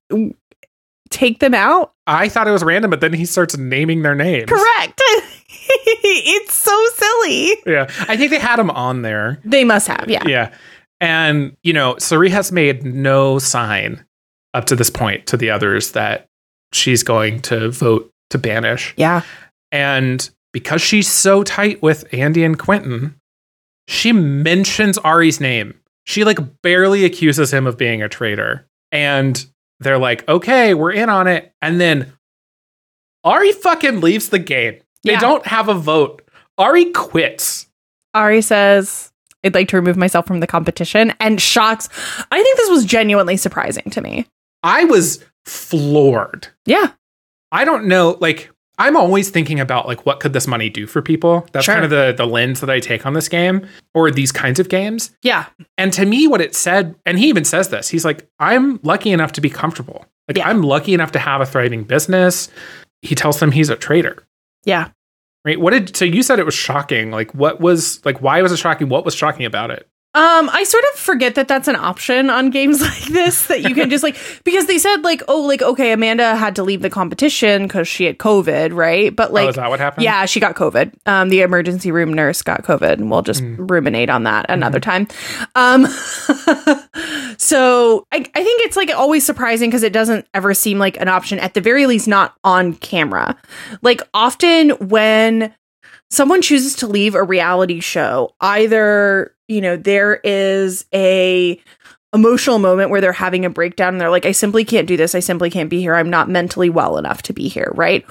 [1.10, 1.93] take them out.
[2.06, 4.48] I thought it was random, but then he starts naming their names.
[4.48, 5.02] Correct.
[5.68, 7.56] it's so silly.
[7.66, 7.85] Yeah.
[8.09, 9.40] I think they had him on there.
[9.44, 10.06] They must have.
[10.09, 10.26] Yeah.
[10.26, 10.55] Yeah.
[11.01, 14.05] And, you know, Cirie has made no sign
[14.55, 16.26] up to this point to the others that
[16.72, 18.94] she's going to vote to banish.
[18.97, 19.22] Yeah.
[19.70, 23.14] And because she's so tight with Andie and Quentin,
[23.86, 25.74] she mentions Arie's name.
[26.05, 28.66] She like barely accuses him of being a traitor.
[28.90, 29.44] And
[29.81, 31.53] they're like, okay, we're in on it.
[31.63, 32.13] And then
[33.25, 34.79] Arie fucking leaves the game.
[35.05, 35.21] They Yeah.
[35.21, 36.23] don't have a vote.
[36.59, 37.67] Arie quits.
[38.15, 39.13] Arie says,
[39.45, 41.89] I'd like to remove myself from the competition and shocks.
[42.33, 44.27] I think this was genuinely surprising to me.
[44.63, 46.49] I was floored.
[46.67, 46.93] Yeah.
[47.53, 51.03] I don't know, like I'm always thinking about like what could this money do for
[51.03, 51.47] people?
[51.53, 51.75] That's Sure.
[51.75, 54.69] kind of the the lens that I take on this game or these kinds of
[54.69, 55.11] games.
[55.23, 55.47] Yeah.
[55.77, 57.89] And to me what it said and he even says this.
[57.89, 60.07] He's like I'm lucky enough to be comfortable.
[60.29, 60.49] Like Yeah.
[60.49, 62.49] I'm lucky enough to have a thriving business.
[63.03, 64.23] He tells them he's a traitor.
[64.65, 64.89] Yeah.
[65.45, 65.61] Right?
[65.61, 67.11] What did so you said it was shocking.
[67.11, 68.89] Like what was like why was it shocking?
[68.89, 69.89] What was shocking about it?
[70.19, 73.73] Um, I sort of forget that that's an option on games like this that you
[73.73, 76.90] can just like because they said like oh like okay Amanda had to leave the
[76.90, 79.15] competition because she had COVID right?
[79.15, 80.03] But like oh, is that what happened?
[80.03, 80.93] yeah she got COVID.
[81.07, 85.07] Um the emergency room nurse got COVID and we'll just ruminate on that another time.
[85.55, 85.86] Um
[87.39, 91.07] so I I think it's like always surprising because it doesn't ever seem like an
[91.07, 93.36] option at the very least not on camera.
[93.82, 95.55] Like often when
[96.11, 101.61] someone chooses to leave a reality show either you know there is a
[102.15, 105.15] emotional moment where they're having a breakdown and they're like i simply can't do this.
[105.15, 105.95] I simply can't be here.
[105.95, 108.05] I'm not mentally well enough to be here right?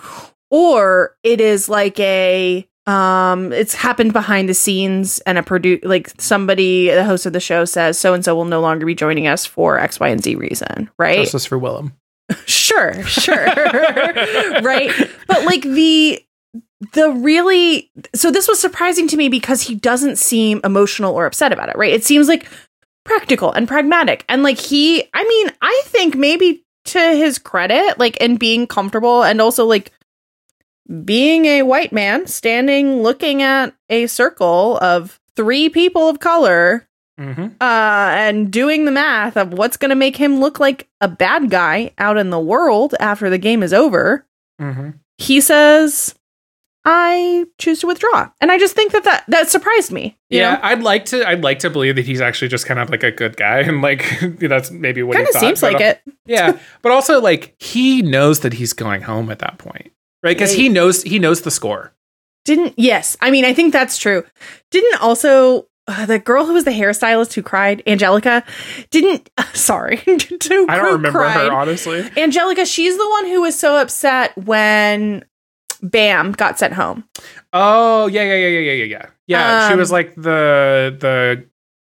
[0.49, 6.09] Or it is like a um it's happened behind the scenes and a produ like
[6.19, 9.27] somebody the host of the show says so and so will no longer be joining
[9.27, 11.19] us for x y and z reason right?
[11.19, 11.93] Justice for Willem.
[12.45, 13.45] sure sure.
[14.61, 14.91] Right?
[15.27, 16.23] But like the
[16.93, 21.51] the really so this was surprising to me because he doesn't seem emotional or upset
[21.51, 22.47] about it right it seems like
[23.03, 28.15] practical and pragmatic and like he i mean i think maybe to his credit like
[28.17, 29.91] in being comfortable and also like
[31.03, 36.83] being a white man standing looking at a circle of three people of color
[37.19, 37.45] Mm-hmm.
[37.59, 41.49] uh, and doing the math of what's going to make him look like a bad
[41.49, 44.23] guy out in the world after the game is over,
[44.61, 44.91] Mm-hmm.
[45.17, 46.13] he says,
[46.89, 50.17] "I choose to withdraw." And I just think that that, that surprised me.
[50.29, 50.59] Yeah, know?
[50.63, 51.27] I'd like to.
[51.27, 53.81] I'd like to believe that he's actually just kind of like a good guy, and
[53.81, 54.05] like
[54.39, 56.01] that's maybe what kind he of seems but, like uh, it.
[56.25, 59.91] Yeah, but also like he knows that he's going home at that point,
[60.23, 60.35] right?
[60.35, 61.93] Because he knows he knows the score.
[62.45, 64.23] Didn't yes, I mean I think that's true.
[64.71, 68.43] Didn't also uh, the girl who was the hairstylist who cried, Angelica,
[68.89, 71.47] didn't sorry, who I don't remember cried.
[71.47, 72.09] her honestly.
[72.17, 75.23] Angelica, she's the one who was so upset when
[75.81, 77.03] Bam got sent home.
[77.53, 79.05] Oh yeah, yeah, yeah, yeah, yeah, yeah, yeah.
[79.27, 81.45] Yeah, she Um, was like the the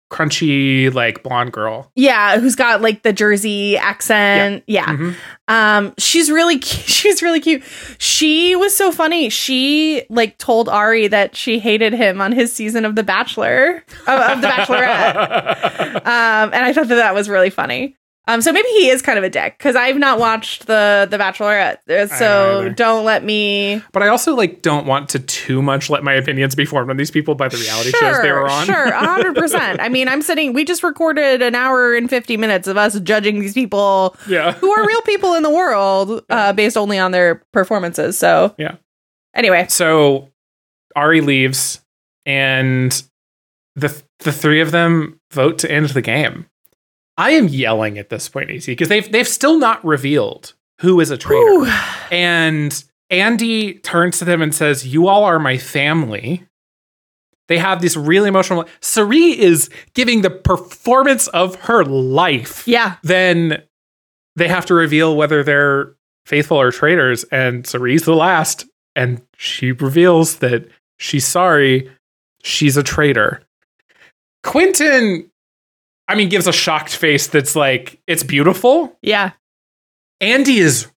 [0.09, 1.91] crunchy like blonde girl.
[1.95, 4.63] Yeah, who's got like the Jersey accent.
[4.65, 4.85] Yeah.
[4.85, 5.15] Mhm.
[5.49, 7.61] Um she's really cu- she's really cute.
[7.97, 9.27] She was so funny.
[9.29, 14.19] She like told Arie that she hated him on his season of The Bachelor of,
[14.31, 15.95] of The Bachelorette.
[16.05, 17.97] um and I thought that that was really funny.
[18.27, 21.17] Um so maybe he is kind of a dick cuz I've not watched the The
[21.17, 21.77] Bachelorette.
[21.89, 26.03] uh, So don't let me But I also like don't want to too much let
[26.03, 28.65] my opinions be formed on these people by the reality shows they were on.
[28.65, 29.79] Sure, hundred percent.
[29.79, 30.53] I mean, I'm sitting.
[30.53, 34.53] We just recorded an hour and fifty minutes of us judging these people yeah.
[34.53, 38.17] who are real people in the world, uh, based only on their performances.
[38.17, 38.75] So Yeah.
[39.33, 40.29] Anyway, So
[40.95, 41.81] Arie leaves,
[42.25, 43.03] and
[43.75, 46.47] the the three of them vote to end the game.
[47.17, 51.09] I am yelling at this point, AC, because they've they've still not revealed who is
[51.09, 51.43] a traitor.
[51.65, 51.71] Whew.
[52.11, 56.45] And Andie turns to them and says, "You all are my family."
[57.47, 58.65] They have this really emotional.
[58.81, 62.67] Cirie is giving the performance of her life.
[62.67, 63.63] yeah, Then
[64.35, 65.95] they have to reveal whether they're
[66.25, 68.65] faithful or traitors, and Cirie's the last,
[68.97, 70.67] and she reveals that
[70.99, 71.89] she's sorry,
[72.43, 73.41] she's a traitor.
[74.43, 75.31] Quentin,
[76.07, 78.97] I mean, gives a shocked face that's like, it's beautiful.
[79.01, 79.31] yeah,
[80.21, 80.87] Andie is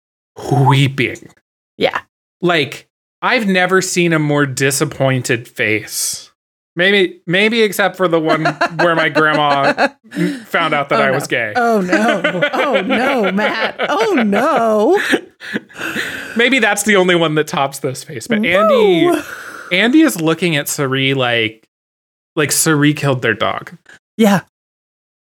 [0.69, 1.28] weeping.
[1.77, 2.01] yeah.
[2.41, 2.89] Like,
[3.20, 6.31] I've never seen a more disappointed face.
[6.77, 8.45] Maybe, maybe except for the one
[8.78, 9.73] where my grandma
[10.47, 11.12] found out that Oh, I no.
[11.15, 11.53] was gay.
[11.57, 12.23] Oh no!
[12.55, 13.77] Oh no, Matt!
[13.89, 14.99] Oh no!
[16.37, 18.27] Maybe that's the only one that tops this face.
[18.27, 19.11] But Andie.
[19.73, 21.69] Andie is looking at Cirie like,
[22.37, 23.77] like Cirie killed their dog.
[24.16, 24.43] Yeah,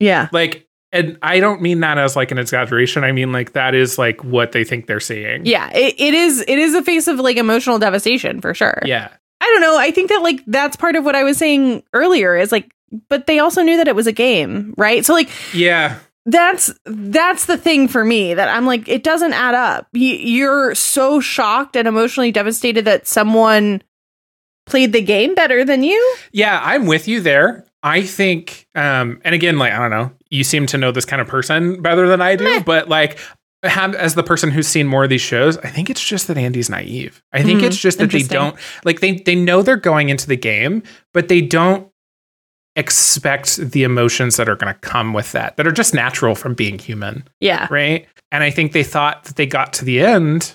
[0.00, 3.04] yeah, Like, and I don't mean that as like an exaggeration.
[3.04, 5.46] I mean like that is like what they think they're seeing.
[5.46, 5.70] yeah.
[5.72, 6.40] It, it is.
[6.48, 8.82] It is a face of like emotional devastation for sure.
[8.84, 9.08] Yeah.
[9.40, 9.78] I don't know.
[9.78, 12.34] I think that like that's part of what I was saying earlier.
[12.36, 12.74] Is like,
[13.08, 15.06] but they also knew that it was a game, right?
[15.06, 15.98] So like, Yeah.
[16.26, 19.86] that's that's the thing for me that I'm like it doesn't add up.
[19.92, 23.80] You're so shocked and emotionally devastated that someone
[24.66, 26.16] played the game better than you.
[26.32, 27.64] Yeah, I'm with you there.
[27.82, 31.22] I think, um, and again, like I don't know, you seem to know this kind
[31.22, 32.62] of person better than I do, Meh.
[32.64, 33.18] but like,
[33.62, 36.38] have, as the person who's seen more of these shows, I think it's just that
[36.38, 37.22] Andie's naive.
[37.32, 37.64] I think Mhm.
[37.64, 40.82] it's just that they don't like they they know they're going into the game,
[41.14, 41.88] but they don't
[42.76, 46.54] expect the emotions that are going to come with that that are just natural from
[46.54, 47.66] being human, Yeah.
[47.70, 48.06] right?
[48.32, 50.54] And I think they thought that they got to the end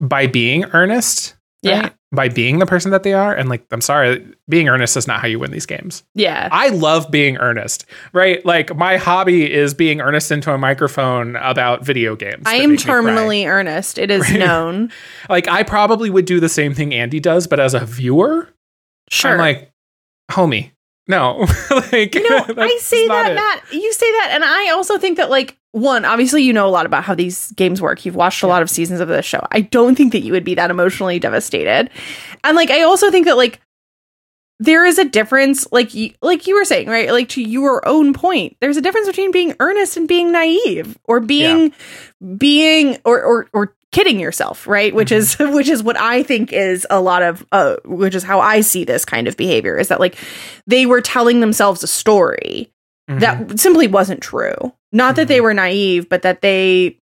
[0.00, 1.90] by being earnest, Yeah.
[2.10, 3.34] By being the person that they are.
[3.34, 6.04] And like, I'm sorry, being earnest is not how you win these games.
[6.14, 6.48] Yeah.
[6.50, 8.42] I love being earnest, right?
[8.46, 12.44] Like my hobby is being earnest into a microphone about video games.
[12.46, 12.94] I am make me cry.
[12.94, 13.98] terminally earnest.
[13.98, 14.38] It is Right.
[14.38, 14.90] known.
[15.28, 18.48] like I probably would do the same thing Andie does, but as a viewer,
[19.10, 19.32] Sure.
[19.32, 19.70] I'm like,
[20.30, 20.70] homie,
[21.08, 21.46] no.
[21.92, 23.34] like you know, I say not that, it.
[23.34, 23.64] Matt.
[23.72, 26.86] You say that, and I also think that, like, one, obviously, you know a lot
[26.86, 28.04] about how these games work.
[28.04, 29.40] You've watched a lot of seasons of this show.
[29.50, 31.90] I don't think that you would be that emotionally devastated,
[32.44, 33.60] and like, I also think that, like,
[34.60, 37.12] there is a difference, like, you, like you were saying, right?
[37.12, 41.20] Like to your own point, there's a difference between being earnest and being naive, or
[41.20, 41.72] being,
[42.36, 44.94] being, or or or kidding yourself, right?
[44.94, 48.40] Which is which is what I think is a lot of, uh, which is how
[48.40, 49.76] I see this kind of behavior.
[49.78, 50.16] Is that like
[50.66, 52.70] they were telling themselves a story
[53.10, 53.20] Mhm.
[53.20, 54.54] that simply wasn't true.
[54.92, 56.98] Not that they were naive, but that they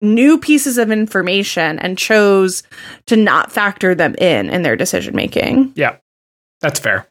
[0.00, 2.62] knew pieces of information and chose
[3.06, 5.72] to not factor them in in their decision making.
[5.74, 5.96] Yeah,
[6.60, 7.06] that's fair.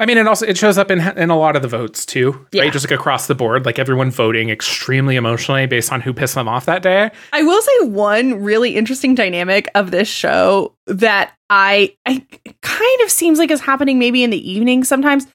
[0.00, 2.46] I mean, it also it shows up in in a lot of the votes too,
[2.52, 2.62] Yeah.
[2.62, 2.72] right?
[2.72, 6.48] Just like across the board, like everyone voting extremely emotionally based on who pissed them
[6.48, 7.10] off that day.
[7.32, 12.26] I will say one really interesting dynamic of this show that I I
[12.62, 15.26] kind of seems like is happening maybe in the evening sometimes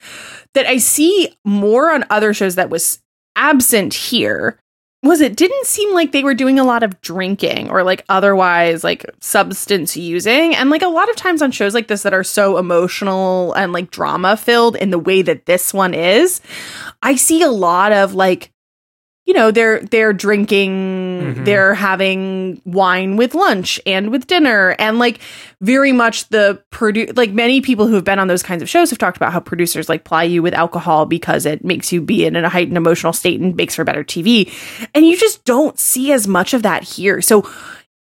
[0.56, 3.00] that I see more on other shows that was
[3.36, 4.58] absent here
[5.06, 8.84] was it didn't seem like they were doing a lot of drinking or like otherwise
[8.84, 10.56] like substance using.
[10.56, 13.72] And like a lot of times on shows like this that are so emotional and
[13.72, 16.41] like drama filled in the way that this one is
[17.02, 18.52] i see a lot of like
[19.26, 21.43] you know they're they're drinking mm-hmm.
[21.43, 25.19] they're having wine with lunch and with dinner and like
[25.61, 28.89] very much the produ- like many people who have been on those kinds of shows
[28.89, 32.26] have talked about how producers like ply you with alcohol because it makes you be
[32.26, 34.52] in a heightened emotional state and makes for better TV
[34.93, 37.22] and you just don't see as much of that here.
[37.22, 37.49] So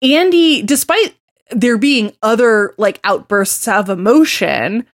[0.02, 1.16] Andie despite
[1.50, 4.86] there being other like outbursts of emotion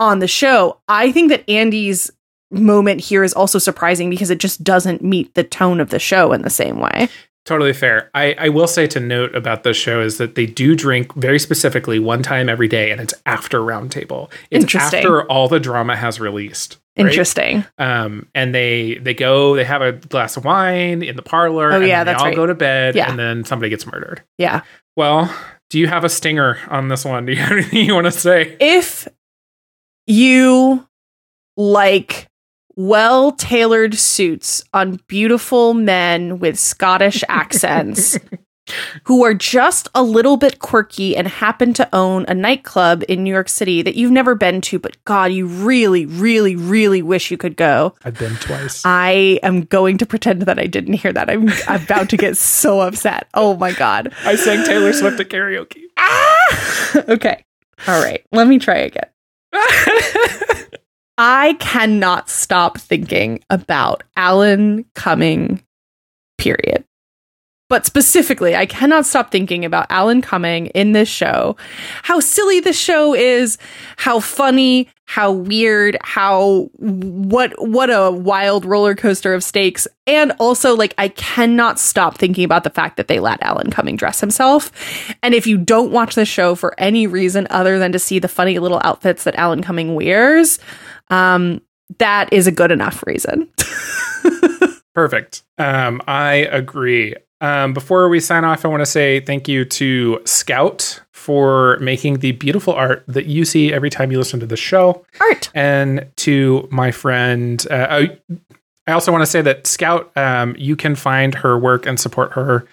[0.00, 2.10] on the show I think that Andie's
[2.50, 6.32] moment here is also surprising because it just doesn't meet the tone of the show
[6.32, 7.08] in the same way.
[7.46, 8.10] Totally fair.
[8.14, 11.38] I, I will say to note about this show is that they do drink very
[11.38, 14.30] specifically one time every day, and it's after roundtable.
[14.50, 14.98] It's Interesting.
[14.98, 16.76] after all the drama has released.
[16.98, 17.06] right?
[17.06, 17.64] Interesting.
[17.78, 21.72] Um, and they they go, they have a glass of wine in the parlor.
[21.72, 22.36] Oh, and yeah, then they that's all right.
[22.36, 23.08] go to bed, Yeah.
[23.10, 24.22] and then somebody gets murdered.
[24.36, 24.60] Yeah.
[24.96, 25.34] Well,
[25.70, 27.24] do you have a stinger on this one?
[27.26, 28.54] Do you have anything you want to say?
[28.60, 29.08] If
[30.06, 30.86] you
[31.56, 32.28] like
[32.76, 38.18] well tailored suits on beautiful men with Scottish accents
[39.04, 43.32] who are just a little bit quirky and happen to own a nightclub in New
[43.32, 47.36] York City that you've never been to, but God, you really, really, really wish you
[47.36, 47.94] could go.
[48.04, 48.82] I've been twice.
[48.84, 51.30] I am going to pretend that I didn't hear that.
[51.30, 53.28] I'm about to get so upset.
[53.34, 54.14] Oh my God.
[54.24, 55.82] I sang Taylor Swift at karaoke.
[55.96, 57.02] Ah!
[57.08, 57.44] okay.
[57.86, 58.24] All right.
[58.32, 59.06] Let me try again.
[61.22, 65.62] I cannot stop thinking about Alan Cumming,
[66.38, 66.86] period.
[67.68, 71.56] But specifically, I cannot stop thinking about Alan Cumming in this show.
[72.02, 73.58] How silly this show is,
[73.98, 79.86] how funny, how weird, how what what a wild roller coaster of stakes.
[80.06, 83.96] And also like I cannot stop thinking about the fact that they let Alan Cumming
[83.96, 84.72] dress himself.
[85.22, 88.26] And if you don't watch the show for any reason other than to see the
[88.26, 90.58] funny little outfits that Alan Cumming wears,
[91.10, 91.60] um
[91.98, 93.48] that is a good enough reason.
[94.94, 95.42] Perfect.
[95.58, 97.14] Um, I agree.
[97.40, 102.18] Um, before we sign off, I want to say thank you to Scout for making
[102.18, 105.04] the beautiful art that you see every time you listen to the show.
[105.20, 105.50] Art.
[105.54, 108.18] And to my friend, uh, I,
[108.86, 112.32] I also want to say that Scout, um, you can find her work and support
[112.32, 112.66] her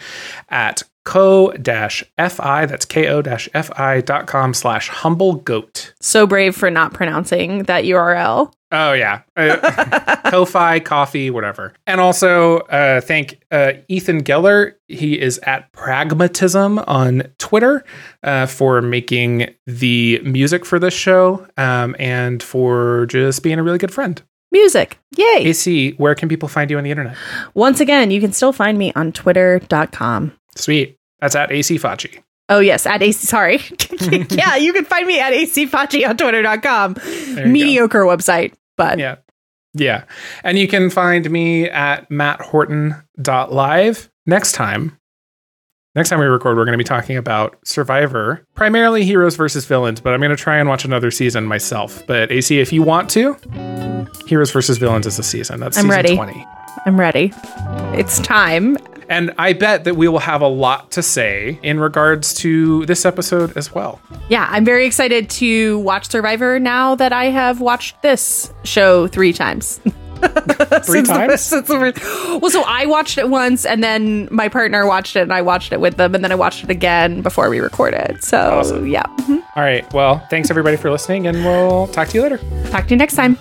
[0.49, 5.93] at co-fi, that's ko-fi dot com slash humble goat.
[6.01, 8.51] So brave for not pronouncing that URL.
[8.73, 11.73] Oh yeah, uh, Ko-fi, coffee, whatever.
[11.85, 14.73] And also uh, thank uh, Ethan Geller.
[14.89, 17.85] He is at Pragmatism on Twitter
[18.23, 23.77] uh, for making the music for this show um, and for just being a really
[23.77, 24.21] good friend.
[24.51, 24.99] Music.
[25.15, 25.43] Yay.
[25.45, 27.15] AC, where can people find you on the internet?
[27.53, 30.33] Once again, you can still find me on twitter.com.
[30.55, 30.96] Sweet.
[31.19, 32.23] That's at AC Facci.
[32.49, 33.25] Oh, yes, at AC.
[33.25, 33.59] Sorry.
[34.29, 36.95] yeah, you can find me at AC acfacci on twitter.com.
[37.51, 39.17] Mediocre website, but Yeah.
[39.73, 40.05] Yeah.
[40.43, 44.09] And you can find me at matthorton.live.
[44.25, 44.97] Next time,
[45.95, 50.01] next time we record, we're going to be talking about Survivor, primarily heroes versus villains,
[50.01, 52.05] but I'm going to try and watch another season myself.
[52.07, 53.35] But AC, if you want to,
[54.25, 55.59] heroes versus villains is the season.
[55.59, 56.15] That's I'm season ready.
[56.15, 56.45] 20.
[56.85, 57.33] I'm ready.
[57.97, 58.77] It's time.
[59.09, 63.05] And I bet that we will have a lot to say in regards to this
[63.05, 63.99] episode as well.
[64.29, 69.33] Yeah, I'm very excited to watch Survivor now that I have watched this show three
[69.33, 69.79] times.
[70.17, 71.41] Three Since the- times?
[71.41, 75.21] since the first- well, so I watched it once, and then my partner watched it,
[75.21, 78.23] and I watched it with them, and then I watched it again before we recorded.
[78.23, 78.87] So, Awesome.
[78.87, 79.03] yeah.
[79.19, 79.43] Mhm.
[79.55, 79.85] All right.
[79.93, 82.39] Well, thanks everybody for listening, and we'll talk to you later.
[82.71, 83.37] Talk to you next time.